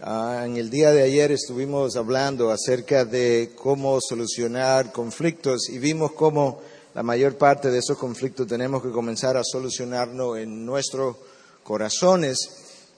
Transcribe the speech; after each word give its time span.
Ah, 0.00 0.44
en 0.46 0.56
el 0.56 0.70
día 0.70 0.90
de 0.90 1.02
ayer 1.02 1.32
estuvimos 1.32 1.96
hablando 1.96 2.50
acerca 2.50 3.04
de 3.04 3.50
cómo 3.54 4.00
solucionar 4.00 4.90
conflictos 4.90 5.68
y 5.68 5.78
vimos 5.78 6.12
cómo 6.12 6.62
la 6.94 7.02
mayor 7.02 7.36
parte 7.36 7.70
de 7.70 7.80
esos 7.80 7.98
conflictos 7.98 8.46
tenemos 8.46 8.82
que 8.82 8.90
comenzar 8.90 9.36
a 9.36 9.44
solucionarnos 9.44 10.38
en 10.38 10.64
nuestros 10.64 11.16
corazones. 11.62 12.38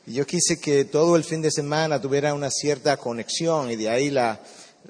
Y 0.07 0.13
yo 0.13 0.25
quise 0.25 0.61
que 0.61 0.85
todo 0.85 1.17
el 1.17 1.25
fin 1.25 1.43
de 1.43 1.51
semana 1.51 2.01
tuviera 2.01 2.33
una 2.33 2.49
cierta 2.49 2.97
conexión 2.97 3.73
y 3.73 3.77
de 3.77 3.89
ahí 3.89 4.11
la, 4.11 4.41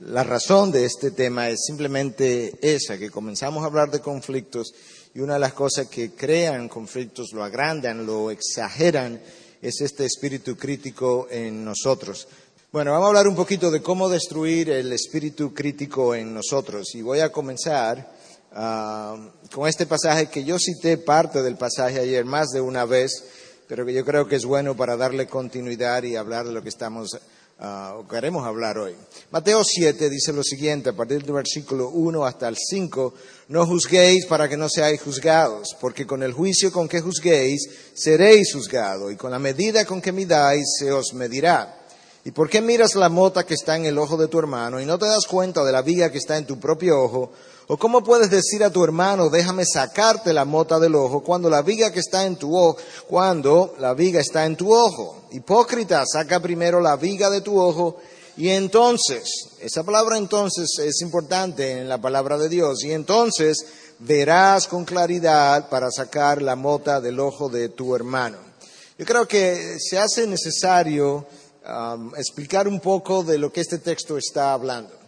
la 0.02 0.24
razón 0.24 0.70
de 0.72 0.84
este 0.84 1.10
tema 1.10 1.48
es 1.48 1.64
simplemente 1.66 2.52
esa, 2.60 2.98
que 2.98 3.10
comenzamos 3.10 3.62
a 3.62 3.66
hablar 3.66 3.90
de 3.90 4.00
conflictos 4.00 4.74
y 5.14 5.20
una 5.20 5.34
de 5.34 5.40
las 5.40 5.54
cosas 5.54 5.86
que 5.86 6.10
crean 6.10 6.68
conflictos, 6.68 7.32
lo 7.32 7.42
agrandan, 7.42 8.04
lo 8.04 8.30
exageran, 8.30 9.22
es 9.64 9.80
este 9.80 10.04
espíritu 10.04 10.56
crítico 10.56 11.26
en 11.30 11.64
nosotros. 11.64 12.28
Bueno, 12.70 12.90
vamos 12.90 13.06
a 13.06 13.08
hablar 13.08 13.28
un 13.28 13.34
poquito 13.34 13.70
de 13.70 13.80
cómo 13.80 14.10
destruir 14.10 14.68
el 14.68 14.92
espíritu 14.92 15.54
crítico 15.54 16.14
en 16.14 16.34
nosotros. 16.34 16.94
Y 16.94 17.00
voy 17.00 17.20
a 17.20 17.32
comenzar 17.32 18.12
ah, 18.52 19.16
con 19.50 19.66
este 19.66 19.86
pasaje 19.86 20.26
que 20.26 20.44
yo 20.44 20.58
cité 20.58 20.98
parte 20.98 21.42
del 21.42 21.56
pasaje 21.56 21.98
ayer 21.98 22.26
más 22.26 22.48
de 22.48 22.60
una 22.60 22.84
vez, 22.84 23.24
pero 23.66 23.86
que 23.86 23.94
yo 23.94 24.04
creo 24.04 24.28
que 24.28 24.36
es 24.36 24.44
bueno 24.44 24.76
para 24.76 24.98
darle 24.98 25.26
continuidad 25.26 26.02
y 26.02 26.16
hablar 26.16 26.44
de 26.44 26.52
lo 26.52 26.62
que 26.62 26.68
estamos 26.68 27.18
uh, 27.60 28.06
queremos 28.08 28.46
hablar 28.46 28.78
hoy. 28.78 28.94
Mateo 29.30 29.62
7 29.64 30.10
dice 30.10 30.32
lo 30.32 30.42
siguiente, 30.42 30.90
a 30.90 30.92
partir 30.92 31.22
del 31.22 31.32
versículo 31.32 31.88
1 31.88 32.24
hasta 32.24 32.48
el 32.48 32.56
5, 32.56 33.14
no 33.48 33.66
juzguéis 33.66 34.26
para 34.26 34.48
que 34.48 34.56
no 34.56 34.68
seáis 34.68 35.00
juzgados, 35.00 35.76
porque 35.80 36.06
con 36.06 36.22
el 36.22 36.32
juicio 36.32 36.72
con 36.72 36.88
que 36.88 37.00
juzguéis 37.00 37.68
seréis 37.94 38.52
juzgados, 38.52 39.12
y 39.12 39.16
con 39.16 39.30
la 39.30 39.38
medida 39.38 39.84
con 39.84 40.00
que 40.00 40.12
midáis 40.12 40.64
se 40.78 40.92
os 40.92 41.14
medirá. 41.14 41.80
¿Y 42.26 42.30
por 42.30 42.48
qué 42.48 42.62
miras 42.62 42.94
la 42.94 43.10
mota 43.10 43.44
que 43.44 43.52
está 43.52 43.76
en 43.76 43.84
el 43.84 43.98
ojo 43.98 44.16
de 44.16 44.28
tu 44.28 44.38
hermano 44.38 44.80
y 44.80 44.86
no 44.86 44.98
te 44.98 45.06
das 45.06 45.26
cuenta 45.26 45.62
de 45.62 45.72
la 45.72 45.82
viga 45.82 46.10
que 46.10 46.18
está 46.18 46.38
en 46.38 46.46
tu 46.46 46.58
propio 46.58 47.02
ojo? 47.02 47.32
¿O 47.66 47.78
cómo 47.78 48.04
puedes 48.04 48.30
decir 48.30 48.62
a 48.62 48.70
tu 48.70 48.84
hermano, 48.84 49.30
déjame 49.30 49.64
sacarte 49.64 50.32
la 50.32 50.44
mota 50.44 50.78
del 50.78 50.94
ojo 50.94 51.22
cuando 51.22 51.48
la 51.48 51.62
viga 51.62 51.90
que 51.90 52.00
está 52.00 52.26
en 52.26 52.36
tu 52.36 52.56
ojo, 52.56 52.76
cuando 53.08 53.74
la 53.78 53.94
viga 53.94 54.20
está 54.20 54.44
en 54.44 54.56
tu 54.56 54.74
ojo? 54.74 55.24
Hipócrita, 55.32 56.04
saca 56.06 56.40
primero 56.40 56.80
la 56.80 56.96
viga 56.96 57.30
de 57.30 57.40
tu 57.40 57.58
ojo 57.58 57.96
y 58.36 58.48
entonces, 58.48 59.22
esa 59.60 59.84
palabra 59.84 60.18
entonces 60.18 60.68
es 60.80 61.00
importante 61.02 61.78
en 61.80 61.88
la 61.88 62.00
palabra 62.00 62.36
de 62.36 62.48
Dios, 62.48 62.82
y 62.82 62.92
entonces 62.92 63.64
verás 64.00 64.66
con 64.66 64.84
claridad 64.84 65.68
para 65.68 65.90
sacar 65.92 66.42
la 66.42 66.56
mota 66.56 67.00
del 67.00 67.20
ojo 67.20 67.48
de 67.48 67.68
tu 67.68 67.94
hermano. 67.94 68.38
Yo 68.98 69.06
creo 69.06 69.28
que 69.28 69.76
se 69.78 69.98
hace 69.98 70.26
necesario 70.26 71.26
um, 71.66 72.14
explicar 72.16 72.66
un 72.66 72.80
poco 72.80 73.22
de 73.22 73.38
lo 73.38 73.52
que 73.52 73.60
este 73.60 73.78
texto 73.78 74.18
está 74.18 74.52
hablando. 74.52 75.03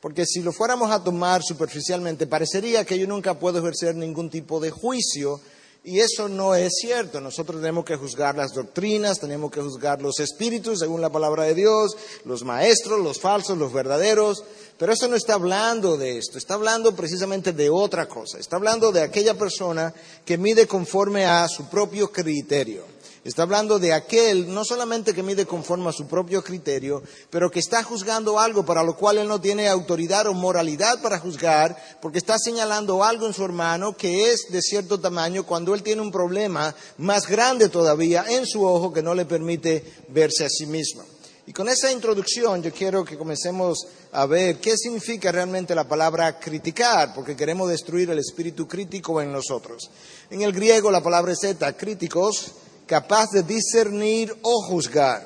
Porque 0.00 0.24
si 0.24 0.40
lo 0.40 0.52
fuéramos 0.52 0.90
a 0.90 1.04
tomar 1.04 1.42
superficialmente, 1.42 2.26
parecería 2.26 2.84
que 2.84 2.98
yo 2.98 3.06
nunca 3.06 3.38
puedo 3.38 3.58
ejercer 3.58 3.94
ningún 3.94 4.30
tipo 4.30 4.58
de 4.58 4.70
juicio 4.70 5.40
y 5.82 6.00
eso 6.00 6.28
no 6.28 6.54
es 6.54 6.72
cierto. 6.80 7.20
Nosotros 7.20 7.60
tenemos 7.60 7.84
que 7.84 7.96
juzgar 7.96 8.34
las 8.34 8.52
doctrinas, 8.52 9.18
tenemos 9.18 9.50
que 9.50 9.62
juzgar 9.62 10.02
los 10.02 10.20
espíritus 10.20 10.80
según 10.80 11.00
la 11.00 11.10
palabra 11.10 11.44
de 11.44 11.54
Dios, 11.54 11.96
los 12.24 12.44
maestros, 12.44 13.00
los 13.00 13.18
falsos, 13.18 13.56
los 13.56 13.72
verdaderos. 13.72 14.44
Pero 14.78 14.92
eso 14.92 15.08
no 15.08 15.16
está 15.16 15.34
hablando 15.34 15.96
de 15.96 16.18
esto, 16.18 16.38
está 16.38 16.54
hablando 16.54 16.94
precisamente 16.94 17.52
de 17.52 17.70
otra 17.70 18.08
cosa. 18.08 18.38
Está 18.38 18.56
hablando 18.56 18.92
de 18.92 19.02
aquella 19.02 19.34
persona 19.34 19.92
que 20.24 20.38
mide 20.38 20.66
conforme 20.66 21.24
a 21.24 21.48
su 21.48 21.68
propio 21.68 22.12
criterio. 22.12 22.84
Está 23.22 23.42
hablando 23.42 23.78
de 23.78 23.92
aquel, 23.92 24.52
no 24.52 24.64
solamente 24.64 25.12
que 25.12 25.22
mide 25.22 25.44
conforme 25.44 25.90
a 25.90 25.92
su 25.92 26.06
propio 26.06 26.42
criterio, 26.42 27.02
pero 27.28 27.50
que 27.50 27.58
está 27.58 27.82
juzgando 27.82 28.40
algo 28.40 28.64
para 28.64 28.82
lo 28.82 28.96
cual 28.96 29.18
él 29.18 29.28
no 29.28 29.38
tiene 29.38 29.68
autoridad 29.68 30.26
o 30.26 30.32
moralidad 30.32 31.02
para 31.02 31.18
juzgar, 31.18 31.76
porque 32.00 32.16
está 32.16 32.38
señalando 32.38 33.04
algo 33.04 33.26
en 33.26 33.34
su 33.34 33.44
hermano 33.44 33.94
que 33.94 34.32
es 34.32 34.46
de 34.50 34.62
cierto 34.62 34.98
tamaño 34.98 35.44
cuando 35.44 35.74
él 35.74 35.82
tiene 35.82 36.00
un 36.00 36.10
problema 36.10 36.74
más 36.96 37.28
grande 37.28 37.68
todavía 37.68 38.24
en 38.26 38.46
su 38.46 38.64
ojo 38.64 38.90
que 38.90 39.02
no 39.02 39.14
le 39.14 39.26
permite 39.26 39.84
verse 40.08 40.46
a 40.46 40.48
sí 40.48 40.64
mismo. 40.64 41.04
Y 41.46 41.52
con 41.52 41.68
esa 41.68 41.92
introducción 41.92 42.62
yo 42.62 42.72
quiero 42.72 43.04
que 43.04 43.18
comencemos 43.18 43.86
a 44.12 44.24
ver 44.24 44.60
qué 44.60 44.78
significa 44.78 45.30
realmente 45.30 45.74
la 45.74 45.86
palabra 45.86 46.38
criticar, 46.38 47.12
porque 47.12 47.36
queremos 47.36 47.68
destruir 47.68 48.08
el 48.08 48.18
espíritu 48.18 48.66
crítico 48.66 49.20
en 49.20 49.30
nosotros. 49.30 49.90
En 50.30 50.40
el 50.40 50.52
griego 50.52 50.90
la 50.90 51.02
palabra 51.02 51.32
es 51.32 51.44
eta, 51.44 51.76
críticos, 51.76 52.52
capaz 52.90 53.30
de 53.30 53.44
discernir 53.44 54.36
o 54.42 54.62
juzgar. 54.62 55.24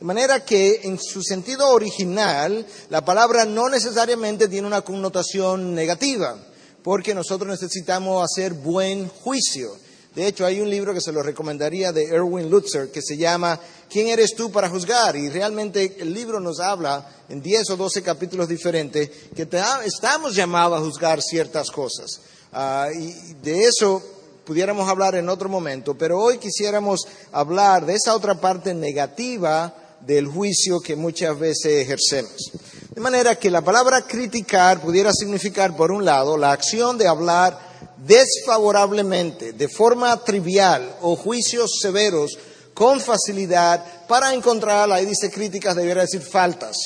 De 0.00 0.04
manera 0.04 0.44
que 0.44 0.80
en 0.82 0.98
su 0.98 1.22
sentido 1.22 1.68
original, 1.68 2.66
la 2.90 3.04
palabra 3.04 3.44
no 3.44 3.68
necesariamente 3.68 4.48
tiene 4.48 4.66
una 4.66 4.80
connotación 4.80 5.76
negativa, 5.76 6.36
porque 6.82 7.14
nosotros 7.14 7.48
necesitamos 7.48 8.20
hacer 8.20 8.54
buen 8.54 9.08
juicio. 9.08 9.76
De 10.16 10.26
hecho, 10.26 10.44
hay 10.44 10.60
un 10.60 10.68
libro 10.68 10.92
que 10.92 11.00
se 11.00 11.12
lo 11.12 11.22
recomendaría 11.22 11.92
de 11.92 12.02
Erwin 12.06 12.50
Lutzer 12.50 12.90
que 12.90 13.00
se 13.00 13.16
llama 13.16 13.60
¿Quién 13.88 14.08
eres 14.08 14.34
tú 14.34 14.50
para 14.50 14.68
juzgar? 14.68 15.14
Y 15.14 15.28
realmente 15.28 15.96
el 16.00 16.12
libro 16.12 16.40
nos 16.40 16.58
habla 16.58 17.08
en 17.28 17.40
10 17.40 17.70
o 17.70 17.76
12 17.76 18.02
capítulos 18.02 18.48
diferentes 18.48 19.08
que 19.36 19.48
estamos 19.84 20.34
llamados 20.34 20.80
a 20.80 20.84
juzgar 20.84 21.22
ciertas 21.22 21.70
cosas. 21.70 22.20
Ah, 22.52 22.88
y 22.92 23.34
de 23.34 23.66
eso 23.66 24.02
pudiéramos 24.44 24.88
hablar 24.88 25.14
en 25.14 25.28
otro 25.28 25.48
momento, 25.48 25.96
pero 25.96 26.20
hoy 26.20 26.38
quisiéramos 26.38 27.06
hablar 27.32 27.86
de 27.86 27.94
esa 27.94 28.14
otra 28.14 28.34
parte 28.34 28.74
negativa 28.74 29.74
del 30.00 30.26
juicio 30.26 30.80
que 30.80 30.96
muchas 30.96 31.38
veces 31.38 31.82
ejercemos. 31.82 32.50
De 32.90 33.00
manera 33.00 33.36
que 33.36 33.50
la 33.50 33.62
palabra 33.62 34.02
criticar 34.02 34.80
pudiera 34.80 35.12
significar, 35.12 35.76
por 35.76 35.90
un 35.90 36.04
lado, 36.04 36.36
la 36.36 36.52
acción 36.52 36.98
de 36.98 37.08
hablar 37.08 37.58
desfavorablemente, 37.96 39.52
de 39.52 39.68
forma 39.68 40.16
trivial 40.22 40.96
o 41.00 41.16
juicios 41.16 41.78
severos 41.80 42.38
con 42.74 43.00
facilidad 43.00 44.06
para 44.06 44.34
encontrar, 44.34 44.90
ahí 44.92 45.06
dice 45.06 45.30
críticas, 45.30 45.76
debería 45.76 46.02
decir 46.02 46.20
faltas. 46.20 46.76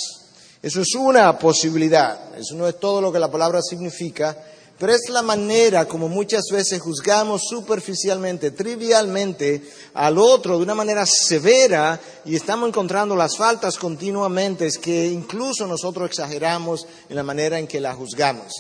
Eso 0.63 0.81
es 0.81 0.95
una 0.95 1.39
posibilidad, 1.39 2.37
eso 2.37 2.55
no 2.55 2.69
es 2.69 2.79
todo 2.79 3.01
lo 3.01 3.13
que 3.13 3.19
la 3.19 3.31
palabra 3.31 3.61
significa, 3.63 4.37
pero 4.79 4.93
es 4.93 5.09
la 5.09 5.23
manera 5.23 5.87
como 5.87 6.09
muchas 6.09 6.45
veces 6.53 6.81
juzgamos 6.81 7.43
superficialmente, 7.49 8.53
trivialmente 8.53 9.63
al 9.95 10.19
otro 10.19 10.57
de 10.57 10.63
una 10.63 10.75
manera 10.75 11.05
severa 11.05 12.01
y 12.25 12.37
estamos 12.37 12.69
encontrando 12.69 13.17
las 13.17 13.37
faltas 13.37 13.77
continuamente, 13.77 14.67
es 14.67 14.79
que 14.79 15.07
incluso 15.07 15.67
nosotros 15.67 16.09
exageramos 16.09 16.87
en 17.09 17.17
la 17.17 17.23
manera 17.25 17.59
en 17.59 17.67
que 17.67 17.81
la 17.81 17.95
juzgamos. 17.95 18.53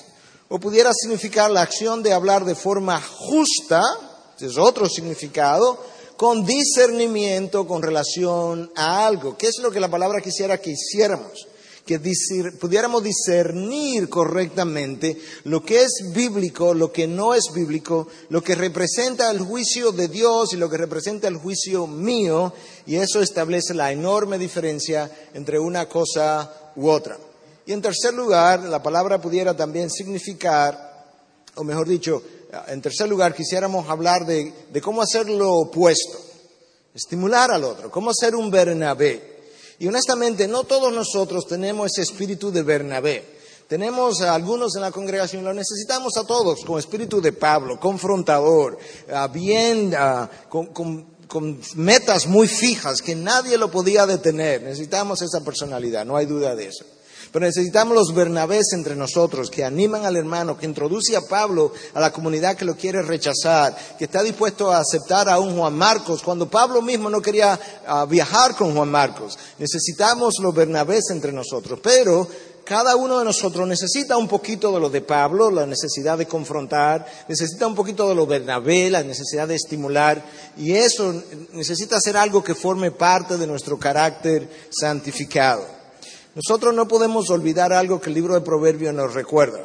O 0.48 0.58
pudiera 0.58 0.92
significar 0.92 1.50
la 1.50 1.62
acción 1.62 2.02
de 2.02 2.12
hablar 2.12 2.44
de 2.44 2.54
forma 2.54 3.00
justa, 3.00 3.82
es 4.40 4.56
otro 4.56 4.88
significado, 4.88 5.78
con 6.16 6.44
discernimiento 6.44 7.66
con 7.66 7.80
relación 7.80 8.72
a 8.74 9.06
algo. 9.06 9.36
¿Qué 9.36 9.46
es 9.46 9.58
lo 9.62 9.70
que 9.70 9.78
la 9.78 9.88
palabra 9.88 10.20
quisiera 10.20 10.58
que 10.58 10.70
hiciéramos? 10.70 11.47
Que 11.88 11.98
pudiéramos 12.60 13.02
discernir 13.02 14.10
correctamente 14.10 15.18
lo 15.44 15.64
que 15.64 15.84
es 15.84 16.12
bíblico, 16.14 16.74
lo 16.74 16.92
que 16.92 17.06
no 17.06 17.32
es 17.32 17.44
bíblico, 17.54 18.08
lo 18.28 18.42
que 18.42 18.54
representa 18.54 19.30
el 19.30 19.40
juicio 19.40 19.90
de 19.90 20.08
Dios 20.08 20.52
y 20.52 20.58
lo 20.58 20.68
que 20.68 20.76
representa 20.76 21.28
el 21.28 21.38
juicio 21.38 21.86
mío, 21.86 22.52
y 22.84 22.96
eso 22.96 23.22
establece 23.22 23.72
la 23.72 23.90
enorme 23.90 24.36
diferencia 24.36 25.10
entre 25.32 25.58
una 25.58 25.88
cosa 25.88 26.72
u 26.76 26.90
otra. 26.90 27.16
Y 27.64 27.72
en 27.72 27.80
tercer 27.80 28.12
lugar, 28.12 28.64
la 28.64 28.82
palabra 28.82 29.18
pudiera 29.18 29.56
también 29.56 29.88
significar, 29.88 31.06
o 31.54 31.64
mejor 31.64 31.88
dicho, 31.88 32.22
en 32.66 32.82
tercer 32.82 33.08
lugar 33.08 33.34
quisiéramos 33.34 33.88
hablar 33.88 34.26
de, 34.26 34.52
de 34.70 34.80
cómo 34.82 35.00
hacer 35.00 35.30
lo 35.30 35.54
opuesto, 35.54 36.18
estimular 36.94 37.50
al 37.50 37.64
otro, 37.64 37.90
cómo 37.90 38.12
ser 38.12 38.34
un 38.34 38.50
Bernabé. 38.50 39.37
Y 39.78 39.86
honestamente, 39.86 40.48
no 40.48 40.64
todos 40.64 40.92
nosotros 40.92 41.46
tenemos 41.46 41.92
ese 41.92 42.02
espíritu 42.02 42.50
de 42.50 42.62
Bernabé. 42.62 43.38
Tenemos 43.68 44.22
a 44.22 44.34
algunos 44.34 44.74
en 44.76 44.82
la 44.82 44.90
congregación, 44.90 45.44
lo 45.44 45.52
necesitamos 45.52 46.16
a 46.16 46.24
todos, 46.24 46.64
con 46.64 46.78
espíritu 46.78 47.20
de 47.20 47.32
Pablo, 47.32 47.78
confrontador, 47.78 48.78
ah, 49.12 49.28
bien, 49.28 49.94
ah, 49.96 50.28
con, 50.48 50.66
con 51.28 51.60
metas 51.76 52.26
muy 52.26 52.48
fijas, 52.48 53.02
que 53.02 53.14
nadie 53.14 53.58
lo 53.58 53.70
podía 53.70 54.06
detener. 54.06 54.62
Necesitamos 54.62 55.20
esa 55.20 55.44
personalidad, 55.44 56.06
no 56.06 56.16
hay 56.16 56.24
duda 56.24 56.56
de 56.56 56.66
eso. 56.66 56.84
Pero 57.32 57.46
necesitamos 57.46 57.94
los 57.94 58.14
Bernabés 58.14 58.72
entre 58.72 58.96
nosotros 58.96 59.50
que 59.50 59.64
animan 59.64 60.04
al 60.04 60.16
hermano, 60.16 60.56
que 60.56 60.66
introduce 60.66 61.16
a 61.16 61.20
Pablo 61.22 61.72
a 61.94 62.00
la 62.00 62.12
comunidad 62.12 62.56
que 62.56 62.64
lo 62.64 62.76
quiere 62.76 63.02
rechazar, 63.02 63.76
que 63.98 64.04
está 64.04 64.22
dispuesto 64.22 64.70
a 64.70 64.78
aceptar 64.78 65.28
a 65.28 65.38
un 65.38 65.56
Juan 65.56 65.74
Marcos 65.74 66.22
cuando 66.22 66.48
Pablo 66.48 66.82
mismo 66.82 67.10
no 67.10 67.20
quería 67.20 67.58
ah, 67.86 68.06
viajar 68.06 68.54
con 68.54 68.74
Juan 68.74 68.90
Marcos. 68.90 69.38
Necesitamos 69.58 70.34
los 70.40 70.54
Bernabés 70.54 71.10
entre 71.10 71.32
nosotros. 71.32 71.80
Pero 71.82 72.28
cada 72.68 72.96
uno 72.96 73.18
de 73.18 73.24
nosotros 73.24 73.66
necesita 73.66 74.18
un 74.18 74.28
poquito 74.28 74.70
de 74.72 74.78
lo 74.78 74.90
de 74.90 75.00
Pablo, 75.00 75.50
la 75.50 75.64
necesidad 75.64 76.18
de 76.18 76.26
confrontar, 76.26 77.06
necesita 77.26 77.66
un 77.66 77.74
poquito 77.74 78.06
de 78.06 78.14
lo 78.14 78.26
de 78.26 78.38
Bernabé, 78.38 78.90
la 78.90 79.02
necesidad 79.02 79.48
de 79.48 79.54
estimular, 79.54 80.22
y 80.54 80.72
eso 80.72 81.14
necesita 81.54 81.98
ser 81.98 82.18
algo 82.18 82.44
que 82.44 82.54
forme 82.54 82.90
parte 82.90 83.38
de 83.38 83.46
nuestro 83.46 83.78
carácter 83.78 84.50
santificado. 84.68 85.77
Nosotros 86.38 86.72
no 86.74 86.88
podemos 86.88 87.28
olvidar 87.30 87.72
algo 87.72 88.00
que 88.00 88.08
el 88.08 88.14
libro 88.14 88.34
de 88.34 88.40
Proverbios 88.40 88.94
nos 88.94 89.12
recuerda, 89.12 89.60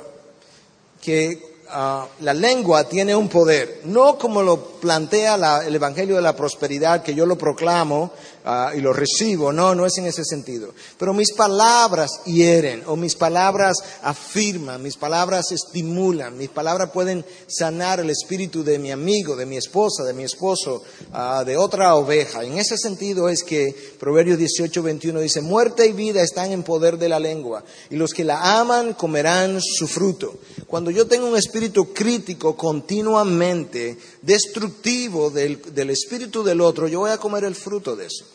que 1.02 1.54
Ah, 1.76 2.06
la 2.20 2.36
lengua 2.36 2.84
tiene 2.84 3.16
un 3.16 3.28
poder, 3.30 3.82
no 3.86 4.16
como 4.20 4.44
lo 4.44 4.73
plantea 4.84 5.64
el 5.66 5.74
Evangelio 5.74 6.18
de 6.18 6.22
la 6.22 6.36
Prosperidad, 6.36 7.02
que 7.02 7.16
yo 7.16 7.26
lo 7.26 7.38
proclamo 7.38 8.12
ah, 8.46 8.74
y 8.76 8.82
lo 8.82 8.94
recibo, 8.94 9.52
no, 9.54 9.74
no 9.74 9.86
es 9.86 9.98
en 9.98 10.06
ese 10.06 10.24
sentido. 10.24 10.74
Pero 11.00 11.14
mis 11.14 11.32
palabras 11.34 12.12
hieren 12.26 12.84
o 12.86 12.96
mis 12.96 13.16
palabras 13.16 13.78
afirman, 14.04 14.84
mis 14.84 14.98
palabras 14.98 15.52
estimulan, 15.52 16.38
mis 16.38 16.50
palabras 16.50 16.92
pueden 16.92 17.26
sanar 17.48 18.02
el 18.02 18.10
espíritu 18.10 18.64
de 18.64 18.78
mi 18.78 18.92
amigo, 18.92 19.36
de 19.36 19.46
mi 19.46 19.58
esposa, 19.58 20.04
de 20.04 20.14
mi 20.14 20.24
esposo, 20.24 20.84
ah, 21.14 21.44
de 21.46 21.58
otra 21.58 21.96
oveja. 21.96 22.44
En 22.44 22.60
ese 22.60 22.78
sentido 22.78 23.30
es 23.30 23.44
que 23.44 23.74
Proverbios 24.00 24.38
18, 24.38 24.84
21 24.84 25.20
dice, 25.22 25.42
muerte 25.42 25.88
y 25.88 25.94
vida 25.94 26.22
están 26.22 26.52
en 26.52 26.64
poder 26.64 26.98
de 26.98 27.10
la 27.10 27.20
lengua 27.20 27.64
y 27.90 27.96
los 27.96 28.14
que 28.14 28.26
la 28.26 28.60
aman 28.60 28.94
comerán 28.94 29.60
su 29.62 29.88
fruto. 29.88 30.36
Cuando 30.68 30.92
yo 30.92 31.08
tengo 31.08 31.28
un 31.28 31.38
espíritu 31.38 31.54
espíritu 31.54 31.94
crítico 31.94 32.58
continuamente, 32.58 33.96
destructivo 34.22 34.73
del, 34.82 35.62
del 35.74 35.90
espíritu 35.90 36.44
del 36.44 36.62
otro, 36.62 36.88
yo 36.88 37.00
voy 37.00 37.12
a 37.12 37.18
comer 37.18 37.44
el 37.44 37.56
fruto 37.56 37.96
de 37.96 38.08
eso. 38.08 38.26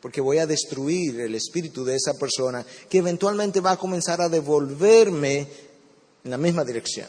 Porque 0.00 0.20
voy 0.20 0.38
a 0.38 0.46
destruir 0.46 1.20
el 1.20 1.34
espíritu 1.34 1.84
de 1.84 1.96
esa 1.96 2.14
persona 2.14 2.64
que 2.88 2.98
eventualmente 2.98 3.60
va 3.60 3.72
a 3.72 3.76
comenzar 3.76 4.20
a 4.20 4.28
devolverme 4.28 5.48
en 6.24 6.30
la 6.30 6.38
misma 6.38 6.64
dirección. 6.64 7.08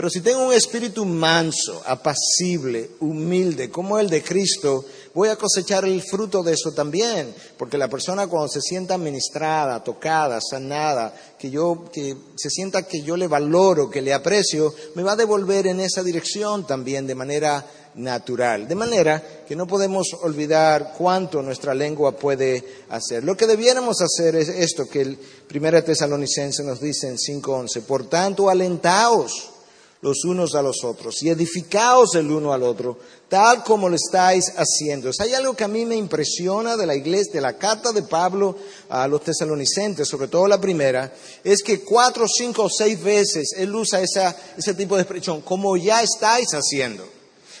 Pero 0.00 0.08
si 0.08 0.22
tengo 0.22 0.46
un 0.46 0.54
espíritu 0.54 1.04
manso, 1.04 1.82
apacible, 1.84 2.92
humilde, 3.00 3.68
como 3.68 3.98
el 3.98 4.08
de 4.08 4.22
Cristo, 4.22 4.86
voy 5.12 5.28
a 5.28 5.36
cosechar 5.36 5.84
el 5.84 6.00
fruto 6.00 6.42
de 6.42 6.54
eso 6.54 6.72
también, 6.72 7.34
porque 7.58 7.76
la 7.76 7.86
persona 7.86 8.26
cuando 8.26 8.48
se 8.48 8.62
sienta 8.62 8.96
ministrada, 8.96 9.84
tocada, 9.84 10.40
sanada, 10.40 11.14
que 11.38 11.50
yo 11.50 11.84
que 11.92 12.16
se 12.34 12.48
sienta 12.48 12.84
que 12.84 13.02
yo 13.02 13.14
le 13.14 13.28
valoro, 13.28 13.90
que 13.90 14.00
le 14.00 14.14
aprecio, 14.14 14.74
me 14.94 15.02
va 15.02 15.12
a 15.12 15.16
devolver 15.16 15.66
en 15.66 15.80
esa 15.80 16.02
dirección 16.02 16.66
también 16.66 17.06
de 17.06 17.14
manera 17.14 17.66
natural. 17.96 18.66
De 18.66 18.74
manera 18.74 19.22
que 19.46 19.54
no 19.54 19.66
podemos 19.66 20.06
olvidar 20.22 20.94
cuánto 20.96 21.42
nuestra 21.42 21.74
lengua 21.74 22.12
puede 22.12 22.64
hacer. 22.88 23.22
Lo 23.22 23.36
que 23.36 23.46
debiéramos 23.46 24.00
hacer 24.00 24.34
es 24.34 24.48
esto 24.48 24.88
que 24.88 25.02
el 25.02 25.18
1 25.54 25.84
Tesalonicense 25.84 26.64
nos 26.64 26.80
dice 26.80 27.06
en 27.06 27.18
5:11, 27.18 27.82
por 27.82 28.08
tanto, 28.08 28.48
alentaos 28.48 29.59
los 30.02 30.24
unos 30.24 30.54
a 30.54 30.62
los 30.62 30.82
otros 30.82 31.22
y 31.22 31.28
edificaos 31.28 32.14
el 32.14 32.30
uno 32.30 32.52
al 32.52 32.62
otro, 32.62 32.98
tal 33.28 33.62
como 33.62 33.88
lo 33.88 33.96
estáis 33.96 34.52
haciendo. 34.56 35.10
hay 35.18 35.34
algo 35.34 35.54
que 35.54 35.64
a 35.64 35.68
mí 35.68 35.84
me 35.84 35.96
impresiona 35.96 36.76
de 36.76 36.86
la 36.86 36.94
iglesia, 36.94 37.34
de 37.34 37.40
la 37.40 37.58
carta 37.58 37.92
de 37.92 38.02
Pablo 38.02 38.56
a 38.88 39.06
los 39.06 39.22
tesalonicenses, 39.22 40.08
sobre 40.08 40.28
todo 40.28 40.48
la 40.48 40.60
primera, 40.60 41.12
es 41.44 41.62
que 41.62 41.80
cuatro, 41.80 42.26
cinco 42.26 42.64
o 42.64 42.70
seis 42.70 43.02
veces 43.02 43.52
él 43.56 43.74
usa 43.74 44.00
ese 44.00 44.74
tipo 44.74 44.96
de 44.96 45.02
expresión, 45.02 45.42
como 45.42 45.76
ya 45.76 46.02
estáis 46.02 46.48
haciendo. 46.52 47.06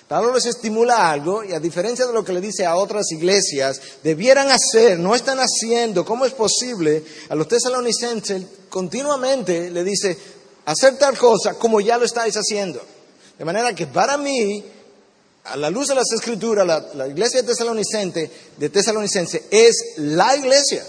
Pablo 0.08 0.34
les 0.34 0.46
estimula 0.46 1.08
algo 1.08 1.44
y 1.44 1.52
a 1.52 1.60
diferencia 1.60 2.04
de 2.04 2.12
lo 2.12 2.24
que 2.24 2.32
le 2.32 2.40
dice 2.40 2.66
a 2.66 2.74
otras 2.74 3.12
iglesias, 3.12 3.80
debieran 4.02 4.48
hacer, 4.50 4.98
no 4.98 5.14
están 5.14 5.38
haciendo, 5.38 6.04
¿cómo 6.04 6.26
es 6.26 6.32
posible? 6.32 7.04
A 7.28 7.36
los 7.36 7.46
tesalonicenses 7.46 8.42
continuamente 8.68 9.70
le 9.70 9.84
dice, 9.84 10.18
hacer 10.70 10.98
tal 10.98 11.16
cosa 11.16 11.54
como 11.54 11.80
ya 11.80 11.98
lo 11.98 12.04
estáis 12.04 12.34
haciendo. 12.36 12.80
De 13.38 13.44
manera 13.44 13.74
que 13.74 13.86
para 13.86 14.16
mí, 14.16 14.64
a 15.44 15.56
la 15.56 15.70
luz 15.70 15.88
de 15.88 15.94
las 15.94 16.12
escrituras, 16.12 16.66
la, 16.94 17.08
iglesia 17.08 17.42
de 17.42 17.48
Tesalonicense, 17.48 18.30
de 18.56 18.68
Tesalonicense 18.68 19.44
es 19.50 19.94
la 19.96 20.36
iglesia. 20.36 20.84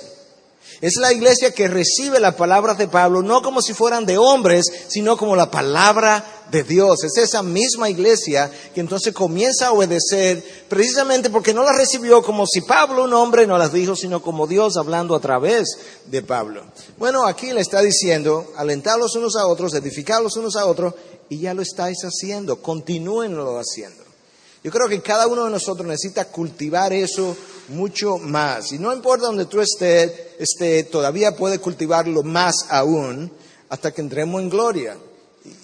Es 0.81 0.95
la 0.97 1.13
iglesia 1.13 1.53
que 1.53 1.67
recibe 1.67 2.19
las 2.19 2.35
palabras 2.35 2.77
de 2.77 2.87
Pablo, 2.87 3.21
no 3.21 3.41
como 3.41 3.61
si 3.61 3.73
fueran 3.73 4.05
de 4.05 4.17
hombres, 4.17 4.65
sino 4.87 5.15
como 5.15 5.35
la 5.35 5.51
palabra 5.51 6.40
de 6.51 6.63
Dios. 6.63 7.03
Es 7.03 7.17
esa 7.17 7.41
misma 7.41 7.89
iglesia 7.89 8.51
que 8.73 8.81
entonces 8.81 9.13
comienza 9.13 9.67
a 9.67 9.71
obedecer 9.71 10.43
precisamente 10.67 11.29
porque 11.29 11.53
no 11.53 11.63
la 11.63 11.73
recibió 11.73 12.21
como 12.21 12.45
si 12.45 12.61
Pablo, 12.61 13.05
un 13.05 13.13
hombre, 13.13 13.47
no 13.47 13.57
las 13.57 13.73
dijo, 13.73 13.95
sino 13.95 14.21
como 14.21 14.47
Dios 14.47 14.77
hablando 14.77 15.15
a 15.15 15.21
través 15.21 15.77
de 16.05 16.21
Pablo. 16.21 16.63
Bueno, 16.97 17.25
aquí 17.25 17.51
le 17.51 17.61
está 17.61 17.81
diciendo, 17.81 18.51
alentar 18.55 18.99
los 18.99 19.15
unos 19.15 19.35
a 19.35 19.47
otros, 19.47 19.73
edificar 19.73 20.21
los 20.21 20.35
unos 20.35 20.55
a 20.55 20.65
otros, 20.65 20.93
y 21.29 21.39
ya 21.39 21.53
lo 21.53 21.61
estáis 21.61 21.99
haciendo, 22.03 22.61
continúenlo 22.61 23.57
haciendo. 23.57 24.03
Yo 24.63 24.69
creo 24.69 24.87
que 24.87 25.01
cada 25.01 25.27
uno 25.27 25.45
de 25.45 25.51
nosotros 25.51 25.87
necesita 25.87 26.25
cultivar 26.25 26.93
eso 26.93 27.35
mucho 27.69 28.17
más. 28.17 28.71
Y 28.71 28.77
no 28.77 28.93
importa 28.93 29.25
donde 29.25 29.45
tú 29.45 29.59
estés, 29.59 30.11
esté, 30.37 30.83
todavía 30.83 31.35
puede 31.35 31.57
cultivarlo 31.59 32.21
más 32.21 32.53
aún 32.69 33.31
hasta 33.69 33.91
que 33.91 34.01
entremos 34.01 34.41
en 34.41 34.49
gloria. 34.49 34.97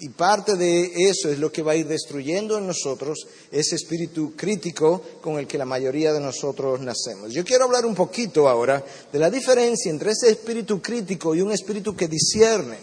Y 0.00 0.08
parte 0.08 0.56
de 0.56 0.90
eso 1.08 1.30
es 1.30 1.38
lo 1.38 1.52
que 1.52 1.62
va 1.62 1.72
a 1.72 1.76
ir 1.76 1.86
destruyendo 1.86 2.58
en 2.58 2.66
nosotros 2.66 3.28
ese 3.52 3.76
espíritu 3.76 4.34
crítico 4.34 5.00
con 5.20 5.38
el 5.38 5.46
que 5.46 5.56
la 5.56 5.64
mayoría 5.64 6.12
de 6.12 6.18
nosotros 6.18 6.80
nacemos. 6.80 7.32
Yo 7.32 7.44
quiero 7.44 7.64
hablar 7.64 7.86
un 7.86 7.94
poquito 7.94 8.48
ahora 8.48 8.84
de 9.12 9.18
la 9.20 9.30
diferencia 9.30 9.90
entre 9.90 10.10
ese 10.10 10.30
espíritu 10.30 10.82
crítico 10.82 11.32
y 11.32 11.42
un 11.42 11.52
espíritu 11.52 11.94
que 11.94 12.08
discierne, 12.08 12.76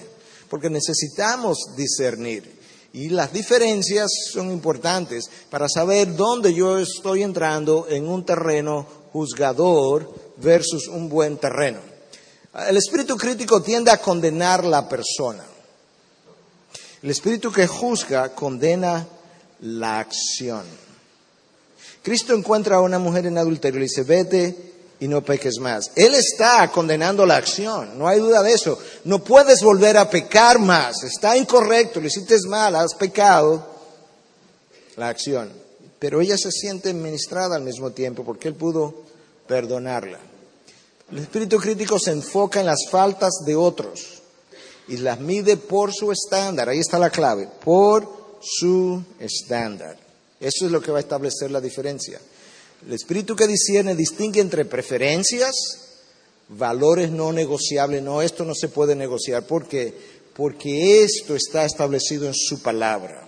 porque 0.50 0.70
necesitamos 0.70 1.58
discernir. 1.76 2.50
Y 2.94 3.10
las 3.10 3.34
diferencias 3.34 4.10
son 4.32 4.52
importantes 4.52 5.30
para 5.50 5.68
saber 5.68 6.16
dónde 6.16 6.54
yo 6.54 6.80
estoy 6.80 7.24
entrando 7.24 7.88
en 7.90 8.08
un 8.08 8.26
terreno 8.26 8.88
juzgador 9.12 10.10
versus 10.38 10.88
un 10.88 11.10
buen 11.10 11.36
terreno. 11.36 11.80
El 12.70 12.78
espíritu 12.78 13.18
crítico 13.18 13.62
tiende 13.62 13.92
a 13.92 14.02
condenar 14.02 14.64
la 14.64 14.88
persona. 14.88 15.44
El 17.06 17.12
espíritu 17.12 17.52
que 17.52 17.68
juzga 17.68 18.30
condena 18.30 19.08
la 19.62 20.00
acción. 20.00 20.64
Cristo 22.02 22.34
encuentra 22.34 22.78
a 22.78 22.82
una 22.82 22.98
mujer 22.98 23.28
en 23.28 23.38
adulterio 23.38 23.78
y 23.78 23.82
le 23.82 23.90
dice, 23.90 24.02
vete 24.02 24.74
y 25.00 25.08
no 25.08 25.24
peques 25.24 25.60
más. 25.60 25.92
Él 25.96 26.16
está 26.16 26.68
condenando 26.72 27.24
la 27.24 27.36
acción, 27.36 27.96
no 28.00 28.08
hay 28.08 28.20
duda 28.20 28.42
de 28.42 28.54
eso. 28.54 28.80
No 29.04 29.24
puedes 29.24 29.62
volver 29.62 29.98
a 29.98 30.10
pecar 30.10 30.58
más, 30.58 31.04
está 31.04 31.38
incorrecto, 31.38 32.02
lo 32.02 32.08
hiciste 32.08 32.38
mal, 32.48 32.76
has 32.76 32.96
pecado 32.96 33.64
la 34.96 35.10
acción. 35.10 35.52
Pero 36.00 36.22
ella 36.22 36.40
se 36.40 36.52
siente 36.52 36.92
ministrada 36.92 37.56
al 37.56 37.62
mismo 37.62 37.92
tiempo 37.92 38.26
porque 38.26 38.48
él 38.48 38.56
pudo 38.56 39.04
perdonarla. 39.46 40.18
El 41.12 41.20
espíritu 41.20 41.60
crítico 41.60 42.00
se 42.00 42.14
enfoca 42.14 42.62
en 42.62 42.66
las 42.66 42.90
faltas 42.90 43.44
de 43.46 43.56
otros 43.56 44.15
y 44.88 44.98
las 44.98 45.20
mide 45.20 45.58
por 45.58 45.94
su 45.94 46.12
estándar. 46.12 46.70
Ahí 46.70 46.80
está 46.80 47.00
la 47.00 47.10
clave, 47.10 47.48
por 47.64 48.38
su 48.42 49.04
estándar. 49.20 49.98
Eso 50.40 50.66
es 50.66 50.72
lo 50.72 50.82
que 50.82 50.92
va 50.92 50.98
a 50.98 51.02
establecer 51.02 51.52
la 51.52 51.62
diferencia. 51.62 52.20
El 52.86 52.94
espíritu 52.94 53.36
que 53.36 53.48
discierne 53.48 53.96
distingue 53.96 54.42
entre 54.42 54.66
preferencias, 54.66 55.56
valores 56.50 57.10
no 57.10 57.32
negociables. 57.32 58.04
No, 58.04 58.22
esto 58.22 58.46
no 58.46 58.54
se 58.54 58.68
puede 58.68 58.96
negociar. 58.96 59.48
¿Por 59.48 59.68
qué? 59.68 59.94
Porque 60.36 61.04
esto 61.04 61.36
está 61.36 61.66
establecido 61.66 62.28
en 62.28 62.36
su 62.36 62.62
palabra. 62.62 63.28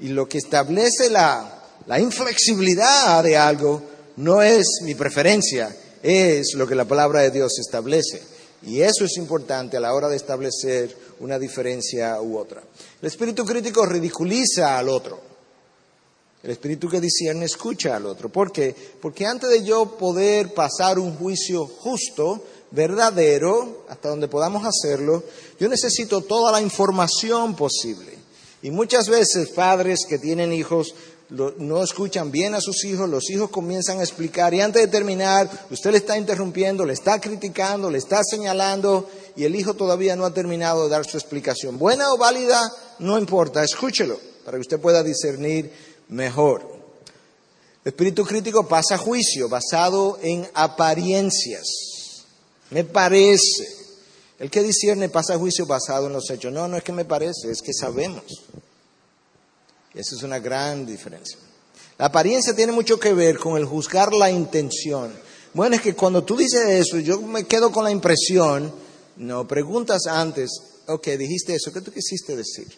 Y 0.00 0.08
lo 0.08 0.28
que 0.28 0.38
establece 0.38 1.08
la, 1.08 1.62
la 1.86 1.98
inflexibilidad 2.00 3.22
de 3.24 3.36
algo 3.36 3.82
no 4.16 4.42
es 4.42 4.66
mi 4.82 4.94
preferencia, 4.94 5.74
es 6.02 6.54
lo 6.54 6.66
que 6.66 6.74
la 6.74 6.84
palabra 6.84 7.22
de 7.22 7.30
Dios 7.30 7.58
establece. 7.58 8.35
Y 8.66 8.82
eso 8.82 9.04
es 9.04 9.16
importante 9.16 9.76
a 9.76 9.80
la 9.80 9.94
hora 9.94 10.08
de 10.08 10.16
establecer 10.16 10.94
una 11.20 11.38
diferencia 11.38 12.20
u 12.20 12.36
otra. 12.36 12.62
El 13.00 13.06
espíritu 13.06 13.44
crítico 13.44 13.86
ridiculiza 13.86 14.76
al 14.76 14.88
otro. 14.88 15.20
El 16.42 16.50
espíritu 16.50 16.88
que 16.88 17.00
discierne 17.00 17.44
escucha 17.44 17.96
al 17.96 18.06
otro. 18.06 18.28
¿Por 18.28 18.50
qué? 18.50 18.74
Porque 19.00 19.24
antes 19.24 19.50
de 19.50 19.64
yo 19.64 19.96
poder 19.96 20.52
pasar 20.52 20.98
un 20.98 21.14
juicio 21.16 21.66
justo, 21.66 22.42
verdadero, 22.72 23.84
hasta 23.88 24.08
donde 24.08 24.28
podamos 24.28 24.64
hacerlo, 24.64 25.22
yo 25.60 25.68
necesito 25.68 26.22
toda 26.22 26.50
la 26.50 26.60
información 26.60 27.54
posible. 27.54 28.14
Y 28.62 28.70
muchas 28.70 29.08
veces 29.08 29.50
padres 29.50 30.00
que 30.08 30.18
tienen 30.18 30.52
hijos 30.52 30.94
no 31.30 31.82
escuchan 31.82 32.30
bien 32.30 32.54
a 32.54 32.60
sus 32.60 32.84
hijos, 32.84 33.08
los 33.08 33.28
hijos 33.30 33.50
comienzan 33.50 33.98
a 33.98 34.02
explicar 34.02 34.54
y 34.54 34.60
antes 34.60 34.82
de 34.82 34.88
terminar 34.88 35.50
usted 35.70 35.90
le 35.90 35.98
está 35.98 36.16
interrumpiendo, 36.16 36.84
le 36.84 36.92
está 36.92 37.20
criticando, 37.20 37.90
le 37.90 37.98
está 37.98 38.22
señalando 38.22 39.08
y 39.34 39.44
el 39.44 39.56
hijo 39.56 39.74
todavía 39.74 40.14
no 40.14 40.24
ha 40.24 40.32
terminado 40.32 40.84
de 40.84 40.90
dar 40.90 41.04
su 41.04 41.16
explicación. 41.16 41.78
Buena 41.78 42.12
o 42.12 42.16
válida, 42.16 42.60
no 43.00 43.18
importa, 43.18 43.64
escúchelo 43.64 44.18
para 44.44 44.56
que 44.56 44.62
usted 44.62 44.80
pueda 44.80 45.02
discernir 45.02 45.72
mejor. 46.08 46.76
Espíritu 47.84 48.24
crítico 48.24 48.66
pasa 48.66 48.98
juicio 48.98 49.48
basado 49.48 50.18
en 50.22 50.48
apariencias. 50.54 51.66
Me 52.70 52.84
parece. 52.84 53.64
El 54.38 54.50
que 54.50 54.62
discierne 54.62 55.08
pasa 55.08 55.38
juicio 55.38 55.66
basado 55.66 56.08
en 56.08 56.12
los 56.12 56.28
hechos. 56.30 56.52
No, 56.52 56.68
no 56.68 56.76
es 56.76 56.82
que 56.82 56.92
me 56.92 57.04
parece, 57.04 57.50
es 57.50 57.62
que 57.62 57.72
sabemos. 57.72 58.24
Esa 59.96 60.14
es 60.14 60.22
una 60.22 60.38
gran 60.38 60.84
diferencia. 60.84 61.38
La 61.98 62.06
apariencia 62.06 62.54
tiene 62.54 62.72
mucho 62.72 63.00
que 63.00 63.14
ver 63.14 63.38
con 63.38 63.56
el 63.56 63.64
juzgar 63.64 64.12
la 64.12 64.30
intención. 64.30 65.12
Bueno, 65.54 65.76
es 65.76 65.80
que 65.80 65.94
cuando 65.94 66.22
tú 66.22 66.36
dices 66.36 66.68
eso, 66.68 66.98
yo 66.98 67.18
me 67.22 67.44
quedo 67.44 67.72
con 67.72 67.84
la 67.84 67.90
impresión, 67.90 68.70
no, 69.16 69.48
preguntas 69.48 70.06
antes, 70.06 70.50
ok, 70.86 71.06
dijiste 71.08 71.54
eso, 71.54 71.72
¿qué 71.72 71.80
tú 71.80 71.90
quisiste 71.90 72.36
decir? 72.36 72.68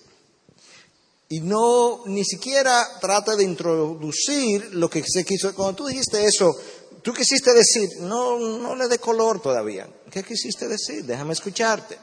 Y 1.30 1.40
no, 1.40 2.04
ni 2.06 2.24
siquiera 2.24 2.86
trata 3.00 3.34
de 3.34 3.42
introducir 3.42 4.74
lo 4.74 4.88
que 4.88 5.02
se 5.04 5.24
quiso. 5.24 5.52
Cuando 5.54 5.74
tú 5.74 5.86
dijiste 5.86 6.24
eso, 6.24 6.56
tú 7.02 7.12
quisiste 7.12 7.52
decir, 7.52 7.88
no, 8.02 8.38
no 8.38 8.76
le 8.76 8.86
dé 8.86 8.98
color 8.98 9.42
todavía. 9.42 9.88
¿Qué 10.08 10.22
quisiste 10.22 10.68
decir? 10.68 11.04
Déjame 11.04 11.32
escucharte. 11.32 11.98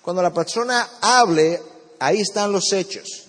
Cuando 0.00 0.22
la 0.22 0.32
persona 0.32 0.98
hable, 1.00 1.60
ahí 1.98 2.20
están 2.20 2.52
los 2.52 2.72
hechos. 2.72 3.26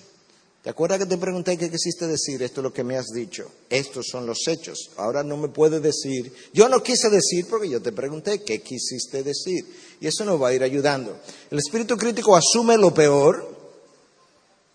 ¿Te 0.63 0.70
acuerdas 0.70 1.00
que 1.00 1.05
te 1.05 1.17
pregunté 1.17 1.58
qué 1.58 1.70
quisiste 1.70 2.08
decir? 2.08 2.41
Esto 2.41 2.62
es 2.62 2.63
lo 2.63 2.72
que 2.72 2.86
me 2.86 2.96
has 2.96 3.08
dicho. 3.08 3.51
Estos 3.70 4.08
son 4.10 4.25
los 4.25 4.48
hechos. 4.48 4.91
Ahora 4.96 5.22
no 5.22 5.36
me 5.36 5.50
puedes 5.50 5.82
decir. 5.82 6.34
Yo 6.53 6.70
no 6.70 6.82
quise 6.82 7.10
decir 7.10 7.48
porque 7.50 7.67
yo 7.67 7.82
te 7.82 7.91
pregunté 7.91 8.43
qué 8.43 8.62
quisiste 8.62 9.24
decir. 9.24 9.65
Y 10.00 10.08
eso 10.08 10.24
nos 10.24 10.41
va 10.41 10.48
a 10.48 10.53
ir 10.53 10.63
ayudando. 10.63 11.20
El 11.51 11.58
espíritu 11.58 11.98
crítico 11.98 12.34
asume 12.34 12.77
lo 12.77 12.93
peor. 12.93 13.46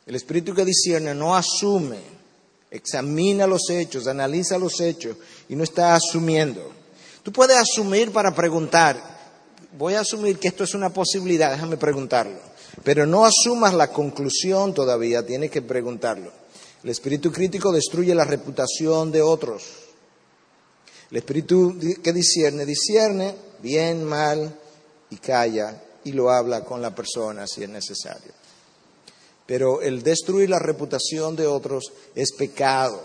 El 0.04 0.14
espíritu 0.14 0.54
que 0.54 0.66
discierne 0.66 1.14
no 1.14 1.34
asume. 1.34 2.00
Examina 2.70 3.46
los 3.46 3.70
hechos, 3.70 4.06
analiza 4.08 4.58
los 4.58 4.78
hechos 4.82 5.16
y 5.48 5.56
no 5.56 5.64
está 5.64 5.94
asumiendo. 5.94 6.70
Tú 7.22 7.32
puedes 7.32 7.56
asumir 7.56 8.12
para 8.12 8.34
preguntar. 8.34 9.02
Voy 9.78 9.94
a 9.94 10.00
asumir 10.00 10.38
que 10.38 10.48
esto 10.48 10.64
es 10.64 10.74
una 10.74 10.92
posibilidad. 10.92 11.50
Déjame 11.50 11.78
preguntarlo. 11.78 12.47
Pero 12.84 13.06
no 13.06 13.24
asumas 13.24 13.74
la 13.74 13.92
conclusión 13.92 14.74
todavía, 14.74 15.24
tienes 15.24 15.50
que 15.50 15.62
preguntarlo. 15.62 16.32
El 16.82 16.90
espíritu 16.90 17.32
crítico 17.32 17.72
destruye 17.72 18.14
la 18.14 18.24
reputación 18.24 19.10
de 19.10 19.22
otros. 19.22 19.64
El 21.10 21.16
espíritu 21.18 21.76
que 22.02 22.12
discierne, 22.12 22.64
discierne 22.64 23.34
bien, 23.62 24.04
mal 24.04 24.54
y 25.10 25.16
calla 25.16 25.82
y 26.04 26.12
lo 26.12 26.30
habla 26.30 26.64
con 26.64 26.80
la 26.80 26.94
persona 26.94 27.46
si 27.46 27.64
es 27.64 27.68
necesario. 27.68 28.32
Pero 29.46 29.80
el 29.80 30.02
destruir 30.02 30.50
la 30.50 30.58
reputación 30.58 31.34
de 31.34 31.46
otros 31.46 31.92
es 32.14 32.32
pecado. 32.32 33.02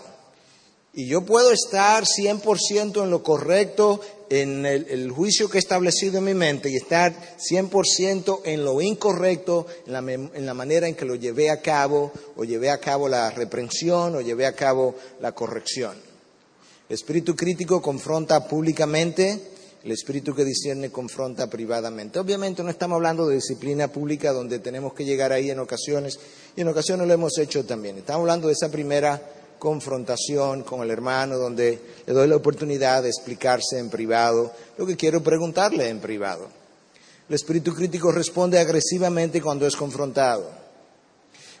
Y 0.92 1.08
yo 1.08 1.22
puedo 1.22 1.50
estar 1.50 2.04
100% 2.04 3.02
en 3.02 3.10
lo 3.10 3.22
correcto 3.22 4.00
en 4.30 4.66
el, 4.66 5.10
juicio 5.10 5.48
que 5.48 5.58
he 5.58 5.60
establecido 5.60 6.18
en 6.18 6.24
mi 6.24 6.34
mente 6.34 6.70
y 6.70 6.76
estar 6.76 7.14
100% 7.38 8.40
en 8.44 8.64
lo 8.64 8.80
incorrecto, 8.80 9.66
en 9.86 9.92
la, 9.92 9.98
en 9.98 10.46
la, 10.46 10.54
manera 10.54 10.88
en 10.88 10.94
que 10.94 11.04
lo 11.04 11.14
llevé 11.14 11.50
a 11.50 11.60
cabo, 11.60 12.12
o 12.36 12.44
llevé 12.44 12.70
a 12.70 12.78
cabo 12.78 13.08
la 13.08 13.30
reprensión, 13.30 14.14
o 14.16 14.20
llevé 14.20 14.46
a 14.46 14.54
cabo 14.54 14.94
la 15.20 15.32
corrección. 15.32 15.94
El 16.88 16.94
espíritu 16.94 17.34
crítico 17.34 17.80
confronta 17.80 18.46
públicamente, 18.46 19.40
el 19.84 19.92
espíritu 19.92 20.34
que 20.34 20.44
discierne 20.44 20.90
confronta 20.90 21.48
privadamente. 21.48 22.18
Obviamente 22.18 22.62
no 22.62 22.70
estamos 22.70 22.96
hablando 22.96 23.26
de 23.26 23.36
disciplina 23.36 23.88
pública 23.88 24.32
donde 24.32 24.58
tenemos 24.58 24.94
que 24.94 25.04
llegar 25.04 25.32
ahí 25.32 25.50
en 25.50 25.58
ocasiones, 25.58 26.18
y 26.56 26.62
en 26.62 26.68
ocasiones 26.68 27.06
lo 27.06 27.12
hemos 27.12 27.38
hecho 27.38 27.64
también. 27.64 27.98
Estamos 27.98 28.20
hablando 28.20 28.48
de 28.48 28.54
esa 28.54 28.70
primera 28.70 29.20
confrontación 29.64 30.62
con 30.62 30.82
el 30.82 30.90
hermano, 30.90 31.38
donde 31.38 31.80
le 32.06 32.12
doy 32.12 32.28
la 32.28 32.36
oportunidad 32.36 33.02
de 33.02 33.08
explicarse 33.08 33.78
en 33.78 33.88
privado 33.88 34.52
lo 34.76 34.84
que 34.84 34.94
quiero 34.94 35.22
preguntarle 35.22 35.88
en 35.88 36.00
privado. 36.00 36.50
El 37.26 37.34
espíritu 37.34 37.72
crítico 37.72 38.12
responde 38.12 38.58
agresivamente 38.58 39.40
cuando 39.40 39.66
es 39.66 39.74
confrontado. 39.74 40.52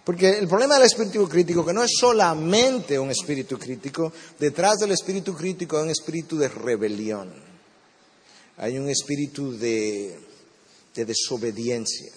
Porque 0.04 0.36
el 0.36 0.46
problema 0.46 0.74
del 0.74 0.84
espíritu 0.84 1.26
crítico, 1.26 1.64
que 1.64 1.72
no 1.72 1.82
es 1.82 1.92
solamente 1.98 2.98
un 2.98 3.10
espíritu 3.10 3.58
crítico, 3.58 4.12
detrás 4.38 4.80
del 4.80 4.90
espíritu 4.90 5.34
crítico 5.34 5.78
hay 5.78 5.84
un 5.84 5.90
espíritu 5.90 6.36
de 6.36 6.48
rebelión, 6.48 7.32
hay 8.58 8.76
un 8.76 8.90
espíritu 8.90 9.56
de, 9.56 10.14
de 10.94 11.04
desobediencia. 11.06 12.12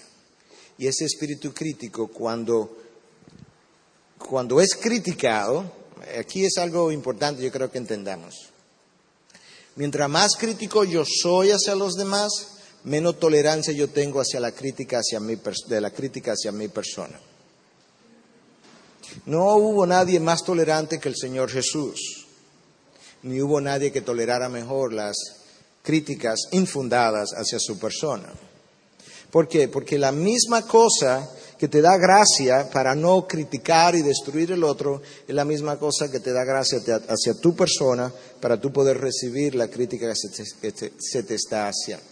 Y 0.78 0.86
ese 0.86 1.06
espíritu 1.06 1.54
crítico, 1.54 2.10
cuando 2.10 2.76
cuando 4.18 4.60
es 4.60 4.76
criticado, 4.76 5.72
aquí 6.20 6.46
es 6.46 6.58
algo 6.58 6.92
importante, 6.92 7.44
yo 7.44 7.52
creo 7.52 7.72
que 7.72 7.78
entendamos. 7.78 8.50
Mientras 9.76 10.10
más 10.10 10.36
crítico 10.38 10.84
yo 10.84 11.04
soy 11.06 11.52
hacia 11.52 11.76
los 11.76 11.96
demás, 11.96 12.32
menos 12.84 13.20
tolerancia 13.20 13.74
yo 13.74 13.90
tengo 13.90 14.20
hacia 14.20 14.40
la 14.40 14.52
crítica 14.52 15.00
hacia 15.00 15.20
mi, 15.20 15.38
de 15.68 15.82
la 15.82 15.92
crítica 15.92 16.32
hacia 16.32 16.52
mi 16.52 16.68
persona. 16.68 17.20
No 19.26 19.56
hubo 19.56 19.86
nadie 19.86 20.20
más 20.20 20.44
tolerante 20.44 21.00
que 21.00 21.10
el 21.10 21.16
Señor 21.16 21.50
Jesús, 21.50 22.28
ni 23.24 23.42
hubo 23.42 23.62
nadie 23.62 23.92
que 23.92 24.02
tolerara 24.02 24.50
mejor 24.50 24.94
las 24.94 25.16
críticas 25.84 26.40
infundadas 26.52 27.32
hacia 27.36 27.60
su 27.60 27.80
persona. 27.80 28.34
¿Por 29.32 29.48
qué? 29.48 29.68
Porque 29.68 29.98
la 29.98 30.12
misma 30.12 30.62
cosa 30.66 31.30
que 31.58 31.68
te 31.68 31.82
da 31.82 31.98
gracia 31.98 32.70
para 32.72 32.96
no 32.96 33.28
criticar 33.28 33.96
y 33.96 34.02
destruir 34.02 34.52
el 34.52 34.64
otro, 34.64 35.02
es 35.28 35.34
la 35.34 35.46
misma 35.46 35.78
cosa 35.78 36.10
que 36.12 36.20
te 36.20 36.32
da 36.32 36.44
gracia 36.44 36.80
hacia 37.08 37.34
tu 37.34 37.56
persona 37.56 38.14
para 38.40 38.60
tú 38.60 38.72
poder 38.72 39.00
recibir 39.00 39.56
la 39.56 39.68
crítica 39.68 40.08
que 40.08 40.72
se 41.00 41.24
te, 41.24 41.36
está 41.36 41.68
haciendo. 41.68 42.06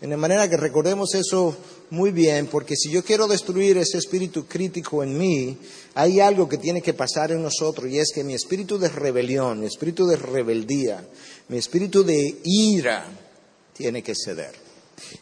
De 0.00 0.16
manera 0.16 0.50
que 0.50 0.56
recordemos 0.56 1.14
eso 1.14 1.56
muy 1.90 2.10
bien, 2.10 2.48
porque 2.48 2.74
si 2.74 2.90
yo 2.90 3.04
quiero 3.04 3.28
destruir 3.28 3.78
ese 3.78 3.98
espíritu 3.98 4.46
crítico 4.46 5.04
en 5.04 5.16
mí, 5.16 5.56
hay 5.94 6.18
algo 6.18 6.48
que 6.48 6.58
tiene 6.58 6.82
que 6.82 6.92
pasar 6.92 7.30
en 7.30 7.40
nosotros 7.40 7.88
y 7.88 8.00
es 8.00 8.10
que 8.12 8.24
mi 8.24 8.34
espíritu 8.34 8.78
de 8.80 8.88
rebelión, 8.88 9.60
mi 9.60 9.66
espíritu 9.66 10.04
de 10.06 10.16
rebeldía, 10.16 11.06
mi 11.48 11.58
espíritu 11.58 12.02
de 12.02 12.40
ira 12.42 13.06
tiene 13.74 14.02
que 14.02 14.14
ceder. 14.16 14.61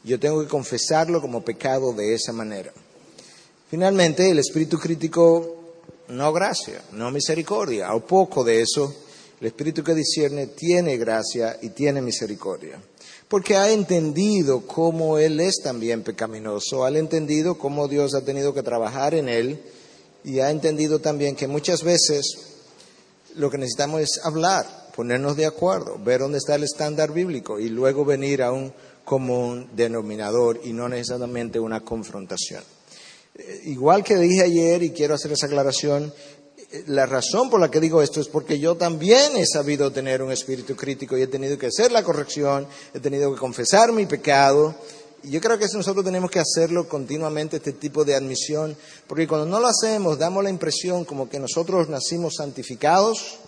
Yo 0.04 0.18
tengo 0.18 0.40
que 0.42 0.49
confesarlo 0.49 1.20
como 1.20 1.44
pecado 1.44 1.92
de 1.92 2.14
esa 2.14 2.32
manera. 2.32 2.72
Finalmente, 3.70 4.30
el 4.30 4.38
espíritu 4.38 4.78
crítico, 4.78 5.56
no 6.08 6.32
gracia, 6.32 6.82
no 6.92 7.10
misericordia, 7.10 7.94
o 7.94 8.04
poco 8.04 8.42
de 8.42 8.62
eso. 8.62 8.92
El 9.40 9.46
espíritu 9.46 9.82
que 9.82 9.94
discierne 9.94 10.49
tiene 10.49 10.96
gracia 10.96 11.56
y 11.62 11.70
tiene 11.70 12.02
misericordia, 12.02 12.78
porque 13.28 13.56
ha 13.56 13.70
entendido 13.70 14.66
cómo 14.66 15.16
Él 15.18 15.40
es 15.40 15.60
también 15.62 16.02
pecaminoso, 16.02 16.84
ha 16.84 16.90
entendido 16.90 17.56
cómo 17.56 17.88
Dios 17.88 18.14
ha 18.14 18.22
tenido 18.22 18.52
que 18.52 18.62
trabajar 18.62 19.14
en 19.14 19.30
Él 19.30 19.60
y 20.25 20.40
ha 20.40 20.50
entendido 20.50 20.99
también 20.99 21.37
que 21.37 21.46
muchas 21.46 21.82
veces 21.82 22.50
lo 23.37 23.50
que 23.50 23.56
necesitamos 23.56 24.02
es 24.02 24.20
hablar, 24.25 24.90
ponernos 24.94 25.37
de 25.37 25.46
acuerdo, 25.46 25.99
ver 25.99 26.20
dónde 26.20 26.38
está 26.38 26.56
el 26.56 26.64
estándar 26.64 27.12
bíblico 27.12 27.58
y 27.58 27.68
luego 27.68 28.04
venir 28.04 28.42
a 28.42 28.52
un 28.52 28.75
común 29.11 29.69
denominador 29.75 30.61
y 30.62 30.73
no 30.73 30.88
necesariamente 30.88 31.59
una 31.59 31.81
confrontación. 31.81 32.62
Eh, 33.35 33.62
igual 33.64 34.05
que 34.05 34.17
dije 34.17 34.43
ayer 34.43 34.85
y 34.85 34.90
quiero 34.90 35.14
hacer 35.14 35.33
esa 35.33 35.47
aclaración, 35.47 36.14
eh, 36.57 36.85
la 36.87 37.07
razón 37.07 37.50
por 37.50 37.59
la 37.59 37.73
que 37.73 37.81
digo 37.81 38.02
esto 38.02 38.21
es 38.21 38.29
porque 38.29 38.61
yo 38.61 38.76
también 38.76 39.37
he 39.37 39.45
sabido 39.47 39.90
tener 39.90 40.23
un 40.23 40.31
espíritu 40.31 40.76
crítico 40.76 41.19
y 41.19 41.23
he 41.23 41.26
tenido 41.26 41.59
que 41.59 41.67
hacer 41.67 41.90
la 41.90 42.05
corrección, 42.05 42.69
he 42.95 43.00
tenido 43.00 43.35
que 43.35 43.40
confesar 43.40 43.90
mi 43.90 44.07
pecado. 44.07 44.76
Y 45.25 45.33
yo 45.33 45.40
creo 45.40 45.59
que 45.59 45.67
nosotros 45.75 46.05
tenemos 46.05 46.31
que 46.31 46.38
hacerlo 46.38 46.88
continuamente, 46.88 47.57
este 47.57 47.73
tipo 47.73 48.05
de 48.05 48.14
admisión, 48.14 48.76
porque 49.09 49.26
cuando 49.26 49.45
no 49.45 49.59
lo 49.59 49.67
hacemos 49.67 50.21
damos 50.21 50.45
la 50.45 50.50
impresión 50.50 51.05
como 51.05 51.29
que 51.29 51.40
nosotros 51.40 51.88
nacimos 51.88 52.35
santificados 52.37 53.40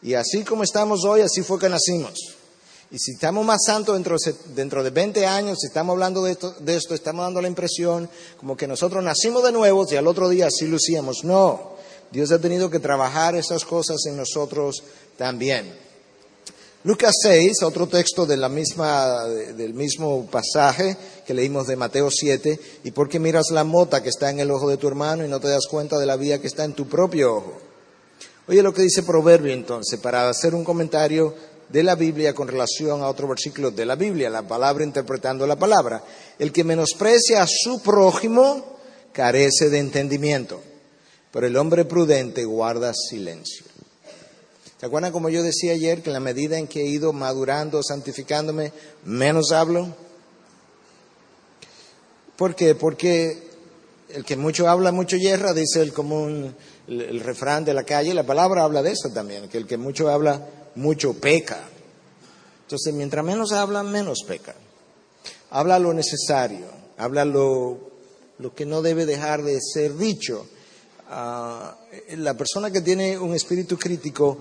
y 0.00 0.14
así 0.14 0.44
como 0.44 0.62
estamos 0.62 1.04
hoy, 1.04 1.20
así 1.20 1.42
fue 1.42 1.58
que 1.58 1.68
nacimos. 1.68 2.38
Y 2.94 2.98
si 3.00 3.10
estamos 3.10 3.44
más 3.44 3.58
santos 3.66 3.96
dentro, 3.96 4.16
dentro 4.54 4.84
de 4.84 4.90
20 4.90 5.26
años, 5.26 5.58
si 5.60 5.66
estamos 5.66 5.94
hablando 5.94 6.22
de 6.22 6.30
esto, 6.30 6.54
de 6.60 6.76
esto, 6.76 6.94
estamos 6.94 7.24
dando 7.24 7.42
la 7.42 7.48
impresión 7.48 8.08
como 8.38 8.56
que 8.56 8.68
nosotros 8.68 9.02
nacimos 9.02 9.42
de 9.42 9.50
nuevo 9.50 9.84
y 9.90 9.96
al 9.96 10.06
otro 10.06 10.28
día 10.28 10.46
sí 10.48 10.68
lucíamos. 10.68 11.24
No, 11.24 11.72
Dios 12.12 12.30
ha 12.30 12.38
tenido 12.38 12.70
que 12.70 12.78
trabajar 12.78 13.34
esas 13.34 13.64
cosas 13.64 13.96
en 14.06 14.16
nosotros 14.16 14.84
también. 15.18 15.74
Lucas 16.84 17.16
6, 17.20 17.64
otro 17.64 17.88
texto 17.88 18.26
del 18.26 18.48
mismo 19.74 20.28
pasaje 20.30 20.96
que 21.26 21.34
leímos 21.34 21.66
de 21.66 21.74
Mateo 21.74 22.12
7, 22.12 22.60
¿y 22.84 22.92
por 22.92 23.08
qué 23.08 23.18
miras 23.18 23.50
la 23.50 23.64
mota 23.64 24.04
que 24.04 24.10
está 24.10 24.30
en 24.30 24.38
el 24.38 24.52
ojo 24.52 24.70
de 24.70 24.76
tu 24.76 24.86
hermano 24.86 25.24
y 25.24 25.28
no 25.28 25.40
te 25.40 25.48
das 25.48 25.66
cuenta 25.68 25.98
de 25.98 26.06
la 26.06 26.14
vida 26.14 26.40
que 26.40 26.46
está 26.46 26.62
en 26.62 26.74
tu 26.74 26.88
propio 26.88 27.38
ojo? 27.38 27.54
Oye 28.46 28.62
lo 28.62 28.72
que 28.72 28.82
dice 28.82 29.02
Proverbio 29.02 29.52
entonces, 29.52 29.98
para 29.98 30.28
hacer 30.28 30.54
un 30.54 30.62
comentario 30.62 31.34
de 31.68 31.82
la 31.82 31.94
Biblia 31.94 32.34
con 32.34 32.48
relación 32.48 33.02
a 33.02 33.08
otro 33.08 33.28
versículo 33.28 33.70
de 33.70 33.86
la 33.86 33.96
Biblia, 33.96 34.30
la 34.30 34.46
palabra 34.46 34.84
interpretando 34.84 35.46
la 35.46 35.56
palabra. 35.56 36.02
El 36.38 36.52
que 36.52 36.64
menosprecia 36.64 37.42
a 37.42 37.46
su 37.48 37.80
prójimo 37.82 38.78
carece 39.12 39.70
de 39.70 39.78
entendimiento, 39.78 40.60
pero 41.30 41.46
el 41.46 41.56
hombre 41.56 41.84
prudente 41.84 42.44
guarda 42.44 42.92
silencio. 42.94 43.64
¿Se 44.78 44.86
acuerdan 44.86 45.12
como 45.12 45.30
yo 45.30 45.42
decía 45.42 45.72
ayer 45.72 46.02
que 46.02 46.10
en 46.10 46.14
la 46.14 46.20
medida 46.20 46.58
en 46.58 46.66
que 46.66 46.82
he 46.82 46.86
ido 46.86 47.12
madurando, 47.12 47.82
santificándome, 47.82 48.72
menos 49.04 49.52
hablo? 49.52 49.94
¿Por 52.36 52.54
qué? 52.54 52.74
Porque 52.74 53.44
el 54.10 54.24
que 54.24 54.36
mucho 54.36 54.68
habla, 54.68 54.92
mucho 54.92 55.16
hierra, 55.16 55.54
dice 55.54 55.80
el 55.80 55.92
común, 55.92 56.54
el, 56.88 57.20
refrán 57.20 57.64
de 57.64 57.74
la 57.74 57.84
calle, 57.84 58.12
la 58.14 58.24
palabra 58.24 58.64
habla 58.64 58.82
de 58.82 58.92
eso 58.92 59.10
también, 59.10 59.48
que 59.48 59.58
el 59.58 59.66
que 59.66 59.76
mucho 59.76 60.10
habla, 60.10 60.46
mucho 60.76 61.14
peca. 61.14 61.60
Entonces, 62.62 62.94
mientras 62.94 63.24
menos 63.24 63.52
habla, 63.52 63.82
menos 63.82 64.20
peca. 64.26 64.54
Habla 65.50 65.78
lo 65.78 65.92
necesario, 65.94 66.66
habla 66.96 67.24
lo, 67.24 67.78
lo 68.38 68.54
que 68.54 68.66
no 68.66 68.82
debe 68.82 69.06
dejar 69.06 69.42
de 69.42 69.58
ser 69.60 69.96
dicho. 69.96 70.46
Ah, 71.08 71.76
la 72.16 72.34
persona 72.34 72.70
que 72.70 72.80
tiene 72.80 73.18
un 73.18 73.34
espíritu 73.34 73.78
crítico 73.78 74.38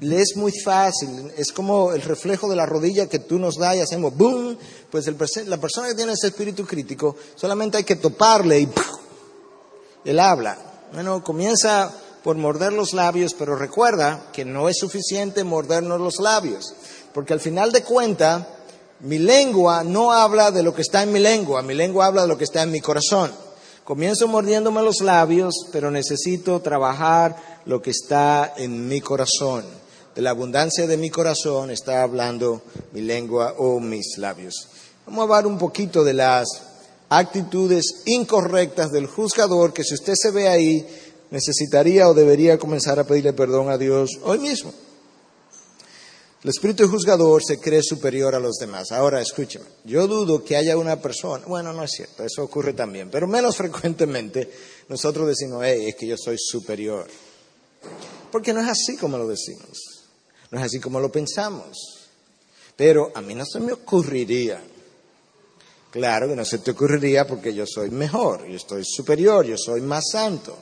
le 0.00 0.20
es 0.20 0.36
muy 0.36 0.52
fácil, 0.64 1.32
es 1.36 1.52
como 1.52 1.92
el 1.92 2.02
reflejo 2.02 2.48
de 2.48 2.56
la 2.56 2.66
rodilla 2.66 3.08
que 3.08 3.18
tú 3.18 3.38
nos 3.38 3.56
das 3.56 3.76
y 3.76 3.80
hacemos 3.80 4.14
boom, 4.16 4.58
pues 4.90 5.06
la 5.46 5.58
persona 5.58 5.88
que 5.88 5.94
tiene 5.94 6.12
ese 6.12 6.28
espíritu 6.28 6.66
crítico 6.66 7.16
solamente 7.34 7.78
hay 7.78 7.84
que 7.84 7.96
toparle 7.96 8.60
y 8.60 8.68
él 10.04 10.20
habla. 10.20 10.58
Bueno, 10.92 11.22
comienza 11.22 11.92
por 12.26 12.36
morder 12.36 12.72
los 12.72 12.92
labios, 12.92 13.34
pero 13.34 13.54
recuerda 13.54 14.30
que 14.32 14.44
no 14.44 14.68
es 14.68 14.78
suficiente 14.78 15.44
mordernos 15.44 16.00
los 16.00 16.18
labios, 16.18 16.74
porque 17.14 17.32
al 17.32 17.38
final 17.38 17.70
de 17.70 17.84
cuentas, 17.84 18.44
mi 18.98 19.20
lengua 19.20 19.84
no 19.84 20.10
habla 20.10 20.50
de 20.50 20.64
lo 20.64 20.74
que 20.74 20.82
está 20.82 21.04
en 21.04 21.12
mi 21.12 21.20
lengua, 21.20 21.62
mi 21.62 21.74
lengua 21.74 22.06
habla 22.06 22.22
de 22.22 22.28
lo 22.28 22.36
que 22.36 22.42
está 22.42 22.62
en 22.62 22.72
mi 22.72 22.80
corazón. 22.80 23.30
Comienzo 23.84 24.26
mordiéndome 24.26 24.82
los 24.82 25.02
labios, 25.02 25.54
pero 25.70 25.92
necesito 25.92 26.58
trabajar 26.58 27.36
lo 27.64 27.80
que 27.80 27.90
está 27.90 28.54
en 28.56 28.88
mi 28.88 29.00
corazón. 29.00 29.64
De 30.12 30.20
la 30.20 30.30
abundancia 30.30 30.88
de 30.88 30.96
mi 30.96 31.10
corazón 31.10 31.70
está 31.70 32.02
hablando 32.02 32.60
mi 32.90 33.02
lengua 33.02 33.54
o 33.56 33.78
mis 33.78 34.18
labios. 34.18 34.66
Vamos 35.06 35.20
a 35.20 35.22
hablar 35.22 35.46
un 35.46 35.58
poquito 35.58 36.02
de 36.02 36.14
las 36.14 36.48
actitudes 37.08 38.02
incorrectas 38.06 38.90
del 38.90 39.06
juzgador 39.06 39.72
que 39.72 39.84
si 39.84 39.94
usted 39.94 40.14
se 40.16 40.32
ve 40.32 40.48
ahí, 40.48 40.84
necesitaría 41.30 42.08
o 42.08 42.14
debería 42.14 42.58
comenzar 42.58 42.98
a 42.98 43.04
pedirle 43.04 43.32
perdón 43.32 43.70
a 43.70 43.78
Dios 43.78 44.10
hoy 44.22 44.38
mismo. 44.38 44.72
El 46.42 46.50
espíritu 46.50 46.86
juzgador 46.88 47.42
se 47.44 47.58
cree 47.58 47.82
superior 47.82 48.34
a 48.34 48.38
los 48.40 48.56
demás. 48.56 48.92
Ahora, 48.92 49.20
escúcheme, 49.20 49.64
yo 49.84 50.06
dudo 50.06 50.44
que 50.44 50.56
haya 50.56 50.76
una 50.76 51.00
persona, 51.00 51.44
bueno, 51.46 51.72
no 51.72 51.82
es 51.82 51.90
cierto, 51.90 52.22
eso 52.24 52.44
ocurre 52.44 52.72
también, 52.72 53.10
pero 53.10 53.26
menos 53.26 53.56
frecuentemente 53.58 54.50
nosotros 54.88 55.26
decimos, 55.26 55.62
hey, 55.64 55.88
es 55.88 55.96
que 55.96 56.06
yo 56.06 56.16
soy 56.16 56.36
superior. 56.38 57.06
Porque 58.30 58.52
no 58.52 58.60
es 58.60 58.68
así 58.68 58.96
como 58.96 59.18
lo 59.18 59.26
decimos, 59.26 60.06
no 60.50 60.58
es 60.58 60.66
así 60.66 60.80
como 60.80 61.00
lo 61.00 61.10
pensamos. 61.10 61.76
Pero 62.76 63.10
a 63.14 63.22
mí 63.22 63.34
no 63.34 63.46
se 63.46 63.58
me 63.58 63.72
ocurriría 63.72 64.62
Claro 65.96 66.28
que 66.28 66.36
no 66.36 66.44
se 66.44 66.58
te 66.58 66.72
ocurriría 66.72 67.26
porque 67.26 67.54
yo 67.54 67.64
soy 67.66 67.90
mejor, 67.90 68.46
yo 68.46 68.56
estoy 68.56 68.82
superior, 68.84 69.46
yo 69.46 69.56
soy 69.56 69.80
más 69.80 70.04
santo. 70.12 70.54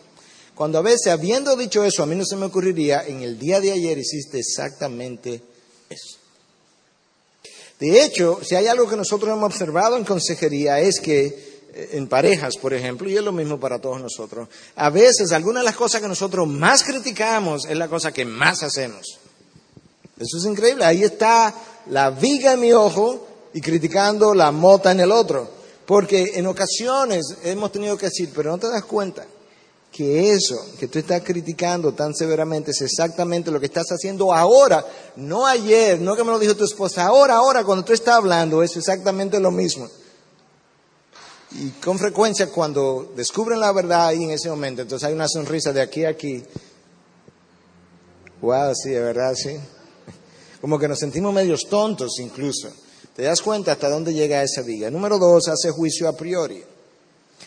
Cuando 0.55 0.79
a 0.79 0.83
veces, 0.83 1.09
habiendo 1.09 1.57
dicho 1.57 1.83
eso, 1.83 2.03
a 2.03 2.07
mí 2.07 2.15
no 2.15 2.25
se 2.25 2.37
me 2.37 2.47
ocurriría, 2.47 3.05
en 3.07 3.23
el 3.23 3.39
día 3.39 3.61
de 3.61 3.73
ayer 3.73 3.99
hiciste 3.99 4.39
exactamente 4.39 5.43
eso. 5.91 6.19
De 7.81 8.05
hecho, 8.05 8.39
si 8.43 8.55
hay 8.55 8.69
algo 8.69 8.89
que 8.89 8.97
nosotros 8.97 9.33
hemos 9.33 9.53
observado 9.53 9.97
en 9.97 10.05
consejería 10.05 10.79
es 10.79 11.01
que 11.01 11.25
eh, 11.75 11.89
en 11.95 12.07
parejas, 12.07 12.57
por 12.57 12.73
ejemplo, 12.73 13.11
y 13.11 13.17
es 13.17 13.23
lo 13.23 13.33
mismo 13.33 13.59
para 13.59 13.81
todos 13.81 14.01
nosotros, 14.01 14.49
a 14.77 14.91
veces 14.91 15.33
alguna 15.33 15.59
de 15.59 15.65
las 15.65 15.75
cosas 15.75 16.01
que 16.01 16.07
nosotros 16.07 16.47
más 16.47 16.85
criticamos 16.85 17.67
es 17.69 17.77
la 17.77 17.89
cosa 17.89 18.13
que 18.13 18.25
más 18.25 18.63
hacemos. 18.63 19.19
Eso 20.17 20.39
es 20.39 20.45
increíble, 20.45 20.85
ahí 20.85 21.03
está 21.03 21.53
la 21.87 22.11
viga 22.11 22.53
en 22.53 22.61
mi 22.61 22.73
ojo 22.73 23.27
y 23.53 23.61
criticando 23.61 24.33
la 24.35 24.53
mota 24.53 24.93
en 24.93 25.01
el 25.01 25.11
otro. 25.11 25.51
Porque 25.85 26.33
en 26.37 26.47
ocasiones 26.47 27.27
hemos 27.43 27.73
tenido 27.73 27.99
que 27.99 28.07
decir, 28.07 28.31
pero 28.35 28.53
no 28.53 28.59
te 28.59 28.69
das 28.69 28.85
cuenta 28.85 29.27
que 29.95 30.33
eso 30.33 30.57
que 30.77 30.89
tú 30.89 30.99
estás 30.99 31.23
criticando 31.23 31.95
tan 31.95 32.13
severamente 32.17 32.73
es 32.73 32.81
exactamente 32.83 33.53
lo 33.53 33.61
que 33.61 33.67
estás 33.67 33.87
haciendo 33.91 34.35
ahora, 34.35 34.85
no 35.15 35.47
ayer, 35.47 36.01
no 36.01 36.17
que 36.17 36.25
me 36.25 36.33
lo 36.33 36.41
dijo 36.41 36.57
tu 36.57 36.65
esposa, 36.65 37.07
ahora, 37.07 37.37
ahora, 37.37 37.63
cuando 37.63 37.85
tú 37.85 37.93
estás 37.93 38.17
hablando, 38.17 38.61
es 38.65 38.77
exactamente 38.77 39.39
lo 39.39 39.53
mismo. 39.53 39.89
Y 41.53 41.69
con 41.81 41.97
frecuencia 41.97 42.51
cuando 42.51 43.13
descubren 43.15 43.61
la 43.61 43.71
verdad 43.71 44.09
ahí 44.09 44.25
en 44.25 44.33
ese 44.33 44.51
momento, 44.51 44.83
entonces 44.83 45.07
hay 45.07 45.15
una 45.15 45.29
sonrisa 45.29 45.73
de 45.73 45.83
aquí 45.83 46.05
a 46.05 46.09
aquí. 46.09 46.43
Wow, 48.41 48.75
sí, 48.75 48.91
de 48.91 49.01
verdad, 49.01 49.33
sí. 49.37 49.57
Como 50.61 50.77
que 50.77 50.89
nos 50.89 50.99
sentimos 50.99 51.33
medios 51.33 51.69
tontos 51.71 52.19
incluso. 52.19 52.69
¿Te 53.15 53.23
das 53.23 53.41
cuenta 53.41 53.71
hasta 53.71 53.89
dónde 53.89 54.13
llega 54.13 54.43
esa 54.43 54.63
viga? 54.63 54.91
Número 54.91 55.21
dos, 55.21 55.47
hace 55.47 55.71
juicio 55.71 56.09
a 56.09 56.17
priori, 56.17 56.65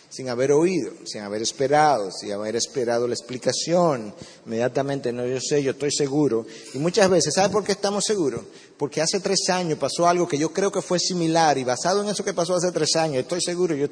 sin 0.09 0.29
haber 0.29 0.51
oído, 0.51 0.91
sin 1.05 1.21
haber 1.21 1.41
esperado, 1.41 2.11
sin 2.11 2.31
haber 2.31 2.55
esperado 2.55 3.07
la 3.07 3.13
explicación. 3.13 4.13
Inmediatamente, 4.45 5.11
no, 5.11 5.25
yo 5.25 5.39
sé, 5.41 5.61
yo 5.61 5.71
estoy 5.71 5.91
seguro. 5.91 6.45
Y 6.73 6.77
muchas 6.79 7.09
veces, 7.09 7.33
¿sabe 7.33 7.49
por 7.49 7.63
qué 7.63 7.73
estamos 7.73 8.05
seguros? 8.05 8.41
Porque 8.77 9.01
hace 9.01 9.19
tres 9.19 9.49
años 9.49 9.77
pasó 9.77 10.07
algo 10.07 10.27
que 10.27 10.37
yo 10.37 10.53
creo 10.53 10.71
que 10.71 10.81
fue 10.81 10.99
similar 10.99 11.57
y 11.57 11.63
basado 11.63 12.01
en 12.01 12.09
eso 12.09 12.23
que 12.23 12.33
pasó 12.33 12.55
hace 12.55 12.71
tres 12.71 12.95
años, 12.95 13.21
estoy 13.21 13.41
seguro. 13.41 13.75
Yo... 13.75 13.87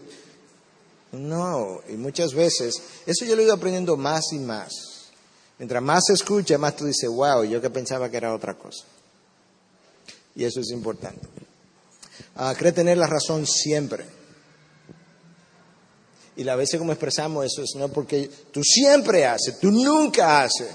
No, 1.12 1.82
y 1.90 1.94
muchas 1.94 2.34
veces, 2.34 2.74
eso 3.06 3.26
yo 3.26 3.36
lo 3.36 3.42
he 3.42 3.46
ido 3.46 3.54
aprendiendo 3.54 3.98
más 3.98 4.32
y 4.32 4.40
más. 4.40 4.72
Mientras 5.58 5.82
más 5.82 6.04
se 6.08 6.14
escucha, 6.14 6.58
más 6.58 6.76
tú 6.76 6.86
dices, 6.86 7.10
wow, 7.10 7.44
yo 7.44 7.62
que 7.62 7.70
pensaba 7.70 8.10
que 8.10 8.18
era 8.18 8.34
otra 8.34 8.58
cosa. 8.58 8.84
Y 10.36 10.44
eso 10.44 10.60
es 10.60 10.72
importante. 10.72 11.28
Ah, 12.36 12.54
cree 12.58 12.74
tener 12.74 12.98
la 12.98 13.08
razón 13.08 13.46
siempre. 13.46 14.06
Y 16.38 16.44
la 16.44 16.56
veces 16.56 16.80
como 16.80 16.92
expresamos 16.92 17.46
eso 17.46 17.64
es 17.64 17.76
no 17.76 17.88
porque 17.90 18.30
tú 18.52 18.62
siempre 18.64 19.26
haces, 19.26 19.60
tú 19.60 19.72
nunca 19.72 20.44
haces. 20.44 20.70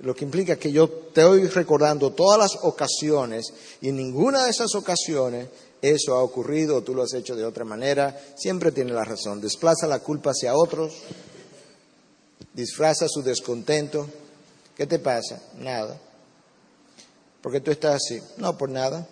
Lo 0.00 0.14
que 0.14 0.24
implica 0.24 0.56
que 0.56 0.72
yo 0.72 0.88
te 0.88 1.20
estoy 1.20 1.46
recordando 1.48 2.12
todas 2.12 2.38
las 2.38 2.64
ocasiones 2.64 3.52
y 3.82 3.90
en 3.90 3.96
ninguna 3.96 4.44
de 4.44 4.50
esas 4.50 4.74
ocasiones 4.74 5.48
eso 5.82 6.14
ha 6.14 6.22
ocurrido 6.22 6.76
o 6.76 6.82
tú 6.82 6.94
lo 6.94 7.02
has 7.02 7.12
hecho 7.14 7.36
de 7.36 7.44
otra 7.44 7.64
manera. 7.64 8.18
Siempre 8.36 8.72
tiene 8.72 8.92
la 8.92 9.04
razón. 9.04 9.40
Desplaza 9.40 9.86
la 9.86 10.00
culpa 10.00 10.30
hacia 10.30 10.54
otros, 10.54 10.94
disfraza 12.54 13.06
su 13.08 13.22
descontento. 13.22 14.06
¿Qué 14.76 14.86
te 14.86 14.98
pasa? 14.98 15.40
Nada. 15.58 16.00
¿Por 17.42 17.52
qué 17.52 17.60
tú 17.60 17.70
estás 17.70 17.96
así? 17.96 18.20
No, 18.38 18.56
por 18.56 18.70
nada. 18.70 19.06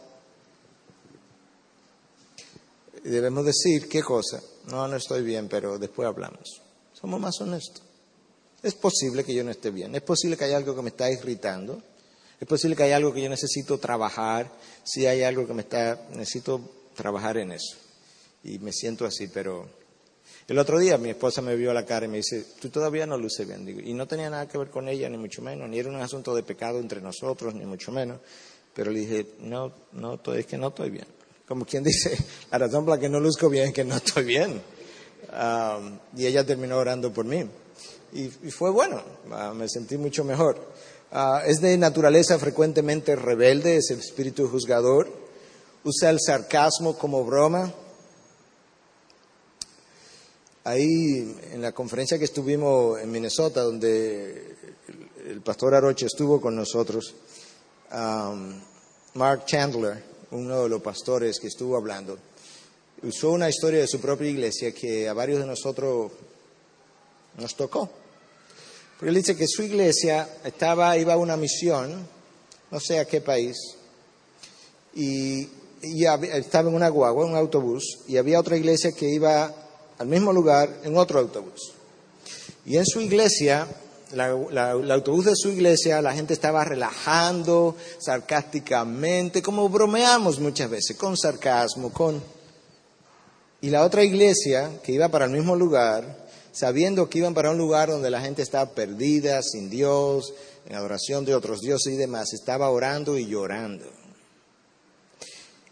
Debemos 3.05 3.45
decir, 3.45 3.89
¿qué 3.89 4.03
cosa? 4.03 4.41
No, 4.71 4.87
no 4.87 4.97
estoy 4.97 5.23
bien, 5.23 5.49
pero 5.49 5.79
después 5.79 6.07
hablamos. 6.07 6.61
Somos 6.93 7.19
más 7.19 7.41
honestos. 7.41 7.83
Es 8.63 8.75
posible 8.75 9.25
que 9.25 9.35
yo 9.35 9.43
no 9.43 9.51
esté 9.51 9.71
bien. 9.71 9.95
Es 9.95 10.03
posible 10.03 10.37
que 10.37 10.45
haya 10.45 10.59
algo 10.59 10.75
que 10.77 10.83
me 10.83 10.91
está 10.91 11.11
irritando. 11.11 11.83
Es 12.39 12.47
posible 12.47 12.77
que 12.77 12.83
haya 12.83 12.97
algo 12.97 13.13
que 13.13 13.23
yo 13.23 13.31
necesito 13.31 13.79
trabajar. 13.79 14.51
Si 14.85 15.07
hay 15.07 15.23
algo 15.23 15.47
que 15.47 15.55
me 15.55 15.63
está, 15.63 15.99
necesito 16.11 16.61
trabajar 16.95 17.39
en 17.39 17.53
eso. 17.53 17.77
Y 18.45 18.59
me 18.59 18.73
siento 18.73 19.07
así, 19.07 19.29
pero 19.29 19.67
el 20.47 20.59
otro 20.59 20.79
día 20.79 20.99
mi 20.99 21.11
esposa 21.11 21.41
me 21.41 21.57
vio 21.57 21.73
la 21.73 21.87
cara 21.87 22.05
y 22.05 22.09
me 22.09 22.19
dice, 22.19 22.45
tú 22.61 22.69
todavía 22.69 23.07
no 23.07 23.17
luces 23.17 23.47
bien. 23.47 23.67
y 23.85 23.95
no 23.95 24.07
tenía 24.07 24.29
nada 24.29 24.49
que 24.49 24.59
ver 24.59 24.71
con 24.71 24.89
ella, 24.89 25.09
ni 25.09 25.17
mucho 25.17 25.41
menos, 25.41 25.69
ni 25.69 25.79
era 25.79 25.89
un 25.89 25.97
asunto 25.97 26.35
de 26.35 26.43
pecado 26.43 26.79
entre 26.79 27.01
nosotros, 27.01 27.55
ni 27.55 27.65
mucho 27.65 27.91
menos. 27.91 28.21
Pero 28.75 28.91
le 28.91 29.01
dije, 29.01 29.27
no, 29.41 29.73
no, 29.93 30.21
es 30.35 30.47
que 30.47 30.59
no 30.59 30.69
estoy 30.69 30.91
bien 30.91 31.18
como 31.49 31.65
quien 31.65 31.83
dice, 31.83 32.17
la 32.53 32.59
razón 32.59 32.85
por 32.85 32.95
la 32.95 33.01
que 33.01 33.09
no 33.09 33.19
luzco 33.19 33.49
bien 33.49 33.69
es 33.69 33.73
que 33.73 33.85
no 33.85 33.97
estoy 33.97 34.25
bien. 34.25 34.63
y 36.17 36.27
ella 36.27 36.45
terminó 36.45 36.77
orando 36.77 37.13
por 37.13 37.25
mí. 37.25 37.45
Y, 38.13 38.29
fue 38.51 38.71
bueno, 38.71 39.03
ah, 39.33 39.53
me 39.55 39.69
sentí 39.69 39.97
mucho 39.97 40.25
mejor. 40.25 40.59
Ah, 41.11 41.43
es 41.47 41.61
de 41.61 41.77
naturaleza 41.79 42.39
frecuentemente 42.39 43.17
rebelde, 43.17 43.77
es 43.77 43.91
el 43.91 43.99
espíritu 44.01 44.49
juzgador. 44.49 45.11
Usa 45.85 46.11
el 46.11 46.19
sarcasmo 46.21 46.99
como 46.99 47.25
broma. 47.25 47.73
Ahí, 50.65 51.35
en 51.53 51.63
la 51.63 51.73
conferencia 51.73 52.19
que 52.19 52.25
estuvimos 52.25 53.01
en 53.01 53.11
Minnesota, 53.11 53.63
donde 53.63 54.55
el, 55.27 55.41
pastor 55.41 55.75
Aroche 55.75 56.07
estuvo 56.07 56.41
con 56.43 56.55
nosotros, 56.57 57.15
Mark 59.15 59.47
Chandler, 59.47 60.03
uno 60.31 60.63
de 60.63 60.69
los 60.69 60.83
pastores 60.83 61.39
que 61.39 61.49
estuvo 61.49 61.77
hablando, 61.77 62.19
usó 63.03 63.31
una 63.31 63.49
historia 63.49 63.81
de 63.81 63.87
su 63.87 64.01
propia 64.01 64.29
iglesia 64.29 64.73
que 64.73 65.09
a 65.09 65.13
varios 65.13 65.41
de 65.41 65.47
nosotros 65.47 66.13
nos 67.37 67.55
tocó. 67.55 67.89
Porque 68.99 69.11
él 69.11 69.15
dice 69.15 69.37
que 69.37 69.47
su 69.47 69.63
iglesia 69.63 70.29
estaba, 70.45 70.97
iba 70.99 71.15
a 71.15 71.19
una 71.19 71.37
misión, 71.37 72.07
no 72.71 72.81
sé 72.81 72.99
a 72.99 73.05
qué 73.05 73.21
país, 73.21 73.57
y, 74.95 75.49
estaba 75.81 76.69
en 76.69 76.75
una 76.75 76.89
guagua, 76.89 77.25
en 77.25 77.31
un 77.31 77.37
autobús, 77.37 78.01
y 78.09 78.17
había 78.17 78.41
otra 78.41 78.57
iglesia 78.57 78.91
que 78.91 79.09
iba 79.09 79.55
al 79.99 80.07
mismo 80.09 80.33
lugar 80.33 80.81
en 80.83 80.97
otro 80.97 81.21
autobús. 81.21 81.73
Y 82.67 82.77
en 82.77 82.85
su 82.85 83.01
iglesia 83.01 83.69
el 84.13 84.91
autobús 84.91 85.27
de 85.27 85.37
su 85.37 85.51
iglesia, 85.51 86.01
la 86.01 86.15
gente 86.15 86.33
estaba 86.33 86.65
relajando 86.65 87.77
sarcásticamente, 87.99 89.43
como 89.43 89.69
bromeamos 89.69 90.39
muchas 90.41 90.71
veces, 90.71 90.97
con 90.97 91.17
sarcasmo, 91.17 91.93
con... 91.93 92.23
Y 93.61 93.71
la 93.71 93.85
otra 93.85 94.05
iglesia 94.05 94.81
que 94.83 94.93
iba 94.93 95.09
para 95.09 95.25
el 95.25 95.33
mismo 95.33 95.57
lugar, 95.57 96.29
sabiendo 96.53 97.11
que 97.11 97.19
iban 97.19 97.35
para 97.35 97.51
un 97.51 97.59
lugar 97.59 97.91
donde 97.91 98.11
la 98.11 98.21
gente 98.21 98.43
estaba 98.43 98.71
perdida, 98.71 99.43
sin 99.43 99.69
Dios, 99.69 100.33
en 100.67 100.77
adoración 100.77 101.25
de 101.25 101.35
otros 101.35 101.61
dioses 101.61 101.93
y 101.93 101.97
demás, 101.97 102.33
estaba 102.33 102.71
orando 102.71 103.19
y 103.19 103.27
llorando. 103.27 103.85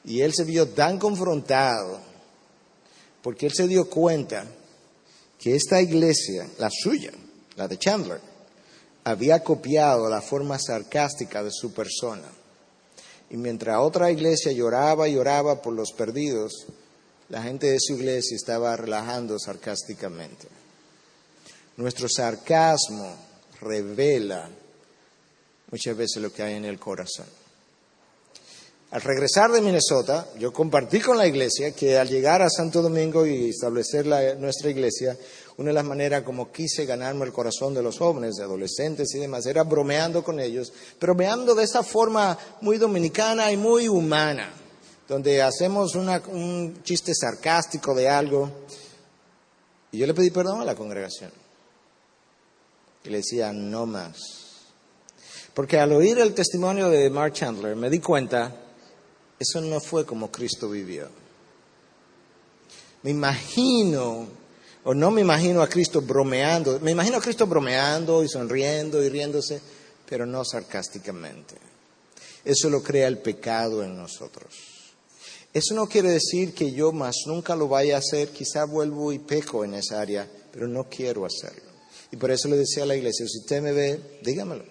Y 0.05 0.20
él 0.20 0.35
se 0.35 0.44
vio 0.44 0.68
tan 0.68 0.99
confrontado, 0.99 2.01
porque 3.22 3.46
él 3.46 3.53
se 3.55 3.68
dio 3.68 3.88
cuenta 3.88 4.44
que 5.38 5.55
esta 5.55 5.81
iglesia, 5.81 6.49
la 6.59 6.70
suya, 6.70 7.12
la 7.57 7.66
de 7.69 7.79
Chandler, 7.79 8.21
había 9.05 9.42
copiado 9.42 10.09
la 10.09 10.21
forma 10.21 10.59
sarcástica 10.59 11.42
de 11.42 11.51
su 11.51 11.73
persona. 11.73 12.29
Y 13.31 13.37
mientras 13.37 13.79
otra 13.79 14.11
iglesia 14.11 14.53
lloraba 14.53 15.09
y 15.09 15.14
lloraba 15.14 15.62
por 15.62 15.73
los 15.73 15.92
perdidos, 15.92 16.66
la 17.29 17.42
gente 17.42 17.69
de 17.71 17.79
su 17.81 17.95
iglesia 17.95 18.37
estaba 18.37 18.77
relajando 18.77 19.38
sarcásticamente. 19.38 20.47
Nuestro 21.77 22.09
sarcasmo 22.09 23.16
revela 23.61 24.49
muchas 25.71 25.97
veces 25.97 26.23
lo 26.23 26.33
que 26.33 26.42
hay 26.42 26.55
en 26.55 26.64
el 26.64 26.79
corazón. 26.79 27.27
Al 28.97 29.03
regresar 29.03 29.53
de 29.53 29.61
Minnesota, 29.61 30.27
yo 30.39 30.55
compartí 30.55 31.01
con 31.01 31.19
la 31.19 31.27
iglesia 31.27 31.73
que 31.73 31.99
al 31.99 32.09
llegar 32.09 32.41
a 32.41 32.49
Santo 32.49 32.81
Domingo 32.81 33.27
y 33.27 33.51
establecer 33.51 34.07
nuestra 34.39 34.71
iglesia, 34.71 35.15
una 35.59 35.69
de 35.69 35.75
las 35.75 35.85
maneras 35.85 36.23
como 36.23 36.51
quise 36.51 36.87
ganarme 36.87 37.27
el 37.27 37.33
corazón 37.33 37.75
de 37.75 37.83
los 37.83 37.99
jóvenes, 37.99 38.37
de 38.37 38.45
adolescentes 38.45 39.15
y 39.15 39.19
demás, 39.19 39.45
era 39.45 39.65
bromeando 39.65 40.25
con 40.25 40.41
ellos, 40.41 40.73
bromeando 40.99 41.55
de 41.55 41.65
esa 41.65 41.83
forma 41.83 42.39
muy 42.63 42.79
dominicana 42.79 43.53
y 43.53 43.59
muy 43.59 43.87
humana 43.87 44.49
donde 45.07 45.43
hacemos 45.43 45.95
un 45.95 46.81
chiste 46.83 47.13
sarcástico 47.15 47.95
de 47.95 48.09
algo. 48.09 48.51
Y 49.93 49.99
yo 49.99 50.07
le 50.07 50.15
pedí 50.15 50.31
perdón 50.31 50.63
a 50.63 50.65
la 50.65 50.75
congregación. 50.75 51.33
Y 53.05 53.11
le 53.11 53.19
decía, 53.19 53.53
no 53.53 53.85
más. 53.85 54.17
Porque 55.53 55.79
al 55.79 55.93
oír 55.93 56.19
el 56.19 56.33
testimonio 56.33 56.89
de 56.89 57.11
Mark 57.11 57.35
Chandler 57.35 57.77
me 57.77 57.91
di 57.91 57.99
cuenta, 57.99 58.63
eso 59.38 59.61
no 59.61 59.81
fue 59.81 60.07
como 60.07 60.31
Cristo 60.31 60.68
vivió. 60.70 61.09
Me 63.03 63.11
imagino, 63.11 64.27
o 64.85 64.94
no 64.94 65.11
me 65.11 65.20
imagino 65.20 65.62
a 65.62 65.68
Cristo 65.68 66.01
bromeando, 66.01 66.81
me 66.81 66.92
imagino 66.92 67.18
a 67.18 67.20
Cristo 67.20 67.46
bromeando 67.46 68.25
y 68.25 68.29
sonriendo 68.29 69.03
y 69.03 69.09
riéndose, 69.09 69.61
pero 70.09 70.27
no 70.27 70.44
sarcásticamente. 70.44 71.57
Eso 72.44 72.70
lo 72.70 72.83
crea 72.83 73.09
el 73.09 73.18
pecado 73.18 73.83
en 73.83 73.96
nosotros. 73.96 74.55
Eso 75.53 75.75
no 75.75 75.87
quiere 75.87 76.11
decir 76.11 76.55
que 76.55 76.72
yo 76.72 76.92
más 76.92 77.16
nunca 77.27 77.57
lo 77.57 77.68
vaya 77.68 77.96
a 77.96 78.01
hacer, 78.01 78.31
quizá 78.31 78.64
vuelvo 78.64 79.12
y 79.12 79.18
peco 79.18 79.64
en 79.64 79.75
esa 79.75 80.01
área, 80.01 80.29
pero 80.53 80.68
no 80.68 80.88
quiero 80.88 81.25
hacerlo. 81.27 81.70
Y 82.11 82.16
por 82.16 82.31
eso 82.31 82.49
le 82.49 82.57
decía 82.57 82.85
a 82.85 82.87
la 82.87 82.96
iglesia, 82.96 83.27
si 83.27 83.38
usted 83.38 83.62
me 83.62 83.72
ve, 83.72 84.20
dígamelo, 84.22 84.64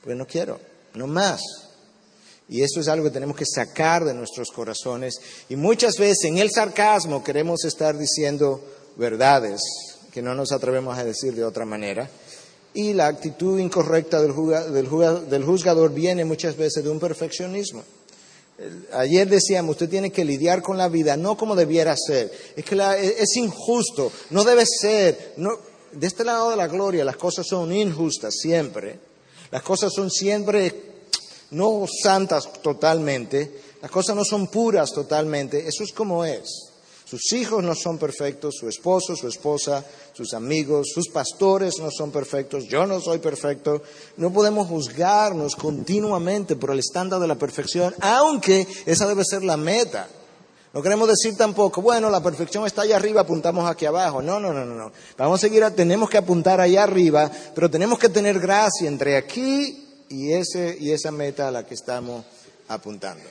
porque 0.00 0.14
no 0.14 0.26
quiero, 0.26 0.60
no 0.94 1.06
más. 1.06 1.40
Y 2.48 2.62
eso 2.62 2.80
es 2.80 2.88
algo 2.88 3.04
que 3.04 3.10
tenemos 3.10 3.36
que 3.36 3.44
sacar 3.44 4.04
de 4.04 4.14
nuestros 4.14 4.50
corazones. 4.50 5.20
Y 5.48 5.56
muchas 5.56 5.96
veces 5.98 6.24
en 6.24 6.38
el 6.38 6.50
sarcasmo 6.50 7.22
queremos 7.22 7.64
estar 7.64 7.96
diciendo 7.98 8.64
verdades 8.96 9.60
que 10.12 10.22
no 10.22 10.34
nos 10.34 10.52
atrevemos 10.52 10.96
a 10.96 11.04
decir 11.04 11.34
de 11.34 11.44
otra 11.44 11.66
manera. 11.66 12.08
Y 12.72 12.94
la 12.94 13.06
actitud 13.08 13.58
incorrecta 13.58 14.22
del, 14.22 14.32
juzgador 15.44 15.92
viene 15.92 16.24
muchas 16.24 16.56
veces 16.56 16.84
de 16.84 16.90
un 16.90 16.98
perfeccionismo. 16.98 17.84
Ayer 18.92 19.28
decíamos, 19.28 19.72
usted 19.72 19.88
tiene 19.88 20.10
que 20.10 20.24
lidiar 20.24 20.62
con 20.62 20.76
la 20.76 20.88
vida 20.88 21.16
no 21.16 21.36
como 21.36 21.54
debiera 21.54 21.94
ser. 21.96 22.32
Es 22.56 22.64
que 22.64 22.76
es 23.18 23.36
injusto, 23.36 24.10
no 24.30 24.42
debe 24.42 24.64
ser. 24.66 25.34
de 25.92 26.06
este 26.06 26.24
lado 26.24 26.50
de 26.50 26.56
la 26.56 26.66
gloria 26.66 27.04
las 27.04 27.16
cosas 27.16 27.46
son 27.46 27.72
injustas 27.72 28.34
siempre. 28.40 28.98
Las 29.50 29.62
cosas 29.62 29.92
son 29.92 30.10
siempre 30.10 30.87
no 31.50 31.84
santas 31.86 32.52
totalmente. 32.62 33.62
Las 33.80 33.90
cosas 33.90 34.16
no 34.16 34.24
son 34.24 34.48
puras 34.48 34.92
totalmente. 34.92 35.66
Eso 35.66 35.84
es 35.84 35.92
como 35.92 36.24
es. 36.24 36.68
Sus 37.08 37.32
hijos 37.32 37.64
no 37.64 37.74
son 37.74 37.96
perfectos, 37.96 38.56
su 38.60 38.68
esposo, 38.68 39.16
su 39.16 39.28
esposa, 39.28 39.82
sus 40.12 40.34
amigos, 40.34 40.88
sus 40.92 41.08
pastores 41.08 41.78
no 41.78 41.90
son 41.90 42.10
perfectos, 42.10 42.64
yo 42.68 42.86
no 42.86 43.00
soy 43.00 43.16
perfecto. 43.16 43.80
No 44.18 44.30
podemos 44.30 44.68
juzgarnos 44.68 45.56
continuamente 45.56 46.54
por 46.54 46.70
el 46.70 46.80
estándar 46.80 47.18
de 47.18 47.26
la 47.26 47.36
perfección, 47.36 47.94
aunque 48.00 48.66
esa 48.84 49.06
debe 49.06 49.24
ser 49.24 49.42
la 49.42 49.56
meta. 49.56 50.06
No 50.74 50.82
queremos 50.82 51.08
decir 51.08 51.34
tampoco, 51.34 51.80
bueno, 51.80 52.10
la 52.10 52.22
perfección 52.22 52.66
está 52.66 52.82
allá 52.82 52.96
arriba, 52.96 53.22
apuntamos 53.22 53.66
aquí 53.66 53.86
abajo. 53.86 54.20
No, 54.20 54.38
no, 54.38 54.52
no, 54.52 54.66
no. 54.66 54.92
Vamos 55.16 55.40
a 55.40 55.46
seguir, 55.46 55.64
tenemos 55.70 56.10
que 56.10 56.18
apuntar 56.18 56.60
allá 56.60 56.82
arriba, 56.82 57.30
pero 57.54 57.70
tenemos 57.70 57.98
que 57.98 58.10
tener 58.10 58.38
gracia 58.38 58.86
entre 58.86 59.16
aquí 59.16 59.87
y, 60.08 60.32
ese, 60.32 60.76
y 60.80 60.92
esa 60.92 61.10
meta 61.10 61.48
a 61.48 61.50
la 61.50 61.66
que 61.66 61.74
estamos 61.74 62.24
apuntando. 62.68 63.24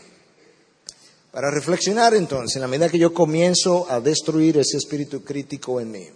Para 1.32 1.52
reflexionar 1.52 2.14
entonces, 2.16 2.56
en 2.56 2.62
la 2.62 2.68
medida 2.68 2.90
que 2.90 2.98
yo 2.98 3.14
comienzo 3.14 3.86
a 3.90 4.00
destruir 4.00 4.58
ese 4.58 4.78
espíritu 4.78 5.24
crítico 5.24 5.80
en 5.80 5.92
mí, 5.92 6.08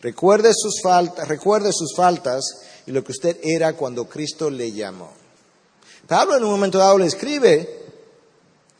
recuerde 0.00 0.52
sus 0.54 0.80
faltas, 0.82 1.26
recuerde 1.26 1.70
sus 1.72 1.94
faltas 1.96 2.44
y 2.86 2.92
lo 2.92 3.02
que 3.02 3.12
usted 3.12 3.38
era 3.42 3.72
cuando 3.72 4.08
Cristo 4.08 4.50
le 4.50 4.70
llamó. 4.72 5.10
Pablo 6.06 6.36
en 6.36 6.44
un 6.44 6.50
momento 6.50 6.78
dado 6.78 6.98
le 6.98 7.06
escribe 7.06 7.78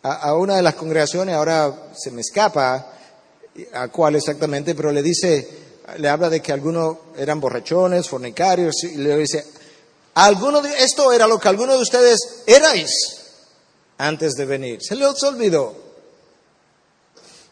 a, 0.02 0.34
una 0.34 0.56
de 0.56 0.62
las 0.62 0.74
congregaciones, 0.74 1.34
ahora 1.34 1.90
se 1.96 2.10
me 2.10 2.20
escapa 2.20 2.92
a 3.72 3.88
cuál 3.88 4.16
exactamente, 4.16 4.74
pero 4.74 4.92
le 4.92 5.02
dice, 5.02 5.48
le 5.98 6.08
habla 6.08 6.30
de 6.30 6.40
que 6.40 6.52
algunos 6.52 6.96
eran 7.16 7.40
borrachones, 7.40 8.08
fornicarios, 8.08 8.84
y 8.84 8.96
le 8.96 9.16
dice, 9.16 9.44
alguno 10.26 10.60
de, 10.60 10.82
esto 10.82 11.12
era 11.12 11.26
lo 11.26 11.38
que 11.38 11.48
algunos 11.48 11.76
de 11.76 11.82
ustedes 11.82 12.18
erais 12.46 12.90
antes 13.98 14.34
de 14.34 14.44
venir. 14.46 14.80
Se 14.82 14.96
les 14.96 15.22
olvidó. 15.22 15.88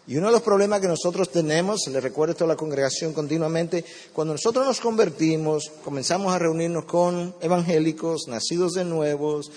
Y 0.08 0.16
uno 0.16 0.28
de 0.28 0.32
los 0.32 0.42
problemas 0.42 0.80
que 0.80 0.86
nosotros 0.86 1.30
tenemos, 1.30 1.86
le 1.88 2.00
recuerdo 2.00 2.32
esto 2.32 2.44
a 2.44 2.48
la 2.48 2.56
congregación 2.56 3.12
continuamente, 3.12 3.84
cuando 4.12 4.34
nosotros 4.34 4.64
nos 4.64 4.80
convertimos, 4.80 5.70
comenzamos 5.84 6.32
a 6.32 6.38
reunirnos 6.38 6.84
con 6.84 7.34
evangélicos, 7.40 8.28
nacidos 8.28 8.74
de 8.74 8.84
nuevos, 8.84 9.50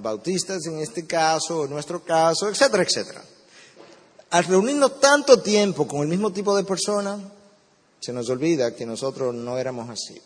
bautistas 0.00 0.66
en 0.66 0.78
este 0.78 1.04
caso, 1.04 1.64
en 1.64 1.70
nuestro 1.70 2.04
caso, 2.04 2.48
etcétera, 2.48 2.84
etcétera. 2.84 3.22
Al 4.30 4.44
reunirnos 4.44 5.00
tanto 5.00 5.40
tiempo 5.40 5.88
con 5.88 6.02
el 6.02 6.08
mismo 6.08 6.32
tipo 6.32 6.56
de 6.56 6.62
personas, 6.62 7.20
se 7.98 8.12
nos 8.12 8.28
olvida 8.30 8.74
que 8.74 8.86
nosotros 8.86 9.34
no 9.34 9.58
éramos 9.58 9.90
así. 9.90 10.20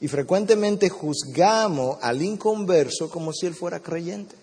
Y 0.00 0.08
frecuentemente 0.08 0.88
juzgamos 0.88 1.98
al 2.00 2.22
inconverso 2.22 3.10
como 3.10 3.32
si 3.32 3.46
él 3.46 3.54
fuera 3.54 3.80
creyente. 3.80 4.34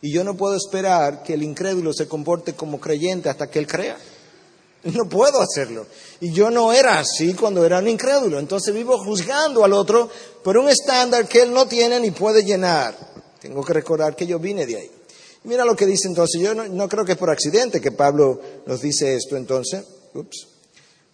Y 0.00 0.12
yo 0.12 0.24
no 0.24 0.36
puedo 0.36 0.56
esperar 0.56 1.22
que 1.22 1.34
el 1.34 1.42
incrédulo 1.42 1.92
se 1.92 2.08
comporte 2.08 2.54
como 2.54 2.80
creyente 2.80 3.28
hasta 3.28 3.48
que 3.48 3.58
él 3.58 3.66
crea. 3.66 3.96
No 4.84 5.08
puedo 5.08 5.40
hacerlo. 5.40 5.86
Y 6.20 6.32
yo 6.32 6.50
no 6.50 6.72
era 6.72 6.98
así 6.98 7.32
cuando 7.32 7.64
era 7.64 7.78
un 7.78 7.88
incrédulo. 7.88 8.38
Entonces 8.38 8.74
vivo 8.74 8.98
juzgando 8.98 9.64
al 9.64 9.72
otro 9.72 10.10
por 10.42 10.58
un 10.58 10.68
estándar 10.68 11.26
que 11.26 11.42
él 11.42 11.54
no 11.54 11.66
tiene 11.66 11.98
ni 12.00 12.10
puede 12.10 12.44
llenar. 12.44 12.94
Tengo 13.40 13.64
que 13.64 13.72
recordar 13.72 14.14
que 14.14 14.26
yo 14.26 14.38
vine 14.38 14.66
de 14.66 14.76
ahí. 14.76 14.90
Mira 15.44 15.64
lo 15.64 15.74
que 15.74 15.86
dice 15.86 16.08
entonces. 16.08 16.40
Yo 16.40 16.54
no, 16.54 16.88
creo 16.88 17.04
que 17.04 17.12
es 17.12 17.18
por 17.18 17.30
accidente 17.30 17.80
que 17.80 17.92
Pablo 17.92 18.40
nos 18.66 18.82
dice 18.82 19.14
esto 19.16 19.36
entonces. 19.36 19.84
Ups. 20.12 20.48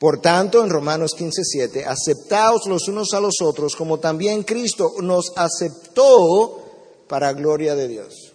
Por 0.00 0.18
tanto, 0.22 0.64
en 0.64 0.70
Romanos 0.70 1.14
15:7, 1.14 1.84
aceptaos 1.84 2.66
los 2.66 2.88
unos 2.88 3.12
a 3.12 3.20
los 3.20 3.34
otros 3.42 3.76
como 3.76 3.98
también 3.98 4.44
Cristo 4.44 4.94
nos 5.02 5.30
aceptó 5.36 7.04
para 7.06 7.34
gloria 7.34 7.74
de 7.74 7.86
Dios. 7.86 8.32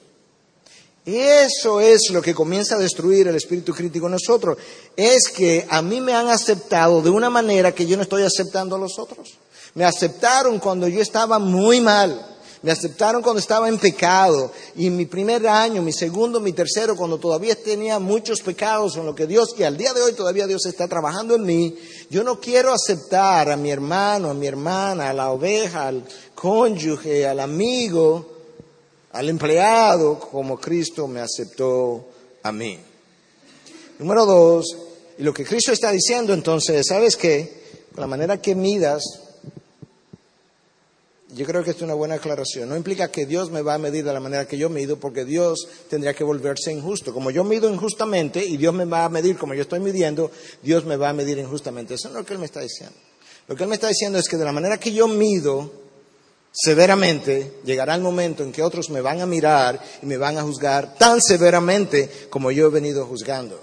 Eso 1.03 1.81
es 1.81 2.11
lo 2.11 2.21
que 2.21 2.35
comienza 2.35 2.75
a 2.75 2.79
destruir 2.79 3.27
el 3.27 3.35
espíritu 3.35 3.73
crítico 3.73 4.05
en 4.05 4.11
nosotros. 4.11 4.59
Es 4.95 5.29
que 5.35 5.65
a 5.67 5.81
mí 5.81 6.01
me 6.01 6.13
han 6.13 6.29
aceptado 6.29 7.01
de 7.01 7.09
una 7.09 7.31
manera 7.31 7.73
que 7.73 7.87
yo 7.87 7.97
no 7.97 8.03
estoy 8.03 8.21
aceptando 8.21 8.75
a 8.75 8.79
los 8.79 8.99
otros. 8.99 9.33
Me 9.73 9.85
aceptaron 9.85 10.59
cuando 10.59 10.87
yo 10.87 11.01
estaba 11.01 11.39
muy 11.39 11.81
mal. 11.81 12.34
Me 12.65 12.71
aceptaron 12.71 13.21
cuando 13.21 13.39
estaba 13.39 13.69
en 13.69 13.77
pecado. 13.77 14.51
Y 14.75 14.89
mi 14.89 15.05
primer 15.05 15.47
año, 15.47 15.83
mi 15.83 15.93
segundo, 15.93 16.39
mi 16.39 16.51
tercero, 16.51 16.95
cuando 16.95 17.19
todavía 17.19 17.55
tenía 17.55 17.99
muchos 17.99 18.41
pecados 18.41 18.95
en 18.95 19.05
lo 19.05 19.13
que 19.13 19.27
Dios, 19.27 19.53
y 19.55 19.61
al 19.61 19.77
día 19.77 19.93
de 19.93 20.01
hoy 20.01 20.13
todavía 20.13 20.47
Dios 20.47 20.65
está 20.65 20.87
trabajando 20.87 21.35
en 21.35 21.43
mí, 21.43 21.75
yo 22.09 22.23
no 22.23 22.39
quiero 22.39 22.73
aceptar 22.73 23.51
a 23.51 23.55
mi 23.55 23.69
hermano, 23.69 24.31
a 24.31 24.33
mi 24.33 24.47
hermana, 24.47 25.11
a 25.11 25.13
la 25.13 25.29
oveja, 25.29 25.85
al 25.89 26.05
cónyuge, 26.33 27.27
al 27.27 27.39
amigo, 27.39 28.33
al 29.11 29.29
empleado 29.29 30.19
como 30.19 30.59
Cristo 30.59 31.07
me 31.07 31.21
aceptó 31.21 32.07
a 32.41 32.51
mí. 32.51 32.79
Número 33.99 34.25
dos, 34.25 34.65
y 35.19 35.21
lo 35.21 35.35
que 35.35 35.45
Cristo 35.45 35.71
está 35.71 35.91
diciendo 35.91 36.33
entonces, 36.33 36.83
¿sabes 36.89 37.15
qué? 37.15 37.63
La 37.95 38.07
manera 38.07 38.41
que 38.41 38.55
midas, 38.55 39.03
yo 41.35 41.45
creo 41.45 41.63
que 41.63 41.71
es 41.71 41.81
una 41.81 41.93
buena 41.93 42.15
aclaración. 42.15 42.69
No 42.69 42.77
implica 42.77 43.11
que 43.11 43.25
Dios 43.25 43.51
me 43.51 43.61
va 43.61 43.73
a 43.73 43.77
medir 43.77 44.05
de 44.05 44.13
la 44.13 44.21
manera 44.21 44.47
que 44.47 44.57
yo 44.57 44.69
mido, 44.69 44.97
porque 44.97 45.25
Dios 45.25 45.67
tendría 45.89 46.13
que 46.13 46.23
volverse 46.23 46.71
injusto. 46.71 47.13
Como 47.13 47.29
yo 47.29 47.43
mido 47.43 47.69
injustamente 47.69 48.43
y 48.43 48.55
Dios 48.55 48.73
me 48.73 48.85
va 48.85 49.03
a 49.03 49.09
medir 49.09 49.37
como 49.37 49.53
yo 49.53 49.63
estoy 49.63 49.81
midiendo, 49.81 50.31
Dios 50.63 50.85
me 50.85 50.95
va 50.95 51.09
a 51.09 51.13
medir 51.13 51.37
injustamente. 51.37 51.95
Eso 51.95 52.07
no 52.07 52.15
es 52.15 52.19
lo 52.21 52.25
que 52.25 52.33
Él 52.33 52.39
me 52.39 52.45
está 52.45 52.61
diciendo. 52.61 52.95
Lo 53.49 53.55
que 53.55 53.63
Él 53.63 53.69
me 53.69 53.75
está 53.75 53.89
diciendo 53.89 54.17
es 54.17 54.29
que 54.29 54.37
de 54.37 54.45
la 54.45 54.53
manera 54.53 54.79
que 54.79 54.93
yo 54.93 55.09
mido 55.09 55.71
severamente, 56.53 57.55
llegará 57.65 57.95
el 57.95 58.01
momento 58.01 58.41
en 58.41 58.53
que 58.53 58.63
otros 58.63 58.89
me 58.89 59.01
van 59.01 59.19
a 59.19 59.25
mirar 59.25 59.83
y 60.01 60.05
me 60.05 60.15
van 60.15 60.37
a 60.37 60.43
juzgar 60.43 60.95
tan 60.95 61.21
severamente 61.21 62.09
como 62.29 62.49
yo 62.49 62.67
he 62.67 62.69
venido 62.69 63.05
juzgando 63.05 63.59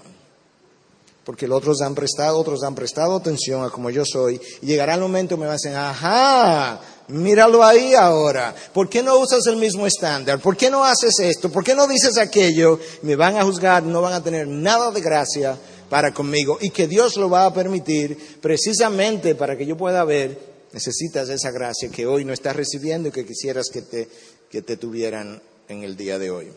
porque 1.23 1.47
los 1.47 1.57
otros 1.57 1.81
han 1.81 1.95
prestado, 1.95 2.37
otros 2.37 2.63
han 2.63 2.75
prestado 2.75 3.15
atención 3.15 3.63
a 3.63 3.69
como 3.69 3.89
yo 3.89 4.03
soy, 4.05 4.39
y 4.61 4.65
llegará 4.65 4.95
el 4.95 5.01
momento 5.01 5.37
me 5.37 5.45
van 5.45 5.51
a 5.51 5.53
decir, 5.53 5.71
ajá, 5.71 6.81
míralo 7.07 7.63
ahí 7.63 7.93
ahora, 7.93 8.55
¿por 8.73 8.89
qué 8.89 9.03
no 9.03 9.17
usas 9.17 9.45
el 9.47 9.57
mismo 9.57 9.85
estándar? 9.85 10.39
¿Por 10.39 10.55
qué 10.55 10.69
no 10.69 10.83
haces 10.83 11.19
esto? 11.19 11.51
¿Por 11.51 11.63
qué 11.63 11.75
no 11.75 11.87
dices 11.87 12.17
aquello? 12.17 12.79
Me 13.01 13.15
van 13.15 13.37
a 13.37 13.43
juzgar, 13.43 13.83
no 13.83 14.01
van 14.01 14.13
a 14.13 14.23
tener 14.23 14.47
nada 14.47 14.91
de 14.91 15.01
gracia 15.01 15.57
para 15.89 16.13
conmigo, 16.13 16.57
y 16.59 16.71
que 16.71 16.87
Dios 16.87 17.17
lo 17.17 17.29
va 17.29 17.45
a 17.45 17.53
permitir 17.53 18.39
precisamente 18.41 19.35
para 19.35 19.55
que 19.55 19.65
yo 19.65 19.77
pueda 19.77 20.03
ver, 20.03 20.39
necesitas 20.71 21.29
esa 21.29 21.51
gracia 21.51 21.89
que 21.89 22.07
hoy 22.07 22.25
no 22.25 22.33
estás 22.33 22.55
recibiendo 22.55 23.09
y 23.09 23.11
que 23.11 23.25
quisieras 23.25 23.67
que 23.71 23.83
te, 23.83 24.09
que 24.49 24.63
te 24.63 24.77
tuvieran 24.77 25.39
en 25.67 25.83
el 25.83 25.95
día 25.95 26.17
de 26.17 26.31
hoy. 26.31 26.51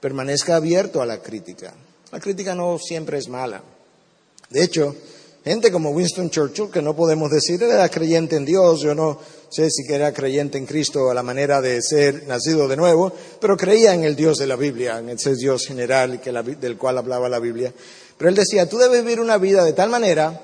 Permanezca 0.00 0.56
abierto 0.56 1.02
a 1.02 1.06
la 1.06 1.20
crítica. 1.20 1.74
La 2.12 2.20
crítica 2.20 2.54
no 2.54 2.78
siempre 2.78 3.18
es 3.18 3.28
mala. 3.28 3.62
De 4.50 4.62
hecho, 4.62 4.94
gente 5.44 5.72
como 5.72 5.90
Winston 5.90 6.30
Churchill, 6.30 6.70
que 6.70 6.82
no 6.82 6.94
podemos 6.94 7.30
decir 7.30 7.60
era 7.62 7.88
creyente 7.88 8.36
en 8.36 8.44
Dios, 8.44 8.82
yo 8.82 8.94
no 8.94 9.18
sé 9.48 9.70
si 9.70 9.82
era 9.92 10.12
creyente 10.12 10.58
en 10.58 10.66
Cristo 10.66 11.10
a 11.10 11.14
la 11.14 11.22
manera 11.22 11.60
de 11.60 11.80
ser 11.82 12.26
nacido 12.26 12.68
de 12.68 12.76
nuevo, 12.76 13.12
pero 13.40 13.56
creía 13.56 13.94
en 13.94 14.04
el 14.04 14.16
Dios 14.16 14.38
de 14.38 14.46
la 14.46 14.56
Biblia, 14.56 14.98
en 14.98 15.10
ese 15.10 15.34
Dios 15.34 15.66
general 15.66 16.20
del 16.20 16.76
cual 16.76 16.98
hablaba 16.98 17.28
la 17.28 17.38
Biblia. 17.38 17.72
Pero 18.16 18.28
él 18.28 18.34
decía, 18.34 18.68
tú 18.68 18.78
debes 18.78 19.02
vivir 19.02 19.20
una 19.20 19.38
vida 19.38 19.64
de 19.64 19.72
tal 19.72 19.90
manera 19.90 20.40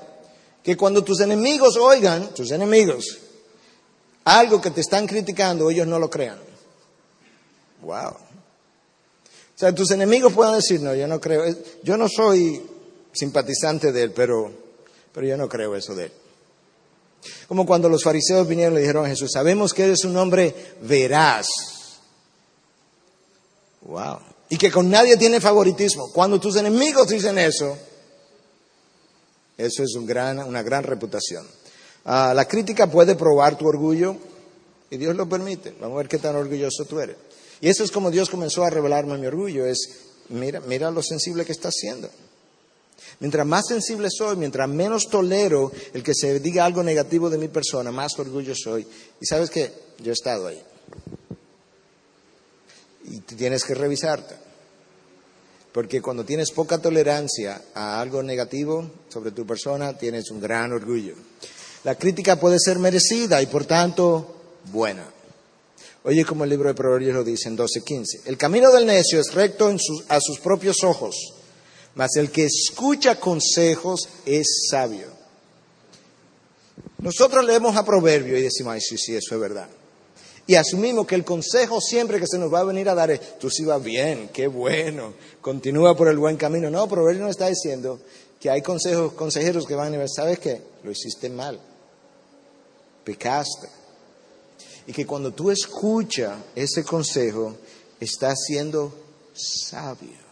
que 0.63 0.77
cuando 0.77 1.03
tus 1.03 1.19
enemigos 1.19 1.75
oigan, 1.77 2.33
tus 2.33 2.51
enemigos, 2.51 3.19
algo 4.25 4.61
que 4.61 4.71
te 4.71 4.81
están 4.81 5.05
criticando, 5.05 5.69
ellos 5.69 5.87
no 5.87 5.99
lo 5.99 6.09
crean. 6.09 6.39
Wow. 7.81 8.09
O 8.09 9.57
sea, 9.57 9.75
tus 9.75 9.91
enemigos 9.91 10.33
puedan 10.33 10.55
decir, 10.55 10.81
no, 10.81 10.95
yo 10.95 11.07
no 11.07 11.19
creo, 11.19 11.43
yo 11.83 11.97
no 11.97 12.07
soy 12.07 12.61
simpatizante 13.11 13.91
de 13.91 14.03
él, 14.03 14.11
pero, 14.11 14.51
pero 15.11 15.27
yo 15.27 15.37
no 15.37 15.47
creo 15.47 15.75
eso 15.75 15.93
de 15.93 16.05
él. 16.05 16.11
Como 17.47 17.65
cuando 17.65 17.89
los 17.89 18.03
fariseos 18.03 18.47
vinieron 18.47 18.73
y 18.73 18.75
le 18.75 18.81
dijeron 18.81 19.05
a 19.05 19.09
Jesús, 19.09 19.31
sabemos 19.31 19.73
que 19.73 19.83
eres 19.83 20.03
un 20.05 20.15
hombre 20.17 20.55
veraz. 20.81 21.47
Wow. 23.81 24.19
Y 24.49 24.57
que 24.57 24.71
con 24.71 24.89
nadie 24.89 25.17
tiene 25.17 25.41
favoritismo. 25.41 26.11
Cuando 26.11 26.39
tus 26.39 26.55
enemigos 26.55 27.07
dicen 27.07 27.37
eso, 27.37 27.77
eso 29.57 29.83
es 29.83 29.95
una 29.95 30.61
gran 30.61 30.83
reputación. 30.83 31.45
Ah, 32.05 32.33
la 32.35 32.45
crítica 32.45 32.87
puede 32.87 33.15
probar 33.15 33.57
tu 33.57 33.67
orgullo 33.67 34.17
y 34.89 34.97
Dios 34.97 35.15
lo 35.15 35.27
permite. 35.27 35.73
Vamos 35.79 35.95
a 35.95 35.97
ver 35.99 36.07
qué 36.07 36.17
tan 36.17 36.35
orgulloso 36.35 36.85
tú 36.85 36.99
eres. 36.99 37.15
Y 37.61 37.69
eso 37.69 37.83
es 37.83 37.91
como 37.91 38.11
Dios 38.11 38.29
comenzó 38.29 38.63
a 38.63 38.69
revelarme 38.69 39.17
mi 39.17 39.25
orgullo. 39.25 39.65
Es, 39.65 39.89
mira, 40.29 40.59
mira 40.59 40.91
lo 40.91 41.01
sensible 41.01 41.45
que 41.45 41.53
estás 41.53 41.73
siendo. 41.75 42.09
Mientras 43.23 43.47
más 43.47 43.67
sensible 43.69 44.09
soy, 44.11 44.35
mientras 44.35 44.67
menos 44.67 45.07
tolero 45.09 45.71
el 45.93 46.03
que 46.03 46.13
se 46.13 46.41
diga 46.41 46.65
algo 46.65 46.83
negativo 46.83 47.29
de 47.29 47.37
mi 47.37 47.47
persona, 47.47 47.89
más 47.89 48.19
orgullo 48.19 48.53
soy. 48.53 48.85
Y 49.21 49.25
sabes 49.25 49.49
qué, 49.49 49.71
yo 49.99 50.11
he 50.11 50.13
estado 50.13 50.47
ahí. 50.47 50.61
Y 53.05 53.19
tienes 53.19 53.63
que 53.63 53.75
revisarte. 53.75 54.35
Porque 55.71 56.01
cuando 56.01 56.25
tienes 56.25 56.51
poca 56.51 56.81
tolerancia 56.81 57.61
a 57.73 58.01
algo 58.01 58.21
negativo 58.21 58.91
sobre 59.07 59.31
tu 59.31 59.47
persona, 59.47 59.97
tienes 59.97 60.29
un 60.29 60.41
gran 60.41 60.73
orgullo. 60.73 61.15
La 61.85 61.95
crítica 61.95 62.37
puede 62.37 62.59
ser 62.59 62.77
merecida 62.77 63.41
y 63.41 63.45
por 63.45 63.63
tanto 63.63 64.35
buena. 64.69 65.07
Oye, 66.03 66.25
como 66.25 66.43
el 66.43 66.49
libro 66.49 66.67
de 66.67 66.75
Proverbios 66.75 67.15
lo 67.15 67.23
dice 67.23 67.47
en 67.47 67.55
12:15. 67.55 68.23
El 68.25 68.35
camino 68.35 68.69
del 68.69 68.85
necio 68.85 69.21
es 69.21 69.33
recto 69.33 69.73
a 70.09 70.19
sus 70.19 70.41
propios 70.41 70.83
ojos 70.83 71.15
mas 71.95 72.15
el 72.15 72.31
que 72.31 72.45
escucha 72.45 73.19
consejos 73.19 74.09
es 74.25 74.67
sabio. 74.69 75.07
Nosotros 76.99 77.45
leemos 77.45 77.75
a 77.75 77.85
Proverbio 77.85 78.37
y 78.37 78.41
decimos, 78.41 78.73
ay, 78.73 78.81
sí, 78.81 78.97
sí, 78.97 79.15
eso 79.15 79.35
es 79.35 79.41
verdad. 79.41 79.67
Y 80.47 80.55
asumimos 80.55 81.05
que 81.05 81.15
el 81.15 81.23
consejo 81.23 81.79
siempre 81.79 82.19
que 82.19 82.27
se 82.27 82.37
nos 82.37 82.53
va 82.53 82.59
a 82.59 82.65
venir 82.65 82.89
a 82.89 82.95
dar 82.95 83.11
es, 83.11 83.37
tú 83.39 83.49
sí 83.49 83.63
vas 83.63 83.81
bien, 83.81 84.29
qué 84.33 84.47
bueno, 84.47 85.13
continúa 85.41 85.95
por 85.95 86.07
el 86.07 86.17
buen 86.17 86.37
camino. 86.37 86.69
No, 86.69 86.87
Proverbio 86.87 87.23
nos 87.23 87.31
está 87.31 87.47
diciendo 87.47 87.99
que 88.39 88.49
hay 88.49 88.61
consejos, 88.61 89.13
consejeros 89.13 89.65
que 89.65 89.75
van 89.75 89.93
a 89.93 89.97
decir, 89.97 90.15
¿sabes 90.15 90.39
qué? 90.39 90.61
Lo 90.83 90.91
hiciste 90.91 91.29
mal, 91.29 91.59
pecaste. 93.03 93.69
Y 94.87 94.91
que 94.91 95.05
cuando 95.05 95.31
tú 95.31 95.49
escuchas 95.49 96.37
ese 96.55 96.83
consejo, 96.83 97.55
estás 98.01 98.37
siendo 98.45 98.93
sabio 99.33 100.22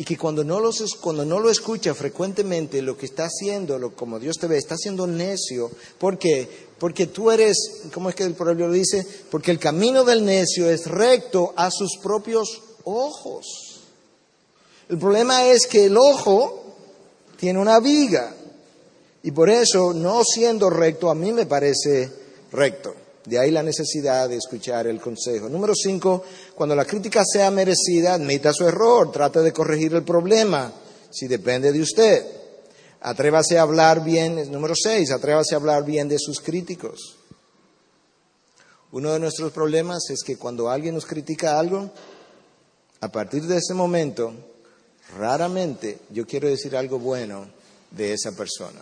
y 0.00 0.04
que 0.04 0.16
cuando 0.16 0.42
no, 0.42 0.58
cuando 1.02 1.26
no 1.26 1.40
lo 1.40 1.50
escucha 1.50 1.94
frecuentemente, 1.94 2.80
lo 2.80 2.96
que 2.96 3.04
está 3.04 3.26
haciendo, 3.26 3.78
lo, 3.78 3.94
como 3.94 4.18
Dios 4.18 4.38
te 4.38 4.46
ve, 4.46 4.56
está 4.56 4.74
siendo 4.74 5.06
necio. 5.06 5.70
¿Por 5.98 6.16
qué? 6.16 6.48
Porque 6.78 7.08
tú 7.08 7.30
eres, 7.30 7.82
¿cómo 7.92 8.08
es 8.08 8.14
que 8.14 8.24
el 8.24 8.32
proverbio 8.32 8.68
lo 8.68 8.72
dice? 8.72 9.06
Porque 9.30 9.50
el 9.50 9.58
camino 9.58 10.02
del 10.02 10.24
necio 10.24 10.70
es 10.70 10.86
recto 10.86 11.52
a 11.54 11.70
sus 11.70 11.98
propios 12.02 12.62
ojos. 12.84 13.44
El 14.88 14.96
problema 14.96 15.44
es 15.44 15.66
que 15.66 15.84
el 15.84 15.98
ojo 15.98 16.64
tiene 17.38 17.58
una 17.58 17.78
viga 17.78 18.34
y 19.22 19.32
por 19.32 19.50
eso, 19.50 19.92
no 19.92 20.24
siendo 20.24 20.70
recto, 20.70 21.10
a 21.10 21.14
mí 21.14 21.30
me 21.30 21.44
parece 21.44 22.10
recto. 22.52 22.94
De 23.30 23.38
ahí 23.38 23.52
la 23.52 23.62
necesidad 23.62 24.28
de 24.28 24.38
escuchar 24.38 24.88
el 24.88 25.00
consejo. 25.00 25.48
Número 25.48 25.72
cinco, 25.72 26.24
cuando 26.52 26.74
la 26.74 26.84
crítica 26.84 27.22
sea 27.24 27.48
merecida, 27.52 28.14
admita 28.14 28.52
su 28.52 28.66
error, 28.66 29.12
trate 29.12 29.38
de 29.38 29.52
corregir 29.52 29.94
el 29.94 30.02
problema, 30.02 30.72
si 31.12 31.28
depende 31.28 31.70
de 31.70 31.80
usted. 31.80 32.26
Atrévase 33.02 33.56
a 33.56 33.62
hablar 33.62 34.02
bien, 34.02 34.50
número 34.50 34.74
seis, 34.74 35.12
atrévase 35.12 35.54
a 35.54 35.58
hablar 35.58 35.84
bien 35.84 36.08
de 36.08 36.18
sus 36.18 36.40
críticos. 36.40 37.18
Uno 38.90 39.12
de 39.12 39.20
nuestros 39.20 39.52
problemas 39.52 40.10
es 40.10 40.24
que 40.24 40.36
cuando 40.36 40.68
alguien 40.68 40.96
nos 40.96 41.06
critica 41.06 41.56
algo, 41.56 41.88
a 43.00 43.12
partir 43.12 43.44
de 43.44 43.58
ese 43.58 43.74
momento, 43.74 44.32
raramente 45.16 46.00
yo 46.10 46.26
quiero 46.26 46.48
decir 46.48 46.76
algo 46.76 46.98
bueno 46.98 47.46
de 47.92 48.12
esa 48.12 48.32
persona. 48.32 48.80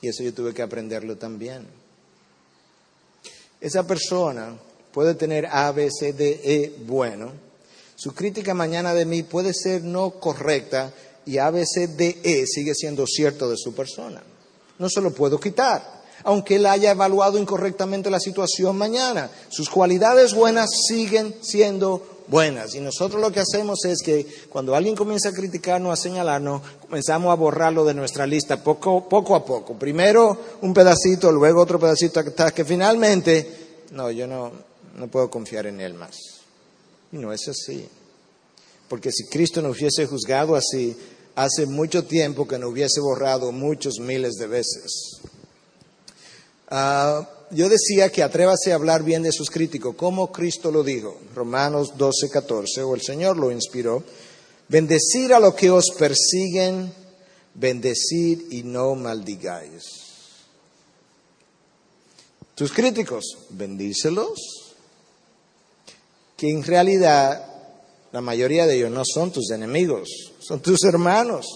Y 0.00 0.08
eso 0.08 0.24
yo 0.24 0.34
tuve 0.34 0.52
que 0.52 0.62
aprenderlo 0.62 1.16
también. 1.16 1.85
Esa 3.60 3.86
persona 3.86 4.56
puede 4.92 5.14
tener 5.14 5.46
A, 5.46 5.72
B, 5.72 5.90
C, 5.90 6.12
D, 6.12 6.40
E 6.44 6.76
bueno. 6.86 7.32
Su 7.94 8.14
crítica 8.14 8.54
mañana 8.54 8.92
de 8.94 9.06
mí 9.06 9.22
puede 9.22 9.54
ser 9.54 9.82
no 9.82 10.10
correcta 10.12 10.92
y 11.24 11.38
A, 11.38 11.50
B, 11.50 11.64
C, 11.66 11.88
D, 11.88 12.20
E 12.22 12.46
sigue 12.46 12.74
siendo 12.74 13.06
cierto 13.06 13.48
de 13.48 13.56
su 13.56 13.74
persona. 13.74 14.22
No 14.78 14.88
se 14.88 15.00
lo 15.00 15.12
puedo 15.12 15.40
quitar. 15.40 15.96
Aunque 16.24 16.56
él 16.56 16.66
haya 16.66 16.90
evaluado 16.90 17.38
incorrectamente 17.38 18.10
la 18.10 18.20
situación 18.20 18.76
mañana, 18.76 19.30
sus 19.48 19.68
cualidades 19.68 20.34
buenas 20.34 20.70
siguen 20.88 21.34
siendo 21.40 22.15
buenas. 22.28 22.74
Y 22.74 22.80
nosotros 22.80 23.20
lo 23.20 23.30
que 23.30 23.40
hacemos 23.40 23.84
es 23.84 24.02
que 24.02 24.26
cuando 24.48 24.74
alguien 24.74 24.96
comienza 24.96 25.30
a 25.30 25.32
criticarnos, 25.32 25.92
a 25.92 26.02
señalarnos, 26.02 26.62
comenzamos 26.80 27.32
a 27.32 27.34
borrarlo 27.34 27.84
de 27.84 27.94
nuestra 27.94 28.26
lista 28.26 28.62
poco, 28.62 29.06
a 29.34 29.44
poco. 29.44 29.74
Primero 29.78 30.38
un 30.62 30.74
pedacito, 30.74 31.30
luego 31.32 31.62
otro 31.62 31.78
pedacito, 31.78 32.20
hasta 32.20 32.52
que 32.52 32.64
finalmente, 32.64 33.84
no, 33.92 34.10
yo 34.10 34.26
no, 34.26 34.52
no 34.96 35.08
puedo 35.08 35.30
confiar 35.30 35.66
en 35.66 35.80
él 35.80 35.94
más. 35.94 36.16
Y 37.12 37.18
no 37.18 37.32
es 37.32 37.48
así. 37.48 37.86
Porque 38.88 39.10
si 39.12 39.26
Cristo 39.26 39.62
nos 39.62 39.76
hubiese 39.76 40.06
juzgado 40.06 40.54
así, 40.54 40.96
hace 41.34 41.66
mucho 41.66 42.04
tiempo 42.04 42.46
que 42.46 42.58
nos 42.58 42.70
hubiese 42.70 43.00
borrado 43.00 43.52
muchos 43.52 43.98
miles 44.00 44.34
de 44.34 44.46
veces. 44.46 45.20
Ah, 46.68 47.28
yo 47.50 47.68
decía 47.68 48.10
que 48.10 48.22
atrévase 48.22 48.72
a 48.72 48.74
hablar 48.74 49.02
bien 49.02 49.22
de 49.22 49.32
sus 49.32 49.50
críticos, 49.50 49.94
como 49.94 50.32
Cristo 50.32 50.70
lo 50.70 50.82
dijo, 50.82 51.18
Romanos 51.34 51.92
12, 51.96 52.30
14, 52.30 52.82
o 52.82 52.94
el 52.94 53.02
Señor 53.02 53.36
lo 53.36 53.50
inspiró. 53.50 54.02
Bendecir 54.68 55.32
a 55.32 55.38
los 55.38 55.54
que 55.54 55.70
os 55.70 55.92
persiguen, 55.96 56.92
bendecir 57.54 58.48
y 58.50 58.64
no 58.64 58.94
maldigáis. 58.96 59.82
Tus 62.54 62.72
críticos, 62.72 63.36
bendícelos, 63.50 64.74
que 66.36 66.50
en 66.50 66.64
realidad 66.64 67.46
la 68.12 68.20
mayoría 68.20 68.66
de 68.66 68.76
ellos 68.76 68.90
no 68.90 69.02
son 69.04 69.30
tus 69.30 69.50
enemigos, 69.50 70.08
son 70.40 70.60
tus 70.60 70.82
hermanos. 70.84 71.46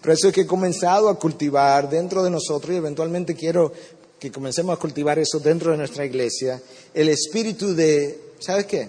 Por 0.00 0.12
eso 0.12 0.28
es 0.28 0.34
que 0.34 0.42
he 0.42 0.46
comenzado 0.46 1.08
a 1.08 1.18
cultivar 1.18 1.88
dentro 1.88 2.22
de 2.22 2.30
nosotros 2.30 2.74
y 2.74 2.78
eventualmente 2.78 3.34
quiero 3.34 3.72
que 4.24 4.32
comencemos 4.32 4.74
a 4.74 4.80
cultivar 4.80 5.18
eso 5.18 5.38
dentro 5.38 5.70
de 5.70 5.76
nuestra 5.76 6.06
iglesia, 6.06 6.58
el 6.94 7.10
espíritu 7.10 7.74
de, 7.74 8.32
¿sabes 8.38 8.64
qué? 8.64 8.88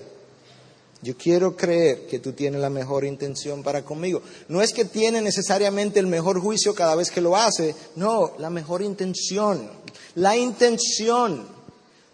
Yo 1.02 1.17
quiero 1.17 1.58
creer 1.58 2.08
que 2.08 2.19
tú 2.19 2.32
tienes 2.32 2.62
la 2.62 2.69
mejor 2.69 3.04
intención 3.04 3.62
para 3.62 3.84
conmigo. 3.84 4.21
No 4.48 4.62
es 4.62 4.71
que 4.71 4.86
tiene 4.86 5.21
necesariamente 5.21 6.00
el 6.00 6.08
mejor 6.08 6.39
juicio 6.39 6.74
cada 6.74 6.95
vez 6.95 7.12
que 7.12 7.19
lo 7.19 7.36
hace, 7.36 7.76
no, 7.98 8.32
la 8.39 8.50
mejor 8.50 8.82
intención. 8.82 9.69
La 10.15 10.38
intención 10.38 11.45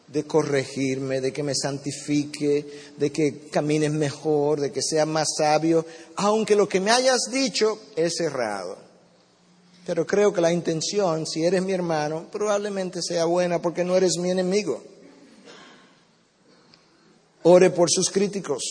de 0.07 0.23
corregirme, 0.23 1.21
de 1.21 1.31
que 1.31 1.43
me 1.43 1.53
santifique, 1.53 2.65
de 2.97 3.11
que 3.11 3.49
camines 3.51 3.91
mejor, 3.91 4.59
de 4.59 4.71
que 4.71 4.81
sea 4.81 5.05
más 5.05 5.27
sabio, 5.37 5.85
aunque 6.15 6.55
lo 6.55 6.67
que 6.67 6.79
me 6.79 6.89
hayas 6.89 7.29
dicho 7.31 7.79
es 7.95 8.19
errado. 8.19 8.90
Pero 9.85 10.05
creo 10.05 10.31
que 10.31 10.41
la 10.41 10.53
intención, 10.53 11.25
si 11.25 11.43
eres 11.43 11.63
mi 11.63 11.73
hermano, 11.73 12.27
probablemente 12.31 13.01
sea 13.01 13.25
buena 13.25 13.61
porque 13.61 13.83
no 13.83 13.95
eres 13.95 14.17
mi 14.17 14.29
enemigo. 14.29 14.81
Ore 17.43 17.71
por 17.71 17.89
sus 17.89 18.09
críticos. 18.11 18.61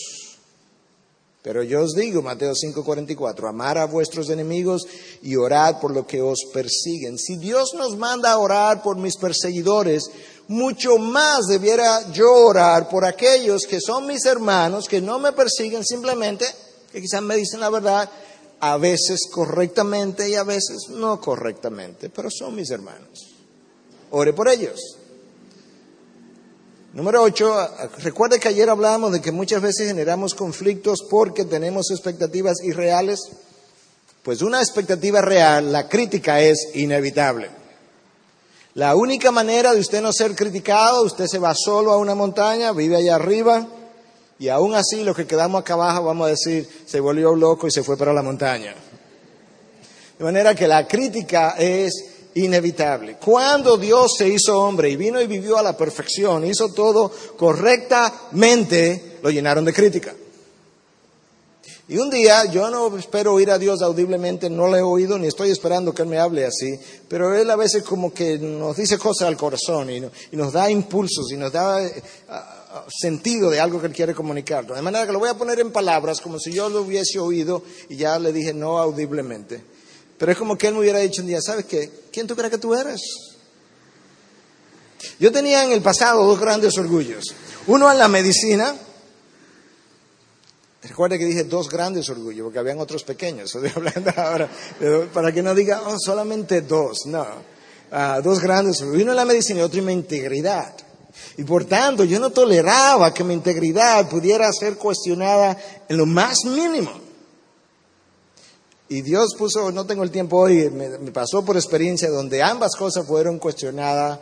Pero 1.42 1.62
yo 1.62 1.82
os 1.82 1.94
digo, 1.94 2.20
Mateo 2.20 2.52
5:44, 2.54 3.48
amar 3.48 3.78
a 3.78 3.86
vuestros 3.86 4.28
enemigos 4.28 4.82
y 5.22 5.36
orad 5.36 5.80
por 5.80 5.92
lo 5.92 6.06
que 6.06 6.20
os 6.20 6.40
persiguen. 6.52 7.18
Si 7.18 7.36
Dios 7.38 7.72
nos 7.74 7.96
manda 7.96 8.30
a 8.30 8.38
orar 8.38 8.82
por 8.82 8.98
mis 8.98 9.16
perseguidores, 9.16 10.10
mucho 10.48 10.98
más 10.98 11.46
debiera 11.46 12.12
yo 12.12 12.30
orar 12.30 12.90
por 12.90 13.06
aquellos 13.06 13.62
que 13.62 13.80
son 13.80 14.06
mis 14.06 14.26
hermanos, 14.26 14.86
que 14.86 15.00
no 15.00 15.18
me 15.18 15.32
persiguen 15.32 15.82
simplemente, 15.82 16.44
que 16.92 17.00
quizás 17.00 17.22
me 17.22 17.36
dicen 17.36 17.60
la 17.60 17.70
verdad, 17.70 18.10
a 18.60 18.76
veces 18.76 19.28
correctamente 19.32 20.28
y 20.28 20.34
a 20.34 20.44
veces 20.44 20.88
no 20.90 21.20
correctamente, 21.20 22.10
pero 22.10 22.30
son 22.30 22.54
mis 22.54 22.70
hermanos. 22.70 23.34
Ore 24.10 24.32
por 24.32 24.48
ellos. 24.48 24.78
Número 26.92 27.22
ocho, 27.22 27.54
recuerde 27.98 28.40
que 28.40 28.48
ayer 28.48 28.68
hablábamos 28.68 29.12
de 29.12 29.20
que 29.20 29.30
muchas 29.32 29.62
veces 29.62 29.86
generamos 29.86 30.34
conflictos 30.34 31.04
porque 31.08 31.44
tenemos 31.44 31.90
expectativas 31.90 32.62
irreales. 32.64 33.20
Pues 34.22 34.42
una 34.42 34.60
expectativa 34.60 35.22
real, 35.22 35.72
la 35.72 35.88
crítica 35.88 36.40
es 36.40 36.70
inevitable. 36.74 37.48
La 38.74 38.94
única 38.94 39.30
manera 39.30 39.72
de 39.72 39.80
usted 39.80 40.02
no 40.02 40.12
ser 40.12 40.34
criticado, 40.34 41.02
usted 41.02 41.26
se 41.26 41.38
va 41.38 41.54
solo 41.54 41.92
a 41.92 41.98
una 41.98 42.14
montaña, 42.14 42.72
vive 42.72 42.96
allá 42.96 43.14
arriba, 43.14 43.66
y 44.40 44.48
aún 44.48 44.74
así 44.74 45.04
los 45.04 45.14
que 45.14 45.26
quedamos 45.26 45.60
acá 45.60 45.74
abajo 45.74 46.04
vamos 46.04 46.26
a 46.26 46.30
decir, 46.30 46.66
se 46.86 46.98
volvió 46.98 47.34
loco 47.36 47.66
y 47.66 47.70
se 47.70 47.82
fue 47.82 47.98
para 47.98 48.14
la 48.14 48.22
montaña. 48.22 48.74
De 50.18 50.24
manera 50.24 50.54
que 50.54 50.66
la 50.66 50.88
crítica 50.88 51.56
es 51.58 51.92
inevitable. 52.34 53.16
Cuando 53.22 53.76
Dios 53.76 54.12
se 54.16 54.28
hizo 54.28 54.58
hombre 54.58 54.88
y 54.88 54.96
vino 54.96 55.20
y 55.20 55.26
vivió 55.26 55.58
a 55.58 55.62
la 55.62 55.76
perfección, 55.76 56.46
hizo 56.46 56.72
todo 56.72 57.12
correctamente, 57.36 59.18
lo 59.22 59.28
llenaron 59.28 59.66
de 59.66 59.74
crítica. 59.74 60.14
Y 61.88 61.98
un 61.98 62.08
día, 62.08 62.46
yo 62.46 62.70
no 62.70 62.96
espero 62.96 63.34
oír 63.34 63.50
a 63.50 63.58
Dios 63.58 63.82
audiblemente, 63.82 64.48
no 64.48 64.68
le 64.68 64.78
he 64.78 64.82
oído 64.82 65.18
ni 65.18 65.26
estoy 65.26 65.50
esperando 65.50 65.92
que 65.92 66.00
Él 66.00 66.08
me 66.08 66.18
hable 66.18 66.46
así, 66.46 66.80
pero 67.08 67.34
Él 67.36 67.50
a 67.50 67.56
veces 67.56 67.82
como 67.82 68.14
que 68.14 68.38
nos 68.38 68.74
dice 68.78 68.96
cosas 68.96 69.28
al 69.28 69.36
corazón 69.36 69.90
y, 69.90 70.00
nos 70.32 70.52
da 70.54 70.70
impulsos 70.70 71.30
y 71.30 71.36
nos 71.36 71.52
da 71.52 71.84
eh, 71.84 72.02
sentido 72.88 73.50
de 73.50 73.60
algo 73.60 73.80
que 73.80 73.88
Él 73.88 73.92
quiere 73.92 74.14
comunicar. 74.14 74.66
De 74.66 74.82
manera 74.82 75.06
que 75.06 75.12
lo 75.12 75.18
voy 75.18 75.28
a 75.28 75.34
poner 75.34 75.60
en 75.60 75.72
palabras 75.72 76.20
como 76.20 76.38
si 76.38 76.52
yo 76.52 76.68
lo 76.68 76.82
hubiese 76.82 77.18
oído 77.18 77.62
y 77.88 77.96
ya 77.96 78.18
le 78.18 78.32
dije 78.32 78.52
no 78.52 78.78
audiblemente. 78.78 79.62
Pero 80.18 80.32
es 80.32 80.38
como 80.38 80.56
que 80.56 80.68
Él 80.68 80.74
me 80.74 80.80
hubiera 80.80 80.98
dicho 80.98 81.22
un 81.22 81.28
día, 81.28 81.40
¿sabes 81.40 81.64
qué? 81.64 81.90
¿Quién 82.12 82.26
tú 82.26 82.36
crees 82.36 82.50
que 82.50 82.58
tú 82.58 82.74
eres? 82.74 83.00
Yo 85.18 85.32
tenía 85.32 85.64
en 85.64 85.72
el 85.72 85.80
pasado 85.80 86.24
dos 86.24 86.38
grandes 86.38 86.76
orgullos. 86.76 87.24
Uno 87.66 87.90
en 87.90 87.98
la 87.98 88.08
medicina, 88.08 88.74
Recuerda 90.82 91.18
que 91.18 91.26
dije 91.26 91.44
dos 91.44 91.68
grandes 91.68 92.08
orgullos, 92.08 92.44
porque 92.44 92.58
habían 92.58 92.80
otros 92.80 93.04
pequeños. 93.04 93.52
Para 95.12 95.32
que 95.32 95.42
no 95.42 95.54
diga, 95.54 95.82
oh, 95.86 95.96
solamente 95.98 96.62
dos. 96.62 97.04
No, 97.06 97.26
ah, 97.92 98.20
dos 98.24 98.40
grandes 98.40 98.80
orgullos. 98.80 99.02
Uno 99.02 99.12
en 99.12 99.16
la 99.16 99.26
medicina 99.26 99.60
y 99.60 99.62
otro 99.62 99.80
en 99.80 99.86
mi 99.86 99.92
integridad. 99.92 100.74
Y 101.36 101.44
por 101.44 101.64
tanto, 101.64 102.04
yo 102.04 102.18
no 102.18 102.30
toleraba 102.30 103.12
que 103.14 103.24
mi 103.24 103.34
integridad 103.34 104.08
pudiera 104.08 104.50
ser 104.52 104.76
cuestionada 104.76 105.56
en 105.88 105.96
lo 105.96 106.06
más 106.06 106.44
mínimo. 106.44 106.90
Y 108.88 109.02
Dios 109.02 109.34
puso, 109.38 109.70
no 109.70 109.86
tengo 109.86 110.02
el 110.02 110.10
tiempo 110.10 110.38
hoy, 110.38 110.68
me, 110.70 110.98
me 110.98 111.12
pasó 111.12 111.44
por 111.44 111.56
experiencia 111.56 112.10
donde 112.10 112.42
ambas 112.42 112.74
cosas 112.74 113.06
fueron 113.06 113.38
cuestionadas 113.38 114.18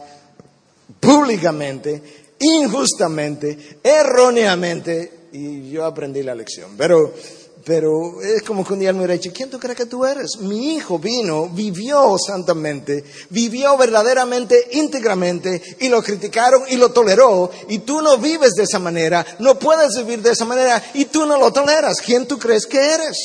públicamente, 1.00 2.02
injustamente, 2.38 3.80
erróneamente, 3.82 5.28
y 5.32 5.70
yo 5.70 5.84
aprendí 5.84 6.22
la 6.22 6.34
lección. 6.34 6.72
Pero, 6.76 7.14
pero 7.64 8.22
es 8.22 8.42
como 8.42 8.64
que 8.64 8.72
un 8.72 8.78
día 8.80 8.92
me 8.92 9.00
hubiera 9.00 9.14
dicho, 9.14 9.30
¿quién 9.34 9.50
tú 9.50 9.58
crees 9.58 9.76
que 9.76 9.86
tú 9.86 10.04
eres? 10.04 10.38
Mi 10.38 10.74
hijo 10.74 10.98
vino, 10.98 11.48
vivió 11.48 12.16
santamente, 12.18 13.04
vivió 13.30 13.76
verdaderamente, 13.76 14.68
íntegramente, 14.72 15.62
y 15.80 15.88
lo 15.88 16.02
criticaron 16.02 16.62
y 16.68 16.76
lo 16.76 16.90
toleró, 16.90 17.50
y 17.68 17.80
tú 17.80 18.00
no 18.00 18.18
vives 18.18 18.52
de 18.54 18.62
esa 18.62 18.78
manera, 18.78 19.24
no 19.38 19.58
puedes 19.58 19.96
vivir 19.96 20.22
de 20.22 20.32
esa 20.32 20.44
manera, 20.44 20.82
y 20.94 21.06
tú 21.06 21.26
no 21.26 21.38
lo 21.38 21.52
toleras. 21.52 22.00
¿Quién 22.00 22.26
tú 22.26 22.38
crees 22.38 22.66
que 22.66 22.78
eres? 22.78 23.16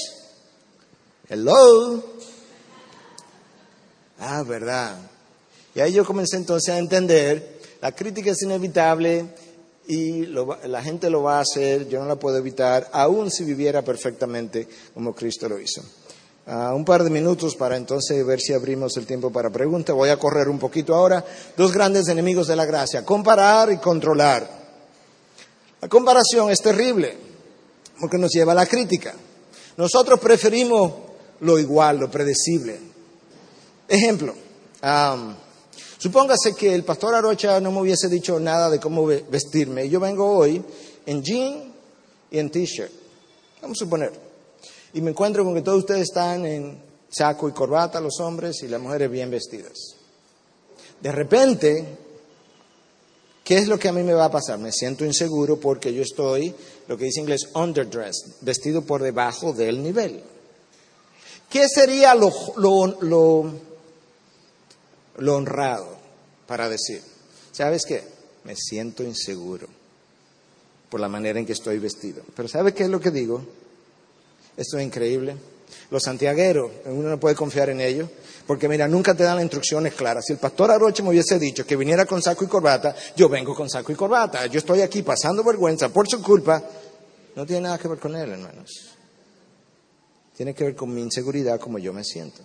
Hello. 1.29 2.03
Ah, 4.19 4.43
verdad. 4.43 4.97
Y 5.75 5.79
ahí 5.79 5.93
yo 5.93 6.05
comencé 6.05 6.37
entonces 6.37 6.73
a 6.73 6.77
entender, 6.77 7.59
la 7.81 7.91
crítica 7.91 8.31
es 8.31 8.41
inevitable, 8.41 9.25
y 9.87 10.25
la 10.25 10.81
gente 10.81 11.09
lo 11.09 11.23
va 11.23 11.37
a 11.37 11.41
hacer, 11.41 11.87
yo 11.89 11.99
no 11.99 12.05
la 12.05 12.15
puedo 12.15 12.37
evitar, 12.37 12.89
aun 12.93 13.29
si 13.29 13.43
viviera 13.43 13.81
perfectamente 13.81 14.67
como 14.93 15.13
Cristo 15.13 15.49
lo 15.49 15.59
hizo. 15.59 15.81
Uh, 16.45 16.75
un 16.75 16.83
par 16.83 17.05
de 17.05 17.09
minutos 17.09 17.55
para 17.55 17.77
entonces 17.77 18.25
ver 18.25 18.41
si 18.41 18.51
abrimos 18.51 18.97
el 18.97 19.05
tiempo 19.05 19.31
para 19.31 19.49
preguntas. 19.49 19.95
Voy 19.95 20.09
a 20.09 20.19
correr 20.19 20.49
un 20.49 20.59
poquito 20.59 20.93
ahora. 20.93 21.23
Dos 21.55 21.71
grandes 21.71 22.09
enemigos 22.09 22.47
de 22.47 22.57
la 22.57 22.65
gracia, 22.65 23.05
comparar 23.05 23.71
y 23.71 23.77
controlar. 23.77 24.45
La 25.79 25.87
comparación 25.87 26.51
es 26.51 26.59
terrible 26.59 27.15
porque 27.97 28.17
nos 28.17 28.31
lleva 28.31 28.51
a 28.51 28.55
la 28.55 28.65
crítica. 28.65 29.13
Nosotros 29.77 30.19
preferimos 30.19 30.91
lo 31.39 31.57
igual, 31.59 31.99
lo 31.99 32.11
predecible. 32.11 32.77
Ejemplo, 33.87 34.35
Supóngase 36.03 36.53
que 36.53 36.75
el 36.75 36.83
pastor 36.83 37.15
Arocha 37.15 37.61
no 37.61 37.71
me 37.71 37.79
hubiese 37.79 38.09
dicho 38.09 38.37
nada 38.37 38.69
de 38.69 38.77
cómo 38.77 39.05
vestirme. 39.05 39.87
Yo 39.87 40.01
vengo 40.01 40.37
hoy 40.37 40.61
en 41.05 41.23
jean 41.23 41.73
y 42.29 42.39
en 42.39 42.51
t-shirt. 42.51 42.91
Vamos 43.61 43.77
a 43.77 43.85
suponer. 43.85 44.11
Y 44.93 44.99
me 44.99 45.11
encuentro 45.11 45.45
con 45.45 45.53
que 45.53 45.61
todos 45.61 45.79
ustedes 45.79 46.01
están 46.01 46.45
en 46.45 46.77
saco 47.07 47.47
y 47.47 47.53
corbata, 47.53 48.01
los 48.01 48.19
hombres, 48.19 48.61
y 48.63 48.67
las 48.67 48.81
mujeres 48.81 49.09
bien 49.09 49.31
vestidas. 49.31 49.95
De 50.99 51.09
repente, 51.09 51.85
¿qué 53.45 53.59
es 53.59 53.69
lo 53.69 53.79
que 53.79 53.87
a 53.87 53.93
mí 53.93 54.03
me 54.03 54.13
va 54.13 54.25
a 54.25 54.31
pasar? 54.31 54.59
Me 54.59 54.73
siento 54.73 55.05
inseguro 55.05 55.57
porque 55.57 55.93
yo 55.93 56.01
estoy, 56.01 56.53
lo 56.89 56.97
que 56.97 57.05
dice 57.05 57.21
en 57.21 57.27
inglés, 57.27 57.47
underdressed, 57.53 58.41
vestido 58.41 58.81
por 58.81 59.01
debajo 59.01 59.53
del 59.53 59.81
nivel. 59.81 60.21
¿Qué 61.49 61.69
sería 61.69 62.13
lo, 62.13 62.29
lo 62.57 62.87
lo 62.99 63.72
honrado 65.17 65.97
para 66.47 66.69
decir, 66.69 67.01
¿sabes 67.51 67.85
qué? 67.85 68.03
Me 68.43 68.55
siento 68.55 69.03
inseguro 69.03 69.67
por 70.89 70.99
la 70.99 71.09
manera 71.09 71.39
en 71.39 71.45
que 71.45 71.53
estoy 71.53 71.79
vestido. 71.79 72.23
Pero 72.35 72.47
¿sabe 72.47 72.73
qué 72.73 72.83
es 72.83 72.89
lo 72.89 72.99
que 72.99 73.11
digo? 73.11 73.43
Esto 74.55 74.77
es 74.77 74.85
increíble. 74.85 75.35
Los 75.89 76.03
santiagueros, 76.03 76.71
uno 76.85 77.09
no 77.09 77.19
puede 77.19 77.35
confiar 77.35 77.69
en 77.69 77.81
ellos, 77.81 78.09
porque 78.45 78.67
mira, 78.67 78.87
nunca 78.87 79.15
te 79.15 79.23
dan 79.23 79.35
las 79.35 79.43
instrucciones 79.43 79.93
claras. 79.95 80.25
Si 80.25 80.33
el 80.33 80.39
pastor 80.39 80.71
Aroche 80.71 81.01
me 81.01 81.09
hubiese 81.09 81.39
dicho 81.39 81.65
que 81.65 81.75
viniera 81.75 82.05
con 82.05 82.21
saco 82.21 82.43
y 82.43 82.47
corbata, 82.47 82.95
yo 83.15 83.29
vengo 83.29 83.55
con 83.55 83.69
saco 83.69 83.91
y 83.91 83.95
corbata. 83.95 84.45
Yo 84.47 84.59
estoy 84.59 84.81
aquí 84.81 85.01
pasando 85.01 85.43
vergüenza 85.43 85.89
por 85.89 86.07
su 86.07 86.21
culpa. 86.21 86.61
No 87.35 87.45
tiene 87.45 87.61
nada 87.61 87.77
que 87.77 87.87
ver 87.87 87.99
con 87.99 88.15
él, 88.15 88.29
hermanos. 88.29 88.69
Tiene 90.35 90.53
que 90.53 90.63
ver 90.63 90.75
con 90.75 90.93
mi 90.93 91.01
inseguridad, 91.01 91.59
como 91.59 91.79
yo 91.79 91.93
me 91.93 92.03
siento. 92.03 92.41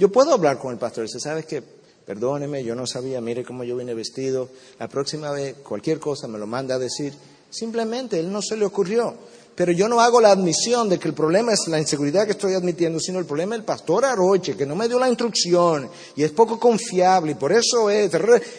Yo 0.00 0.10
puedo 0.10 0.32
hablar 0.32 0.58
con 0.58 0.72
el 0.72 0.78
pastor 0.78 1.04
y 1.04 1.08
decir, 1.08 1.20
¿sabes 1.20 1.44
qué? 1.44 1.62
Perdóneme, 2.06 2.64
yo 2.64 2.74
no 2.74 2.86
sabía, 2.86 3.20
mire 3.20 3.44
cómo 3.44 3.64
yo 3.64 3.76
vine 3.76 3.92
vestido. 3.92 4.48
La 4.78 4.88
próxima 4.88 5.30
vez, 5.30 5.56
cualquier 5.62 6.00
cosa 6.00 6.26
me 6.26 6.38
lo 6.38 6.46
manda 6.46 6.76
a 6.76 6.78
decir. 6.78 7.12
Simplemente, 7.50 8.18
él 8.18 8.32
no 8.32 8.40
se 8.40 8.56
le 8.56 8.64
ocurrió. 8.64 9.14
Pero 9.54 9.72
yo 9.72 9.88
no 9.88 10.00
hago 10.00 10.18
la 10.22 10.30
admisión 10.30 10.88
de 10.88 10.98
que 10.98 11.06
el 11.06 11.12
problema 11.12 11.52
es 11.52 11.68
la 11.68 11.78
inseguridad 11.78 12.24
que 12.24 12.30
estoy 12.30 12.54
admitiendo, 12.54 12.98
sino 12.98 13.18
el 13.18 13.26
problema 13.26 13.54
es 13.54 13.58
el 13.58 13.66
pastor 13.66 14.06
Aroche, 14.06 14.56
que 14.56 14.64
no 14.64 14.74
me 14.74 14.88
dio 14.88 14.98
la 14.98 15.06
instrucción 15.06 15.90
y 16.16 16.22
es 16.22 16.30
poco 16.30 16.58
confiable 16.58 17.32
y 17.32 17.34
por 17.34 17.52
eso 17.52 17.90
es. 17.90 18.10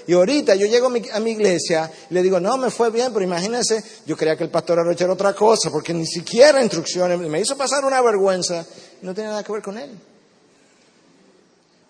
Y 0.06 0.14
ahorita 0.14 0.54
yo 0.54 0.68
llego 0.68 0.88
a 0.88 0.89
mi, 0.92 1.02
a 1.12 1.20
mi 1.20 1.32
iglesia 1.32 1.92
y 2.08 2.14
le 2.14 2.22
digo, 2.22 2.39
no, 2.39 2.56
me 2.56 2.70
fue 2.70 2.92
bien, 2.92 3.12
pero 3.12 3.26
imagínense, 3.26 3.84
yo 4.06 4.16
creía 4.16 4.38
que 4.38 4.44
el 4.44 4.52
pastor 4.52 4.78
Aroche 4.78 5.06
era 5.06 5.14
otra 5.14 5.34
cosa, 5.34 5.72
porque 5.72 5.92
ni 5.92 6.06
siquiera 6.06 6.62
instrucciones, 6.62 7.18
me 7.18 7.42
hizo 7.42 7.58
pasar 7.58 7.84
una 7.84 8.00
vergüenza 8.00 8.64
no 9.02 9.16
tiene 9.16 9.32
nada 9.32 9.44
que 9.44 9.52
ver 9.54 9.64
con 9.64 9.80
él. 9.80 9.89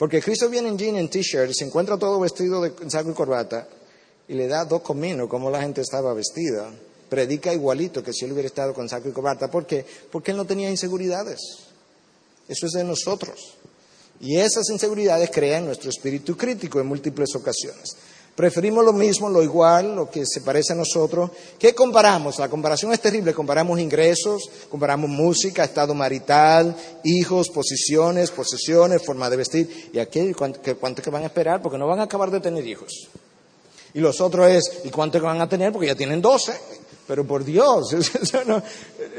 Porque 0.02 0.20
Cristo 0.20 0.50
viene 0.50 0.68
en 0.68 0.80
jean, 0.80 0.96
en 0.96 1.10
t-shirt, 1.10 1.52
se 1.54 1.64
encuentra 1.64 1.96
todo 1.96 2.20
vestido 2.20 2.60
de 2.60 2.74
saco 2.90 3.12
y 3.12 3.14
corbata 3.14 3.68
y 4.28 4.34
le 4.34 4.48
da 4.48 4.66
dos 4.66 4.82
cominos 4.82 5.30
como 5.30 5.52
la 5.52 5.62
gente 5.62 5.82
estaba 5.82 6.12
vestida. 6.16 6.72
Predica 7.08 7.54
igualito 7.54 8.02
que 8.02 8.12
si 8.12 8.26
él 8.26 8.32
hubiera 8.32 8.48
estado 8.48 8.74
con 8.74 8.90
saco 8.90 9.10
y 9.10 9.12
corbata. 9.12 9.52
¿Por 9.52 9.68
qué? 9.68 9.86
Porque 10.12 10.32
él 10.32 10.38
no 10.38 10.46
tenía 10.46 10.72
inseguridades. 10.72 11.40
Eso 12.48 12.66
es 12.66 12.72
de 12.72 12.84
nosotros. 12.84 13.54
Y 14.22 14.40
esas 14.40 14.68
inseguridades 14.72 15.30
crean 15.30 15.66
nuestro 15.66 15.92
espíritu 15.92 16.36
crítico 16.36 16.80
en 16.80 16.88
múltiples 16.88 17.36
ocasiones. 17.36 17.96
Preferimos 18.36 18.86
lo 18.86 18.94
mismo, 18.94 19.30
lo 19.30 19.44
igual, 19.44 19.96
lo 19.96 20.10
que 20.10 20.26
se 20.26 20.42
parece 20.42 20.72
a 20.72 20.76
nosotros. 20.76 21.32
¿Qué 21.60 21.76
comparamos? 21.76 22.40
La 22.40 22.48
comparación 22.50 22.94
es 22.94 23.02
terrible. 23.02 23.34
Comparamos 23.34 23.80
ingresos, 23.80 24.50
comparamos 24.70 25.10
música, 25.10 25.66
estado 25.66 25.94
marital, 25.94 26.76
hijos, 27.04 27.50
posiciones, 27.50 28.32
posesiones, 28.32 29.06
forma 29.06 29.30
de 29.30 29.36
vestir. 29.36 29.90
¿Y 29.94 30.00
aquí 30.00 30.34
cuánto, 30.34 30.60
cuánto 30.78 31.02
que 31.02 31.10
van 31.10 31.24
a 31.24 31.28
esperar? 31.28 31.62
Porque 31.62 31.78
no 31.78 31.88
van 31.88 32.00
a 32.00 32.04
acabar 32.04 32.32
de 32.32 32.40
tener 32.40 32.66
hijos. 32.66 33.10
Y 33.94 34.00
los 34.00 34.22
otros 34.22 34.50
es, 34.50 34.80
¿y 34.86 34.90
cuánto 34.90 35.20
que 35.20 35.26
van 35.26 35.42
a 35.42 35.50
tener? 35.50 35.74
Porque 35.74 35.88
ya 35.88 35.96
tienen 35.96 36.22
12. 36.22 36.54
Pero 37.08 37.28
por 37.28 37.44
Dios, 37.44 37.94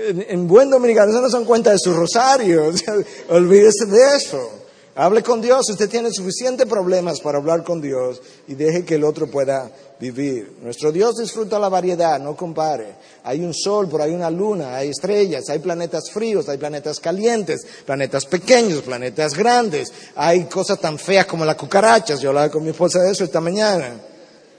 en 0.07 0.49
buen 0.49 0.71
dominicano, 0.71 1.11
eso 1.11 1.21
no 1.21 1.29
son 1.29 1.45
cuenta 1.45 1.71
de 1.71 1.79
su 1.79 1.93
rosario. 1.93 2.73
olvídese 3.29 3.85
de 3.85 4.17
eso. 4.17 4.62
Hable 4.95 5.23
con 5.23 5.41
Dios, 5.41 5.71
usted 5.71 5.89
tiene 5.89 6.11
suficientes 6.13 6.67
problemas 6.67 7.19
para 7.21 7.39
hablar 7.39 7.65
con 7.65 7.81
Dios 7.81 8.21
y 8.47 8.55
deje 8.55 8.85
que 8.85 8.97
el 8.97 9.05
otro 9.05 9.27
pueda 9.27 9.71
vivir. 9.99 10.59
Nuestro 10.61 10.93
Dios 10.93 11.17
disfruta 11.17 11.59
la 11.59 11.71
variedad, 11.71 12.21
no 12.21 12.37
compare. 12.37 12.97
Hay 13.25 13.41
un 13.41 13.55
sol, 13.55 13.89
por 13.89 14.03
hay 14.03 14.13
una 14.13 14.29
luna, 14.29 14.77
hay 14.77 14.91
estrellas, 14.91 15.49
hay 15.49 15.61
planetas 15.61 16.11
fríos, 16.11 16.47
hay 16.51 16.59
planetas 16.59 17.01
calientes, 17.01 17.67
planetas 17.87 18.27
pequeños, 18.27 18.83
planetas 18.83 19.33
grandes. 19.33 19.91
Hay 20.15 20.45
cosas 20.45 20.79
tan 20.79 20.99
feas 20.99 21.25
como 21.25 21.47
las 21.47 21.57
cucarachas. 21.57 22.21
Yo 22.21 22.29
hablaba 22.29 22.51
con 22.51 22.63
mi 22.63 22.71
esposa 22.71 22.99
de 23.01 23.13
eso 23.13 23.25
esta 23.25 23.41
mañana. 23.41 23.95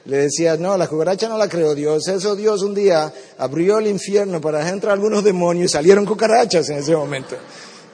Le 0.05 0.17
decía, 0.17 0.57
no, 0.57 0.75
la 0.77 0.88
cucaracha 0.88 1.29
no 1.29 1.38
la 1.38 1.47
creó 1.47 1.75
Dios. 1.75 2.07
Eso 2.07 2.36
Dios 2.36 2.63
un 2.63 2.73
día 2.73 3.13
abrió 3.38 3.77
el 3.77 3.86
infierno 3.86 4.41
para 4.41 4.67
entrar 4.67 4.93
algunos 4.93 5.23
demonios 5.23 5.65
y 5.65 5.73
salieron 5.73 6.07
cucarachas 6.07 6.69
en 6.69 6.79
ese 6.79 6.95
momento. 6.95 7.36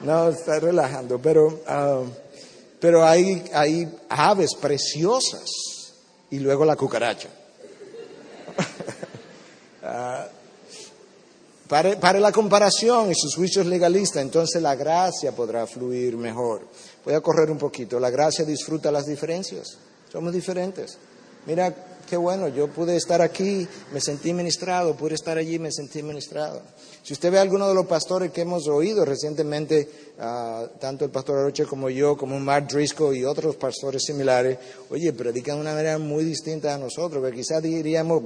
No, 0.04 0.30
está 0.30 0.58
relajando, 0.58 1.20
pero... 1.20 1.60
Ah, 1.66 2.00
pero 2.80 3.04
hay, 3.04 3.44
aves 4.08 4.54
preciosas 4.60 5.44
y 6.30 6.38
luego 6.38 6.64
la 6.64 6.76
cucaracha. 6.76 7.28
Ah, 9.82 10.28
pare, 11.66 12.20
la 12.20 12.30
comparación 12.30 13.10
y 13.10 13.14
sus 13.14 13.34
juicios 13.34 13.64
legalistas, 13.64 14.22
entonces 14.22 14.60
la 14.60 14.74
gracia 14.74 15.32
podrá 15.32 15.66
fluir 15.66 16.18
mejor. 16.18 16.68
Voy 17.02 17.14
a 17.14 17.22
correr 17.22 17.50
un 17.50 17.56
poquito. 17.56 17.98
La 17.98 18.10
gracia 18.10 18.44
disfruta 18.44 18.92
las 18.92 19.06
diferencias. 19.06 19.78
Somos 20.12 20.34
diferentes. 20.34 20.98
Mira 21.46 21.74
qué 22.10 22.16
bueno, 22.16 22.48
yo 22.48 22.66
pude 22.66 22.96
estar 22.96 23.22
aquí, 23.22 23.68
me 23.92 24.00
sentí 24.00 24.32
ministrado, 24.32 24.96
pude 24.96 25.14
estar 25.14 25.38
allí, 25.38 25.60
me 25.60 25.70
sentí 25.70 26.02
ministrado. 26.02 26.60
Si 27.04 27.12
usted 27.12 27.30
ve 27.30 27.38
a 27.38 27.42
alguno 27.42 27.68
de 27.68 27.74
los 27.74 27.86
pastores 27.86 28.32
que 28.32 28.40
hemos 28.40 28.66
oído 28.66 29.04
recientemente, 29.04 29.88
ah, 30.18 30.66
tanto 30.80 31.04
el 31.04 31.12
pastor 31.12 31.38
Aroche 31.38 31.66
como 31.66 31.88
yo, 31.88 32.16
como 32.16 32.38
Mark 32.40 32.66
Driscoll 32.66 33.16
y 33.16 33.24
otros 33.24 33.54
pastores 33.54 34.02
similares, 34.04 34.58
oye, 34.90 35.12
predican 35.12 35.54
de 35.54 35.60
una 35.60 35.72
manera 35.72 35.98
muy 35.98 36.24
distinta 36.24 36.74
a 36.74 36.78
nosotros, 36.78 37.24
que 37.24 37.36
quizás 37.36 37.62
diríamos, 37.62 38.24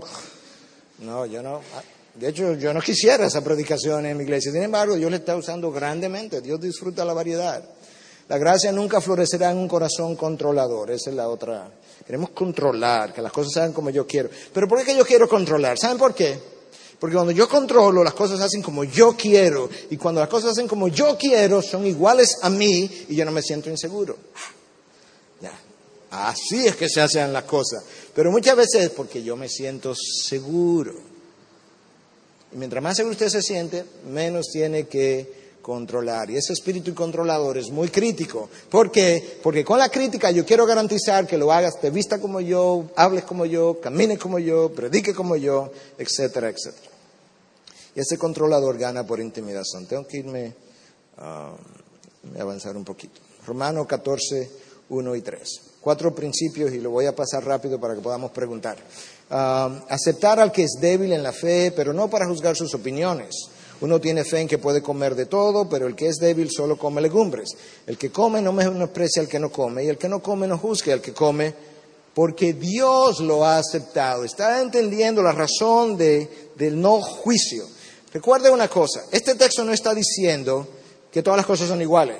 no, 1.00 1.26
yo 1.26 1.42
no. 1.42 1.56
Ah, 1.76 1.82
de 2.14 2.28
hecho, 2.28 2.54
yo 2.54 2.72
no 2.72 2.80
quisiera 2.80 3.26
esa 3.26 3.44
predicación 3.44 4.06
en 4.06 4.16
mi 4.16 4.24
iglesia. 4.24 4.50
Sin 4.50 4.62
embargo, 4.62 4.96
Dios 4.96 5.10
le 5.10 5.18
está 5.18 5.36
usando 5.36 5.70
grandemente. 5.70 6.40
Dios 6.40 6.60
disfruta 6.60 7.04
la 7.04 7.12
variedad. 7.12 7.62
La 8.28 8.38
gracia 8.38 8.72
nunca 8.72 9.00
florecerá 9.00 9.50
en 9.50 9.58
un 9.58 9.68
corazón 9.68 10.16
controlador. 10.16 10.90
Esa 10.90 11.10
es 11.10 11.16
la 11.16 11.28
otra. 11.28 11.70
Queremos 12.06 12.30
controlar, 12.30 13.12
que 13.12 13.20
las 13.20 13.32
cosas 13.32 13.52
sean 13.52 13.72
como 13.72 13.90
yo 13.90 14.06
quiero. 14.06 14.30
Pero 14.52 14.66
¿por 14.66 14.82
qué 14.84 14.96
yo 14.96 15.04
quiero 15.04 15.28
controlar? 15.28 15.78
¿Saben 15.78 15.98
por 15.98 16.14
qué? 16.14 16.38
Porque 16.98 17.16
cuando 17.16 17.32
yo 17.32 17.48
controlo, 17.48 18.02
las 18.02 18.14
cosas 18.14 18.40
hacen 18.40 18.62
como 18.62 18.84
yo 18.84 19.14
quiero. 19.16 19.68
Y 19.90 19.96
cuando 19.96 20.20
las 20.20 20.30
cosas 20.30 20.52
hacen 20.52 20.66
como 20.66 20.88
yo 20.88 21.18
quiero, 21.18 21.60
son 21.60 21.86
iguales 21.86 22.38
a 22.42 22.48
mí 22.48 22.90
y 23.08 23.14
yo 23.14 23.24
no 23.24 23.30
me 23.30 23.42
siento 23.42 23.68
inseguro. 23.68 24.16
Así 26.10 26.64
es 26.64 26.76
que 26.76 26.88
se 26.88 27.00
hacen 27.00 27.32
las 27.32 27.42
cosas. 27.42 27.82
Pero 28.14 28.30
muchas 28.30 28.56
veces 28.56 28.84
es 28.84 28.90
porque 28.90 29.22
yo 29.22 29.36
me 29.36 29.48
siento 29.48 29.94
seguro. 29.96 30.94
Y 32.52 32.56
mientras 32.56 32.82
más 32.82 32.96
seguro 32.96 33.14
usted 33.14 33.28
se 33.28 33.42
siente, 33.42 33.84
menos 34.08 34.46
tiene 34.52 34.86
que 34.86 35.43
controlar. 35.64 36.30
Y 36.30 36.36
ese 36.36 36.52
espíritu 36.52 36.94
controlador 36.94 37.56
es 37.56 37.70
muy 37.70 37.88
crítico. 37.88 38.50
¿Por 38.68 38.92
qué? 38.92 39.38
Porque 39.42 39.64
con 39.64 39.78
la 39.78 39.88
crítica 39.88 40.30
yo 40.30 40.44
quiero 40.44 40.66
garantizar 40.66 41.26
que 41.26 41.38
lo 41.38 41.50
hagas, 41.50 41.80
te 41.80 41.88
vista 41.88 42.20
como 42.20 42.42
yo, 42.42 42.90
hables 42.96 43.24
como 43.24 43.46
yo, 43.46 43.80
camines 43.80 44.18
como 44.18 44.38
yo, 44.38 44.70
predique 44.72 45.14
como 45.14 45.36
yo, 45.36 45.72
etcétera, 45.96 46.50
etcétera. 46.50 46.92
Y 47.96 48.00
ese 48.00 48.18
controlador 48.18 48.76
gana 48.76 49.06
por 49.06 49.20
intimidación. 49.20 49.86
Tengo 49.86 50.06
que 50.06 50.18
irme 50.18 50.54
a 51.16 51.54
um, 51.54 52.40
avanzar 52.40 52.76
un 52.76 52.84
poquito. 52.84 53.22
Romano 53.46 53.86
14, 53.86 54.50
1 54.90 55.16
y 55.16 55.20
3. 55.22 55.60
Cuatro 55.80 56.14
principios 56.14 56.72
y 56.72 56.80
lo 56.80 56.90
voy 56.90 57.06
a 57.06 57.16
pasar 57.16 57.42
rápido 57.42 57.80
para 57.80 57.94
que 57.94 58.02
podamos 58.02 58.32
preguntar. 58.32 58.76
Um, 59.30 59.80
aceptar 59.88 60.38
al 60.40 60.52
que 60.52 60.64
es 60.64 60.72
débil 60.78 61.14
en 61.14 61.22
la 61.22 61.32
fe, 61.32 61.72
pero 61.74 61.94
no 61.94 62.10
para 62.10 62.26
juzgar 62.26 62.54
sus 62.54 62.74
opiniones. 62.74 63.48
Uno 63.84 64.00
tiene 64.00 64.24
fe 64.24 64.40
en 64.40 64.48
que 64.48 64.56
puede 64.56 64.80
comer 64.80 65.14
de 65.14 65.26
todo, 65.26 65.68
pero 65.68 65.86
el 65.86 65.94
que 65.94 66.08
es 66.08 66.16
débil 66.16 66.48
solo 66.50 66.78
come 66.78 67.02
legumbres. 67.02 67.50
El 67.86 67.98
que 67.98 68.10
come 68.10 68.40
no 68.40 68.50
menosprecia 68.50 69.20
al 69.20 69.28
que 69.28 69.38
no 69.38 69.52
come, 69.52 69.84
y 69.84 69.88
el 69.88 69.98
que 69.98 70.08
no 70.08 70.22
come 70.22 70.46
no 70.46 70.56
juzgue 70.56 70.90
al 70.90 71.02
que 71.02 71.12
come, 71.12 71.52
porque 72.14 72.54
Dios 72.54 73.20
lo 73.20 73.44
ha 73.44 73.58
aceptado. 73.58 74.24
Está 74.24 74.62
entendiendo 74.62 75.22
la 75.22 75.32
razón 75.32 75.98
del 75.98 76.80
no 76.80 77.02
juicio. 77.02 77.66
Recuerde 78.10 78.48
una 78.48 78.68
cosa, 78.68 79.04
este 79.12 79.34
texto 79.34 79.62
no 79.64 79.72
está 79.74 79.92
diciendo 79.92 80.66
que 81.12 81.22
todas 81.22 81.36
las 81.36 81.44
cosas 81.44 81.68
son 81.68 81.82
iguales. 81.82 82.16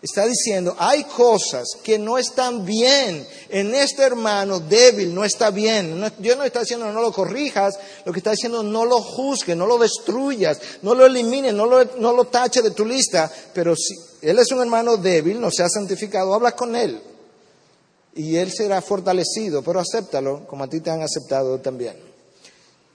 Está 0.00 0.26
diciendo, 0.26 0.76
hay 0.78 1.02
cosas 1.04 1.66
que 1.82 1.98
no 1.98 2.18
están 2.18 2.64
bien. 2.64 3.26
En 3.48 3.74
este 3.74 4.04
hermano 4.04 4.60
débil 4.60 5.12
no 5.12 5.24
está 5.24 5.50
bien. 5.50 6.00
Dios 6.18 6.36
no 6.36 6.44
está 6.44 6.60
diciendo 6.60 6.92
no 6.92 7.02
lo 7.02 7.12
corrijas, 7.12 7.76
lo 8.04 8.12
que 8.12 8.20
está 8.20 8.30
diciendo 8.30 8.62
no 8.62 8.84
lo 8.84 9.02
juzgues, 9.02 9.56
no 9.56 9.66
lo 9.66 9.76
destruyas, 9.76 10.60
no 10.82 10.94
lo 10.94 11.04
elimines, 11.04 11.52
no 11.52 11.66
lo, 11.66 11.84
no 11.96 12.12
lo 12.12 12.26
taches 12.26 12.62
de 12.62 12.70
tu 12.70 12.84
lista. 12.84 13.28
Pero 13.52 13.74
si 13.74 13.94
él 14.22 14.38
es 14.38 14.52
un 14.52 14.60
hermano 14.60 14.96
débil, 14.96 15.40
no 15.40 15.50
se 15.50 15.64
ha 15.64 15.68
santificado, 15.68 16.32
habla 16.32 16.52
con 16.52 16.76
él. 16.76 17.02
Y 18.14 18.36
él 18.36 18.52
será 18.52 18.80
fortalecido, 18.80 19.62
pero 19.62 19.80
acéptalo 19.80 20.46
como 20.46 20.62
a 20.62 20.70
ti 20.70 20.78
te 20.78 20.90
han 20.90 21.02
aceptado 21.02 21.58
también. 21.58 22.07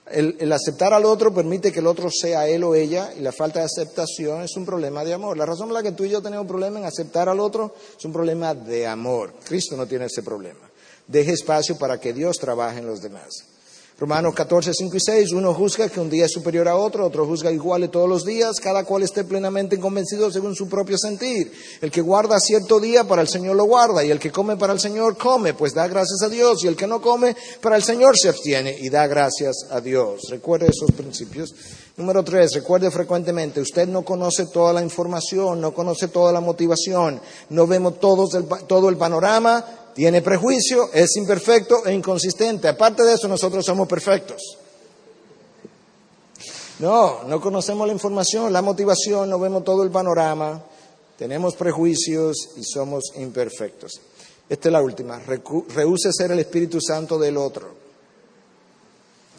El, 0.06 0.52
aceptar 0.52 0.94
al 0.94 1.06
otro 1.06 1.34
permite 1.34 1.72
que 1.72 1.80
el 1.80 1.88
otro 1.88 2.10
sea 2.12 2.48
él 2.48 2.64
o 2.64 2.76
ella 2.76 3.14
y 3.18 3.22
la 3.22 3.32
falta 3.32 3.60
de 3.60 3.66
aceptación 3.66 4.42
es 4.42 4.56
un 4.58 4.66
problema 4.66 5.04
de 5.06 5.14
amor. 5.14 5.38
La 5.38 5.46
razón 5.46 5.68
por 5.70 5.76
la 5.76 5.84
que 5.84 5.94
tú 5.94 6.04
y 6.04 6.10
yo 6.10 6.22
tenemos 6.22 6.46
problema 6.46 6.80
en 6.80 6.86
aceptar 6.86 7.30
al 7.30 7.40
otro 7.40 7.74
es 7.98 8.04
un 8.04 8.12
problema 8.12 8.54
de 8.54 8.86
amor. 8.86 9.34
Cristo 9.46 9.78
no 9.78 9.88
tiene 9.88 10.06
ese 10.06 10.22
problema. 10.22 10.70
Deje 11.08 11.32
espacio 11.32 11.78
para 11.78 12.00
que 12.00 12.14
Dios 12.14 12.38
trabaje 12.38 12.80
en 12.80 12.88
los 12.88 13.02
demás. 13.02 13.53
Romanos 14.00 14.34
14, 14.34 14.74
5 14.74 14.98
y 14.98 15.00
6, 15.00 15.32
uno 15.34 15.54
juzga 15.54 15.88
que 15.88 16.00
un 16.00 16.10
día 16.10 16.26
es 16.26 16.32
superior 16.32 16.68
a 16.68 16.76
otro, 16.76 17.06
otro 17.06 17.28
juzga 17.28 17.52
igual 17.52 17.88
todos 17.90 18.10
los 18.10 18.26
días, 18.26 18.60
cada 18.60 18.84
cual 18.84 19.04
esté 19.04 19.24
plenamente 19.24 19.80
convencido 19.80 20.32
según 20.32 20.56
su 20.56 20.68
propio 20.68 20.98
sentir. 20.98 21.52
El 21.80 21.92
que 21.92 22.02
guarda 22.02 22.40
cierto 22.40 22.80
día 22.80 23.04
para 23.04 23.22
el 23.22 23.28
Señor 23.28 23.56
lo 23.56 23.66
guarda, 23.66 24.04
y 24.04 24.10
el 24.10 24.20
que 24.20 24.32
come 24.32 24.58
para 24.58 24.74
el 24.74 24.80
Señor 24.80 25.16
come, 25.16 25.54
pues 25.54 25.76
da 25.76 25.88
gracias 25.88 26.24
a 26.24 26.30
Dios, 26.30 26.64
y 26.64 26.68
el 26.68 26.76
que 26.76 26.88
no 26.88 27.02
come 27.02 27.36
para 27.62 27.76
el 27.76 27.84
Señor 27.84 28.18
se 28.18 28.30
abstiene 28.30 28.76
y 28.80 28.90
da 28.90 29.06
gracias 29.06 29.68
a 29.70 29.80
Dios. 29.80 30.22
Recuerde 30.30 30.68
esos 30.70 30.92
principios. 30.92 31.54
Número 31.96 32.24
tres, 32.24 32.54
recuerde 32.56 32.90
frecuentemente, 32.90 33.62
usted 33.62 33.88
no 33.88 34.04
conoce 34.04 34.48
toda 34.48 34.74
la 34.74 34.82
información, 34.82 35.62
no 35.62 35.72
conoce 35.76 36.08
toda 36.08 36.32
la 36.32 36.42
motivación, 36.42 37.22
no 37.52 37.68
vemos 37.68 38.00
todo 38.00 38.90
el 38.90 38.98
panorama, 38.98 39.64
tiene 39.94 40.22
prejuicio, 40.22 40.90
es 40.94 41.16
imperfecto 41.18 41.86
e 41.86 41.94
inconsistente. 41.94 42.68
Aparte 42.68 43.04
de 43.04 43.14
eso, 43.14 43.28
nosotros 43.28 43.66
somos 43.66 43.88
perfectos. 43.88 44.58
No, 46.80 47.24
no 47.24 47.40
conocemos 47.40 47.86
la 47.88 47.94
información, 47.94 48.52
la 48.52 48.62
motivación, 48.62 49.30
no 49.30 49.40
vemos 49.40 49.64
todo 49.64 49.84
el 49.84 49.92
panorama, 49.92 50.64
tenemos 51.18 51.56
prejuicios 51.56 52.50
y 52.58 52.64
somos 52.64 53.04
imperfectos. 53.16 54.02
Esta 54.50 54.70
es 54.70 54.74
la 54.74 54.82
última. 54.82 55.20
Rehúse 55.20 56.12
ser 56.12 56.32
el 56.32 56.40
Espíritu 56.40 56.80
Santo 56.82 57.18
del 57.18 57.38
otro. 57.38 57.84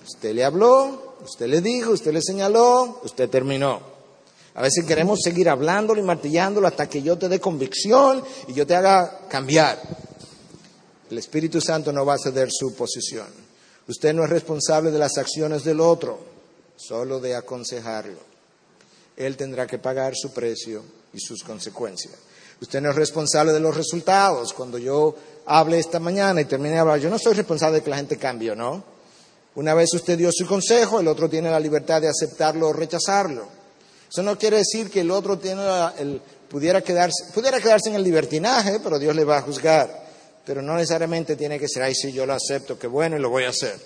Usted 0.07 0.35
le 0.35 0.45
habló, 0.45 1.17
usted 1.25 1.47
le 1.47 1.61
dijo, 1.61 1.93
usted 1.93 2.13
le 2.13 2.23
señaló, 2.23 3.01
usted 3.05 3.29
terminó. 3.29 3.81
A 4.55 4.63
veces 4.63 4.85
queremos 4.85 5.21
seguir 5.21 5.49
hablándolo 5.49 6.01
y 6.01 6.05
martillándolo 6.05 6.69
hasta 6.69 6.89
que 6.89 7.03
yo 7.03 7.19
te 7.19 7.29
dé 7.29 7.41
convicción 7.41 8.23
y 8.47 8.53
yo 8.53 8.67
te 8.67 8.77
haga 8.77 9.27
cambiar. 9.29 9.81
El 11.15 11.19
Espíritu 11.19 11.61
Santo 11.61 11.93
no 11.93 12.05
va 12.05 12.15
a 12.15 12.19
ceder 12.19 12.49
su 12.51 12.75
posición. 12.75 13.29
Usted 13.87 14.12
no 14.12 14.25
es 14.25 14.31
responsable 14.31 14.91
de 14.91 14.99
las 14.99 15.17
acciones 15.17 15.62
del 15.62 15.79
otro, 15.79 16.19
solo 16.75 17.21
de 17.21 17.37
aconsejarlo. 17.37 18.19
Él 19.17 19.37
tendrá 19.37 19.65
que 19.65 19.79
pagar 19.79 20.15
su 20.17 20.33
precio 20.33 20.83
y 21.12 21.21
sus 21.21 21.45
consecuencias. 21.45 22.15
Usted 22.61 22.81
no 22.81 22.91
es 22.91 22.97
responsable 22.97 23.53
de 23.53 23.61
los 23.61 23.77
resultados. 23.77 24.53
Cuando 24.53 24.77
yo 24.77 25.15
hable 25.47 25.79
esta 25.79 26.01
mañana 26.01 26.41
y 26.41 26.47
termine 26.47 26.75
de 26.75 26.81
hablar, 26.81 26.99
yo 26.99 27.09
no 27.09 27.21
soy 27.21 27.35
responsable 27.35 27.77
de 27.77 27.85
que 27.85 27.91
la 27.91 27.99
gente 27.99 28.17
cambie 28.17 28.57
no. 28.57 28.83
Una 29.55 29.73
vez 29.73 29.95
usted 29.95 30.19
dio 30.19 30.31
su 30.33 30.49
consejo, 30.49 30.99
el 30.99 31.07
otro 31.07 31.31
tiene 31.31 31.49
la 31.49 31.61
libertad 31.61 32.03
de 32.03 32.09
aceptarlo 32.09 32.71
o 32.71 32.73
rechazarlo. 32.73 33.47
Eso 34.11 34.25
no 34.25 34.37
quiere 34.37 34.57
decir 34.57 34.91
que 34.91 35.03
el 35.03 35.12
otro 35.12 35.39
tiene 35.39 35.62
el, 35.97 36.21
pudiera, 36.49 36.81
quedarse, 36.83 37.33
pudiera 37.33 37.61
quedarse 37.61 37.89
en 37.91 37.95
el 37.95 38.03
libertinaje, 38.03 38.81
pero 38.83 38.99
Dios 38.99 39.15
le 39.15 39.23
va 39.23 39.39
a 39.39 39.43
juzgar. 39.43 40.04
Pero 40.45 40.62
no 40.62 40.74
necesariamente 40.74 41.36
tiene 41.36 41.59
que 41.59 41.68
ser, 41.68 41.82
ay, 41.82 41.95
sí, 41.95 42.12
yo 42.12 42.26
lo 42.26 42.34
acepto, 42.34 42.78
qué 42.78 42.86
bueno, 42.86 43.16
y 43.16 43.20
lo 43.20 43.30
voy 43.30 43.45
a 43.45 43.51
hacer. 43.51 43.78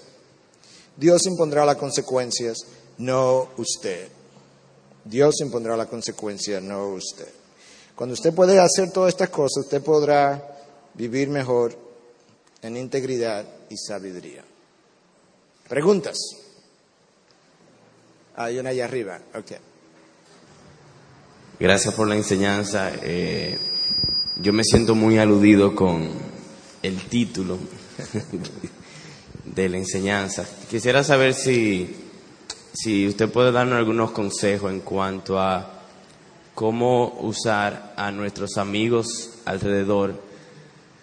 Dios 0.96 1.26
impondrá 1.26 1.64
las 1.64 1.76
consecuencias, 1.76 2.58
no 2.98 3.48
usted. 3.56 4.08
Dios 5.04 5.40
impondrá 5.40 5.76
la 5.76 5.86
consecuencia, 5.86 6.60
no 6.60 6.88
usted. 6.88 7.28
Cuando 7.94 8.14
usted 8.14 8.34
puede 8.34 8.58
hacer 8.58 8.90
todas 8.90 9.10
estas 9.10 9.30
cosas, 9.30 9.64
usted 9.64 9.82
podrá 9.82 10.56
vivir 10.94 11.28
mejor 11.28 11.76
en 12.62 12.76
integridad 12.76 13.44
y 13.70 13.76
sabiduría. 13.76 14.44
¿Preguntas? 15.68 16.16
Hay 18.36 18.58
una 18.58 18.70
allá 18.70 18.84
arriba. 18.84 19.20
Ok. 19.34 19.52
Gracias 21.60 21.94
por 21.94 22.08
la 22.08 22.16
enseñanza. 22.16 22.92
Eh, 23.02 23.58
yo 24.40 24.52
me 24.52 24.62
siento 24.64 24.94
muy 24.94 25.18
aludido 25.18 25.74
con 25.74 26.27
el 26.82 26.96
título 27.02 27.58
de 29.44 29.68
la 29.68 29.76
enseñanza. 29.76 30.46
Quisiera 30.70 31.02
saber 31.04 31.34
si, 31.34 31.96
si 32.72 33.06
usted 33.06 33.28
puede 33.28 33.52
darnos 33.52 33.78
algunos 33.78 34.10
consejos 34.12 34.70
en 34.72 34.80
cuanto 34.80 35.38
a 35.38 35.82
cómo 36.54 37.18
usar 37.20 37.94
a 37.96 38.10
nuestros 38.10 38.56
amigos 38.56 39.30
alrededor 39.44 40.20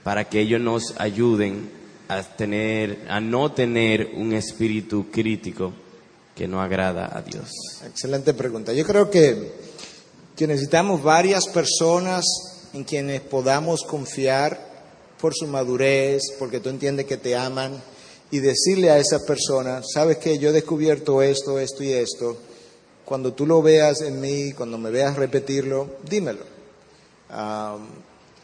para 0.03 0.26
que 0.30 0.41
ellos 0.41 0.61
nos 0.61 0.93
ayuden 0.97 1.69
a 2.07 2.21
tener 2.21 3.05
a 3.09 3.19
no 3.19 3.51
tener 3.51 4.11
un 4.15 4.34
espíritu 4.34 5.07
crítico 5.11 5.73
que 6.36 6.47
no 6.47 6.61
agrada 6.61 7.09
a 7.17 7.21
Dios. 7.21 7.49
Excelente 7.86 8.34
pregunta. 8.34 8.73
Yo 8.73 8.86
creo 8.86 9.09
que, 9.09 9.53
que 10.36 10.45
necesitamos 10.45 11.01
varias 11.01 11.47
personas 11.47 12.26
en 12.73 12.84
quienes 12.84 13.21
podamos 13.21 13.84
confiar 13.84 14.74
por 15.26 15.34
su 15.34 15.47
madurez, 15.47 16.21
porque 16.38 16.59
tú 16.59 16.69
entiendes 16.69 17.07
que 17.07 17.17
te 17.17 17.36
aman, 17.36 17.82
y 18.30 18.38
decirle 18.41 18.91
a 18.91 18.99
esa 18.99 19.26
persona, 19.26 19.82
sabes 19.84 20.19
que 20.19 20.38
yo 20.38 20.49
he 20.49 20.51
descubierto 20.51 21.19
esto, 21.23 21.57
esto 21.57 21.84
y 21.84 21.93
esto, 21.93 22.38
cuando 23.03 23.34
tú 23.34 23.47
lo 23.47 23.63
veas 23.63 24.01
en 24.01 24.21
mí, 24.21 24.51
cuando 24.51 24.78
me 24.78 24.91
veas 24.91 25.15
repetirlo, 25.15 25.95
dímelo. 26.07 26.43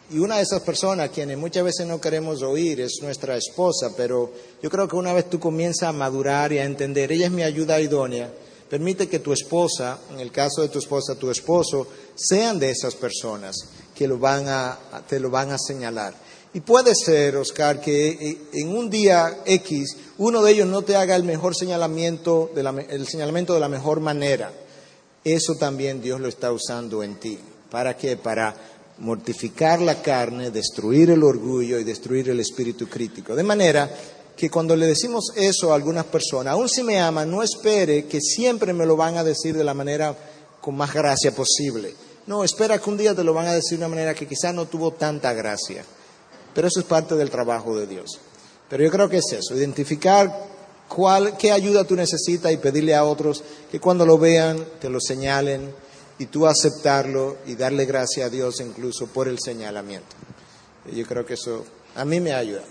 y 0.09 0.17
una 0.17 0.37
de 0.37 0.41
esas 0.41 0.63
personas, 0.63 1.11
quienes 1.11 1.37
muchas 1.37 1.65
veces 1.65 1.85
no 1.85 2.01
queremos 2.01 2.41
oír, 2.41 2.81
es 2.81 2.93
nuestra 3.03 3.37
esposa, 3.37 3.91
pero 3.95 4.33
yo 4.63 4.71
creo 4.71 4.87
que 4.87 4.95
una 4.95 5.13
vez 5.13 5.29
tú 5.29 5.39
comienzas 5.39 5.89
a 5.89 5.93
madurar 5.93 6.51
y 6.51 6.57
a 6.57 6.65
entender, 6.65 7.11
ella 7.11 7.27
es 7.27 7.31
mi 7.31 7.43
ayuda 7.43 7.79
idónea, 7.79 8.33
permite 8.71 9.07
que 9.07 9.19
tu 9.19 9.33
esposa, 9.33 9.99
en 10.11 10.19
el 10.19 10.31
caso 10.31 10.63
de 10.63 10.69
tu 10.69 10.79
esposa, 10.79 11.13
tu 11.13 11.29
esposo, 11.29 11.85
sean 12.15 12.57
de 12.57 12.71
esas 12.71 12.95
personas 12.95 13.55
que 13.93 14.07
te 15.07 15.19
lo 15.19 15.29
van 15.29 15.51
a 15.51 15.57
señalar. 15.59 16.30
Y 16.53 16.59
puede 16.59 16.93
ser, 16.95 17.37
Oscar, 17.37 17.79
que 17.79 18.09
eh, 18.09 18.37
en 18.53 18.75
un 18.75 18.89
día 18.89 19.39
X 19.45 19.95
uno 20.17 20.43
de 20.43 20.51
ellos 20.51 20.67
no 20.67 20.81
te 20.81 20.95
haga 20.95 21.15
el 21.15 21.23
mejor 21.23 21.55
señalamiento, 21.55 22.51
el 22.89 23.07
señalamiento 23.07 23.53
de 23.53 23.59
la 23.59 23.69
mejor 23.69 24.01
manera. 24.01 24.51
Eso 25.23 25.55
también 25.55 26.01
Dios 26.01 26.19
lo 26.19 26.27
está 26.27 26.51
usando 26.51 27.03
en 27.03 27.15
ti. 27.15 27.39
¿Para 27.69 27.95
qué? 27.95 28.17
Para 28.17 28.53
mortificar 28.99 29.81
la 29.81 30.01
carne, 30.01 30.51
destruir 30.51 31.09
el 31.09 31.23
orgullo 31.23 31.79
y 31.79 31.83
destruir 31.83 32.29
el 32.29 32.39
espíritu 32.39 32.87
crítico. 32.87 33.35
De 33.35 33.43
manera 33.43 33.89
que 34.35 34.49
cuando 34.49 34.75
le 34.75 34.87
decimos 34.87 35.31
eso 35.35 35.71
a 35.71 35.75
algunas 35.75 36.05
personas, 36.05 36.53
aun 36.53 36.67
si 36.67 36.83
me 36.83 36.99
aman, 36.99 37.31
no 37.31 37.41
espere 37.41 38.05
que 38.05 38.19
siempre 38.19 38.73
me 38.73 38.85
lo 38.85 38.95
van 38.97 39.17
a 39.17 39.23
decir 39.23 39.55
de 39.55 39.63
la 39.63 39.73
manera 39.73 40.15
con 40.59 40.75
más 40.75 40.93
gracia 40.93 41.33
posible. 41.33 41.95
No, 42.27 42.43
espera 42.43 42.77
que 42.77 42.89
un 42.89 42.97
día 42.97 43.15
te 43.15 43.23
lo 43.23 43.33
van 43.33 43.47
a 43.47 43.53
decir 43.53 43.77
de 43.79 43.85
una 43.85 43.95
manera 43.95 44.13
que 44.13 44.27
quizás 44.27 44.53
no 44.53 44.65
tuvo 44.65 44.91
tanta 44.91 45.33
gracia. 45.33 45.83
Pero 46.53 46.67
eso 46.67 46.79
es 46.79 46.85
parte 46.85 47.15
del 47.15 47.29
trabajo 47.29 47.77
de 47.77 47.87
Dios. 47.87 48.19
Pero 48.69 48.83
yo 48.83 48.91
creo 48.91 49.09
que 49.09 49.17
es 49.17 49.31
eso, 49.31 49.55
identificar 49.55 50.31
cuál, 50.87 51.37
qué 51.37 51.51
ayuda 51.51 51.83
tú 51.83 51.95
necesitas 51.95 52.51
y 52.51 52.57
pedirle 52.57 52.95
a 52.95 53.03
otros 53.03 53.43
que 53.69 53.79
cuando 53.79 54.05
lo 54.05 54.17
vean 54.17 54.65
te 54.79 54.89
lo 54.89 54.99
señalen 54.99 55.73
y 56.19 56.25
tú 56.27 56.45
aceptarlo 56.47 57.37
y 57.45 57.55
darle 57.55 57.85
gracias 57.85 58.27
a 58.27 58.29
Dios 58.29 58.59
incluso 58.61 59.07
por 59.07 59.27
el 59.27 59.39
señalamiento. 59.39 60.15
yo 60.93 61.05
creo 61.05 61.25
que 61.25 61.33
eso 61.33 61.65
a 61.95 62.05
mí 62.05 62.19
me 62.19 62.33
ayuda. 62.33 62.63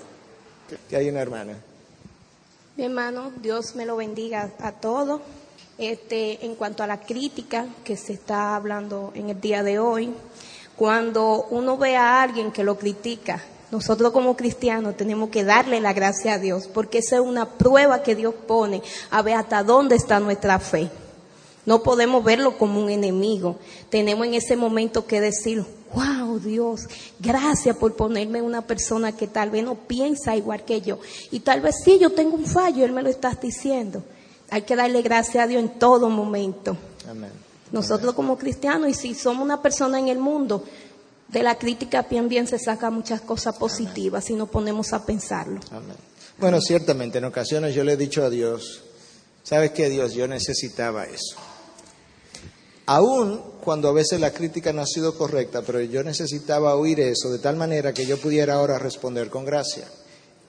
Que 0.88 0.96
hay 0.96 1.08
una 1.08 1.20
hermana. 1.20 1.56
Mi 2.76 2.84
hermano, 2.84 3.32
Dios 3.42 3.74
me 3.74 3.84
lo 3.84 3.96
bendiga 3.96 4.52
a 4.60 4.72
todos. 4.72 5.20
Este, 5.76 6.44
en 6.44 6.54
cuanto 6.54 6.82
a 6.82 6.86
la 6.86 7.00
crítica 7.00 7.66
que 7.84 7.96
se 7.96 8.12
está 8.12 8.54
hablando 8.54 9.12
en 9.14 9.30
el 9.30 9.40
día 9.40 9.62
de 9.62 9.78
hoy, 9.78 10.12
cuando 10.76 11.46
uno 11.50 11.76
ve 11.76 11.96
a 11.96 12.22
alguien 12.22 12.52
que 12.52 12.64
lo 12.64 12.78
critica, 12.78 13.42
nosotros 13.70 14.12
como 14.12 14.36
cristianos 14.36 14.96
tenemos 14.96 15.30
que 15.30 15.44
darle 15.44 15.80
la 15.80 15.92
gracia 15.92 16.34
a 16.34 16.38
Dios, 16.38 16.68
porque 16.72 16.98
esa 16.98 17.16
es 17.16 17.22
una 17.22 17.50
prueba 17.50 18.02
que 18.02 18.16
Dios 18.16 18.34
pone 18.46 18.82
a 19.10 19.22
ver 19.22 19.34
hasta 19.34 19.62
dónde 19.62 19.96
está 19.96 20.18
nuestra 20.18 20.58
fe. 20.58 20.90
No 21.66 21.82
podemos 21.82 22.24
verlo 22.24 22.58
como 22.58 22.82
un 22.82 22.90
enemigo. 22.90 23.58
Tenemos 23.90 24.26
en 24.26 24.34
ese 24.34 24.56
momento 24.56 25.06
que 25.06 25.20
decir, 25.20 25.64
wow, 25.94 26.38
Dios, 26.38 26.88
gracias 27.18 27.76
por 27.76 27.94
ponerme 27.94 28.42
una 28.42 28.62
persona 28.62 29.12
que 29.12 29.26
tal 29.26 29.50
vez 29.50 29.64
no 29.64 29.74
piensa 29.74 30.36
igual 30.36 30.64
que 30.64 30.80
yo. 30.80 30.98
Y 31.30 31.40
tal 31.40 31.60
vez 31.60 31.76
sí, 31.84 31.98
yo 31.98 32.10
tengo 32.10 32.34
un 32.36 32.46
fallo, 32.46 32.84
Él 32.84 32.92
me 32.92 33.02
lo 33.02 33.08
está 33.08 33.38
diciendo. 33.40 34.02
Hay 34.50 34.62
que 34.62 34.74
darle 34.74 35.02
gracias 35.02 35.44
a 35.44 35.46
Dios 35.46 35.62
en 35.62 35.78
todo 35.78 36.08
momento. 36.08 36.76
Nosotros 37.70 38.14
como 38.14 38.36
cristianos, 38.36 38.90
y 38.90 38.94
si 38.94 39.14
somos 39.14 39.44
una 39.44 39.62
persona 39.62 39.98
en 39.98 40.08
el 40.08 40.18
mundo, 40.18 40.64
de 41.32 41.42
la 41.42 41.56
crítica 41.56 42.02
bien 42.02 42.28
bien 42.28 42.46
se 42.46 42.58
saca 42.58 42.90
muchas 42.90 43.20
cosas 43.20 43.56
positivas 43.56 44.24
si 44.24 44.34
nos 44.34 44.48
ponemos 44.48 44.92
a 44.92 45.04
pensarlo. 45.04 45.60
Bueno, 46.38 46.60
ciertamente 46.60 47.18
en 47.18 47.24
ocasiones 47.24 47.74
yo 47.74 47.84
le 47.84 47.92
he 47.92 47.96
dicho 47.96 48.24
a 48.24 48.30
Dios, 48.30 48.82
¿sabes 49.42 49.70
qué 49.72 49.88
Dios? 49.88 50.14
Yo 50.14 50.26
necesitaba 50.26 51.04
eso. 51.04 51.36
Aún 52.86 53.40
cuando 53.62 53.88
a 53.88 53.92
veces 53.92 54.18
la 54.18 54.32
crítica 54.32 54.72
no 54.72 54.82
ha 54.82 54.86
sido 54.86 55.16
correcta, 55.16 55.62
pero 55.62 55.80
yo 55.80 56.02
necesitaba 56.02 56.74
oír 56.74 56.98
eso 56.98 57.30
de 57.30 57.38
tal 57.38 57.56
manera 57.56 57.92
que 57.92 58.06
yo 58.06 58.18
pudiera 58.18 58.54
ahora 58.54 58.78
responder 58.78 59.30
con 59.30 59.44
gracia 59.44 59.86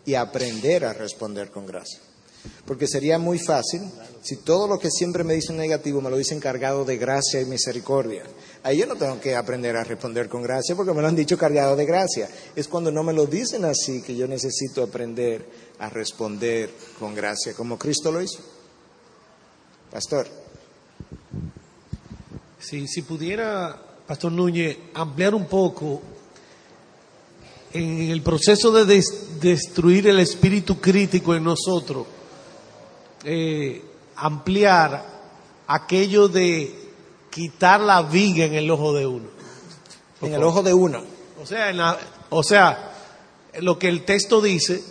y 0.05 0.15
aprender 0.15 0.85
a 0.85 0.93
responder 0.93 1.51
con 1.51 1.67
gracia. 1.67 1.99
Porque 2.65 2.87
sería 2.87 3.17
muy 3.19 3.39
fácil 3.39 3.81
si 4.21 4.37
todo 4.37 4.67
lo 4.67 4.79
que 4.79 4.89
siempre 4.89 5.23
me 5.23 5.33
dicen 5.33 5.57
negativo 5.57 6.01
me 6.01 6.09
lo 6.09 6.17
dicen 6.17 6.39
cargado 6.39 6.85
de 6.85 6.97
gracia 6.97 7.41
y 7.41 7.45
misericordia. 7.45 8.23
Ahí 8.63 8.77
yo 8.77 8.85
no 8.85 8.95
tengo 8.95 9.19
que 9.19 9.35
aprender 9.35 9.75
a 9.75 9.83
responder 9.83 10.29
con 10.29 10.43
gracia 10.43 10.75
porque 10.75 10.93
me 10.93 11.01
lo 11.01 11.07
han 11.07 11.15
dicho 11.15 11.37
cargado 11.37 11.75
de 11.75 11.85
gracia. 11.85 12.29
Es 12.55 12.67
cuando 12.67 12.91
no 12.91 13.03
me 13.03 13.13
lo 13.13 13.25
dicen 13.25 13.65
así 13.65 14.01
que 14.01 14.15
yo 14.15 14.27
necesito 14.27 14.83
aprender 14.83 15.45
a 15.79 15.89
responder 15.89 16.69
con 16.99 17.15
gracia, 17.15 17.53
como 17.53 17.77
Cristo 17.77 18.11
lo 18.11 18.21
hizo. 18.21 18.39
Pastor. 19.91 20.27
Sí, 22.59 22.87
si 22.87 23.01
pudiera, 23.01 23.81
Pastor 24.05 24.31
Núñez, 24.31 24.77
ampliar 24.93 25.33
un 25.33 25.47
poco 25.47 26.01
en 27.73 28.11
el 28.11 28.21
proceso 28.21 28.71
de 28.71 29.03
destruir 29.39 30.07
el 30.07 30.19
espíritu 30.19 30.79
crítico 30.79 31.33
en 31.33 31.43
nosotros 31.43 32.05
eh, 33.23 33.81
ampliar 34.15 35.05
aquello 35.67 36.27
de 36.27 36.75
quitar 37.29 37.79
la 37.79 38.01
viga 38.01 38.45
en 38.45 38.53
el 38.55 38.69
ojo 38.69 38.93
de 38.93 39.05
uno. 39.05 39.29
En 40.21 40.33
el 40.33 40.43
ojo 40.43 40.61
de 40.61 40.73
uno. 40.73 41.01
O 41.41 41.45
sea, 41.45 41.97
o 42.29 42.43
sea, 42.43 42.91
lo 43.59 43.79
que 43.79 43.87
el 43.87 44.03
texto 44.05 44.41
dice, 44.41 44.83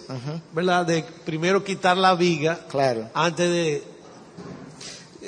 ¿verdad? 0.52 0.86
De 0.86 1.04
primero 1.24 1.62
quitar 1.62 1.96
la 1.96 2.14
viga 2.14 2.66
claro. 2.68 3.08
antes 3.14 3.50
de... 3.50 3.84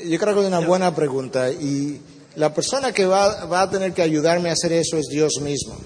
Yo 0.05 0.19
creo 0.19 0.35
que 0.35 0.41
es 0.41 0.47
una 0.47 0.61
buena 0.61 0.95
pregunta 0.95 1.51
y 1.51 2.01
la 2.35 2.53
persona 2.53 2.93
que 2.93 3.07
va, 3.07 3.45
va 3.45 3.63
a 3.63 3.71
tener 3.71 3.93
que 3.93 4.03
ayudarme 4.03 4.49
a 4.49 4.55
hacer 4.55 4.73
eso 4.73 4.97
es 4.97 5.07
Dios 5.09 5.35
mismo. 5.41 5.77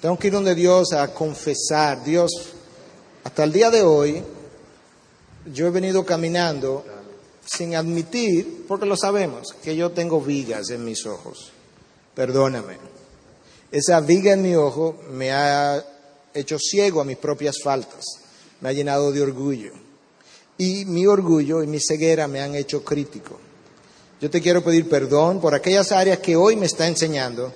Tengo 0.00 0.18
que 0.18 0.28
ir 0.28 0.32
donde 0.32 0.54
Dios 0.54 0.92
a 0.92 1.12
confesar. 1.12 2.04
Dios, 2.04 2.30
hasta 3.24 3.44
el 3.44 3.52
día 3.52 3.70
de 3.70 3.82
hoy, 3.82 4.22
yo 5.52 5.66
he 5.66 5.70
venido 5.70 6.04
caminando 6.04 6.84
sin 7.44 7.76
admitir, 7.76 8.64
porque 8.66 8.86
lo 8.86 8.96
sabemos, 8.96 9.54
que 9.62 9.76
yo 9.76 9.90
tengo 9.90 10.20
vigas 10.20 10.70
en 10.70 10.84
mis 10.84 11.06
ojos. 11.06 11.52
Perdóname. 12.14 12.76
Esa 13.70 14.00
viga 14.00 14.32
en 14.32 14.42
mi 14.42 14.54
ojo 14.54 14.98
me 15.10 15.32
ha 15.32 15.84
hecho 16.34 16.58
ciego 16.58 17.00
a 17.00 17.04
mis 17.04 17.16
propias 17.16 17.56
faltas, 17.62 18.04
me 18.60 18.68
ha 18.68 18.72
llenado 18.72 19.12
de 19.12 19.22
orgullo. 19.22 19.72
Y 20.58 20.84
mi 20.86 21.06
orgullo 21.06 21.62
y 21.62 21.66
mi 21.66 21.78
ceguera 21.80 22.26
me 22.26 22.40
han 22.40 22.54
hecho 22.54 22.82
crítico. 22.82 23.38
Yo 24.20 24.30
te 24.30 24.40
quiero 24.40 24.64
pedir 24.64 24.88
perdón 24.88 25.40
por 25.40 25.54
aquellas 25.54 25.92
áreas 25.92 26.18
que 26.18 26.36
hoy 26.36 26.56
me 26.56 26.66
está 26.66 26.88
enseñando 26.88 27.52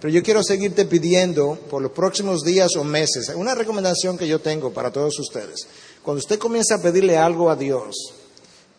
Pero 0.00 0.12
yo 0.12 0.22
quiero 0.22 0.42
seguirte 0.42 0.84
pidiendo 0.84 1.58
por 1.70 1.82
los 1.82 1.92
próximos 1.92 2.42
días 2.42 2.76
o 2.76 2.84
meses, 2.84 3.30
una 3.34 3.54
recomendación 3.54 4.18
que 4.18 4.26
yo 4.26 4.40
tengo 4.40 4.72
para 4.72 4.90
todos 4.90 5.18
ustedes. 5.18 5.66
Cuando 6.04 6.18
usted 6.18 6.38
comienza 6.38 6.74
a 6.74 6.82
pedirle 6.82 7.16
algo 7.16 7.48
a 7.48 7.56
Dios, 7.56 7.96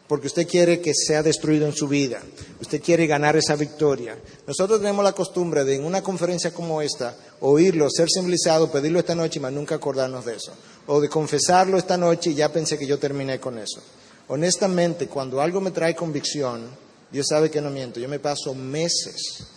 porque 0.07 0.27
usted 0.27 0.47
quiere 0.47 0.79
que 0.79 0.93
sea 0.93 1.23
destruido 1.23 1.65
en 1.65 1.73
su 1.73 1.87
vida, 1.87 2.21
usted 2.61 2.79
quiere 2.79 3.07
ganar 3.07 3.35
esa 3.35 3.55
victoria. 3.55 4.15
Nosotros 4.45 4.79
tenemos 4.79 5.03
la 5.03 5.13
costumbre 5.13 5.63
de 5.65 5.75
en 5.75 5.85
una 5.85 6.03
conferencia 6.03 6.53
como 6.53 6.83
esta, 6.83 7.17
oírlo, 7.39 7.89
ser 7.89 8.09
simbolizado, 8.09 8.71
pedirlo 8.71 8.99
esta 8.99 9.15
noche 9.15 9.39
más 9.39 9.51
nunca 9.51 9.73
acordarnos 9.73 10.23
de 10.25 10.35
eso. 10.35 10.51
O 10.85 11.01
de 11.01 11.09
confesarlo 11.09 11.79
esta 11.79 11.97
noche 11.97 12.29
y 12.29 12.35
ya 12.35 12.53
pensé 12.53 12.77
que 12.77 12.85
yo 12.85 12.99
terminé 12.99 13.39
con 13.39 13.57
eso. 13.57 13.81
Honestamente, 14.27 15.07
cuando 15.07 15.41
algo 15.41 15.59
me 15.61 15.71
trae 15.71 15.95
convicción, 15.95 16.69
Dios 17.11 17.25
sabe 17.27 17.49
que 17.49 17.59
no 17.59 17.71
miento, 17.71 17.99
yo 17.99 18.07
me 18.07 18.19
paso 18.19 18.53
meses 18.53 19.47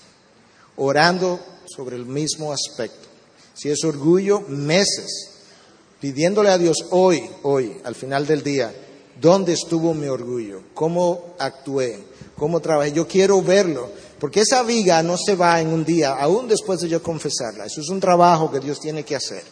orando 0.77 1.39
sobre 1.67 1.97
el 1.97 2.07
mismo 2.07 2.51
aspecto. 2.51 3.09
Si 3.53 3.69
es 3.69 3.85
orgullo, 3.85 4.41
meses, 4.41 5.38
pidiéndole 6.01 6.51
a 6.51 6.59
Dios 6.59 6.77
hoy, 6.91 7.29
hoy, 7.43 7.81
al 7.85 7.95
final 7.95 8.27
del 8.27 8.43
día, 8.43 8.73
¿dónde 9.21 9.53
estuvo 9.53 9.95
mi 9.95 10.07
orgullo? 10.07 10.63
¿Cómo 10.75 11.35
actué? 11.39 11.99
¿Cómo 12.37 12.61
trabajé? 12.61 12.93
Yo 12.93 13.07
quiero 13.09 13.43
verlo, 13.43 13.91
porque 14.19 14.41
esa 14.41 14.63
viga 14.63 15.03
no 15.03 15.17
se 15.17 15.35
va 15.35 15.61
en 15.61 15.69
un 15.69 15.85
día, 15.85 16.13
aún 16.15 16.49
después 16.49 16.81
de 16.81 16.89
yo 16.89 17.03
confesarla. 17.03 17.67
Eso 17.67 17.81
es 17.81 17.89
un 17.89 18.01
trabajo 18.01 18.51
que 18.51 18.61
Dios 18.61 18.79
tiene 18.81 19.05
que 19.05 19.17
hacer. 19.17 19.43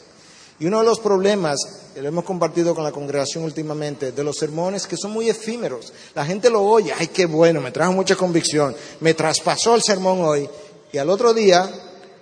Y 0.59 0.67
uno 0.67 0.79
de 0.79 0.87
los 0.87 1.01
problemas, 1.01 1.59
que 1.93 2.01
lo 2.01 2.09
hemos 2.09 2.25
compartido 2.25 2.75
con 2.75 2.83
la 2.83 2.93
congregación 2.93 3.45
últimamente, 3.45 4.13
de 4.13 4.25
los 4.25 4.37
sermones 4.37 4.87
que 4.87 4.97
son 4.97 5.11
muy 5.11 5.29
efímeros. 5.29 5.93
La 6.15 6.25
gente 6.25 6.49
lo 6.49 6.63
oye, 6.63 6.93
ay, 6.99 7.09
qué 7.09 7.27
bueno, 7.27 7.61
me 7.61 7.73
trajo 7.73 7.93
mucha 7.93 8.17
convicción, 8.17 8.75
me 9.01 9.13
traspasó 9.13 9.75
el 9.75 9.83
sermón 9.83 10.23
hoy, 10.23 10.49
y 10.93 10.99
al 10.99 11.11
otro 11.11 11.35
día, 11.35 11.69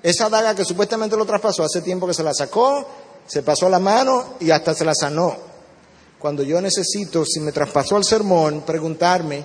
esa 0.03 0.29
daga 0.29 0.55
que 0.55 0.65
supuestamente 0.65 1.17
lo 1.17 1.25
traspasó, 1.25 1.63
hace 1.63 1.81
tiempo 1.81 2.09
que 2.09 2.15
se 2.15 2.25
la 2.25 2.35
sacó, 2.35 2.85
se 3.27 3.43
pasó 3.43 3.69
la 3.69 3.79
mano 3.79 4.35
y 4.41 4.51
hasta 4.51 4.75
se 4.75 4.85
la 4.85 4.95
sanó. 4.95 5.37
Cuando 6.19 6.43
yo 6.43 6.61
necesito, 6.61 7.25
si 7.25 7.41
me 7.41 7.53
traspasó 7.53 7.97
el 7.97 8.05
sermón, 8.05 8.63
preguntarme, 8.63 9.45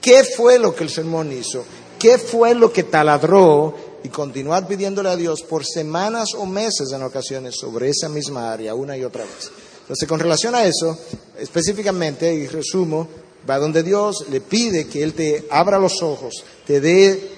¿qué 0.00 0.22
fue 0.24 0.58
lo 0.58 0.74
que 0.74 0.84
el 0.84 0.90
sermón 0.90 1.32
hizo? 1.32 1.64
¿Qué 1.98 2.18
fue 2.18 2.54
lo 2.54 2.72
que 2.72 2.84
taladró? 2.84 3.74
Y 4.02 4.08
continuar 4.08 4.66
pidiéndole 4.66 5.10
a 5.10 5.16
Dios 5.16 5.42
por 5.42 5.66
semanas 5.66 6.30
o 6.36 6.46
meses 6.46 6.90
en 6.92 7.02
ocasiones 7.02 7.56
sobre 7.60 7.90
esa 7.90 8.08
misma 8.08 8.52
área, 8.52 8.74
una 8.74 8.96
y 8.96 9.04
otra 9.04 9.24
vez. 9.24 9.50
Entonces, 9.82 10.08
con 10.08 10.20
relación 10.20 10.54
a 10.54 10.64
eso, 10.64 10.96
específicamente, 11.38 12.32
y 12.32 12.46
resumo, 12.46 13.08
va 13.48 13.58
donde 13.58 13.82
Dios 13.82 14.26
le 14.30 14.40
pide 14.40 14.86
que 14.86 15.02
Él 15.02 15.14
te 15.14 15.46
abra 15.50 15.78
los 15.78 16.00
ojos, 16.02 16.44
te 16.66 16.80
dé 16.80 17.28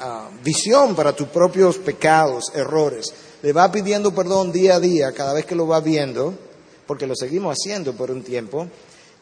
ah, 0.00 0.30
visión 0.42 0.94
para 0.94 1.14
tus 1.14 1.28
propios 1.28 1.76
pecados, 1.76 2.44
errores. 2.54 3.12
Le 3.42 3.52
va 3.52 3.70
pidiendo 3.70 4.14
perdón 4.14 4.50
día 4.50 4.76
a 4.76 4.80
día 4.80 5.12
cada 5.12 5.32
vez 5.32 5.46
que 5.46 5.54
lo 5.54 5.66
va 5.66 5.80
viendo, 5.80 6.34
porque 6.86 7.06
lo 7.06 7.14
seguimos 7.14 7.56
haciendo 7.56 7.92
por 7.92 8.10
un 8.10 8.22
tiempo, 8.22 8.66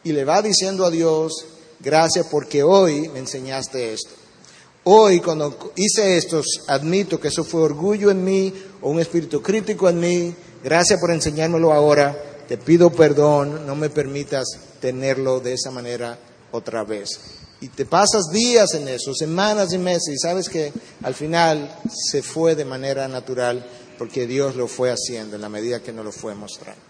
y 0.03 0.11
le 0.11 0.25
va 0.25 0.41
diciendo 0.41 0.85
a 0.85 0.91
Dios, 0.91 1.45
gracias 1.79 2.27
porque 2.31 2.63
hoy 2.63 3.09
me 3.09 3.19
enseñaste 3.19 3.93
esto. 3.93 4.11
Hoy 4.85 5.19
cuando 5.19 5.73
hice 5.75 6.17
esto, 6.17 6.41
admito 6.67 7.19
que 7.19 7.27
eso 7.27 7.43
fue 7.43 7.61
orgullo 7.61 8.09
en 8.09 8.23
mí 8.23 8.53
o 8.81 8.89
un 8.89 9.01
espíritu 9.01 9.41
crítico 9.41 9.89
en 9.89 9.99
mí. 9.99 10.33
Gracias 10.63 10.99
por 10.99 11.11
enseñármelo 11.11 11.73
ahora. 11.73 12.17
Te 12.47 12.57
pido 12.57 12.89
perdón, 12.89 13.67
no 13.67 13.75
me 13.75 13.89
permitas 13.89 14.47
tenerlo 14.79 15.41
de 15.41 15.55
esa 15.55 15.71
manera 15.71 16.17
otra 16.51 16.85
vez. 16.85 17.09
Y 17.59 17.67
te 17.67 17.85
pasas 17.85 18.29
días 18.31 18.75
en 18.75 18.87
eso, 18.87 19.13
semanas 19.13 19.73
y 19.73 19.77
meses, 19.77 20.15
y 20.15 20.17
sabes 20.17 20.47
que 20.47 20.71
al 21.03 21.13
final 21.13 21.79
se 21.91 22.21
fue 22.21 22.55
de 22.55 22.63
manera 22.63 23.09
natural 23.09 23.67
porque 23.97 24.27
Dios 24.27 24.55
lo 24.55 24.67
fue 24.67 24.91
haciendo 24.91 25.35
en 25.35 25.41
la 25.41 25.49
medida 25.49 25.81
que 25.81 25.91
nos 25.91 26.05
lo 26.05 26.11
fue 26.11 26.35
mostrando. 26.35 26.86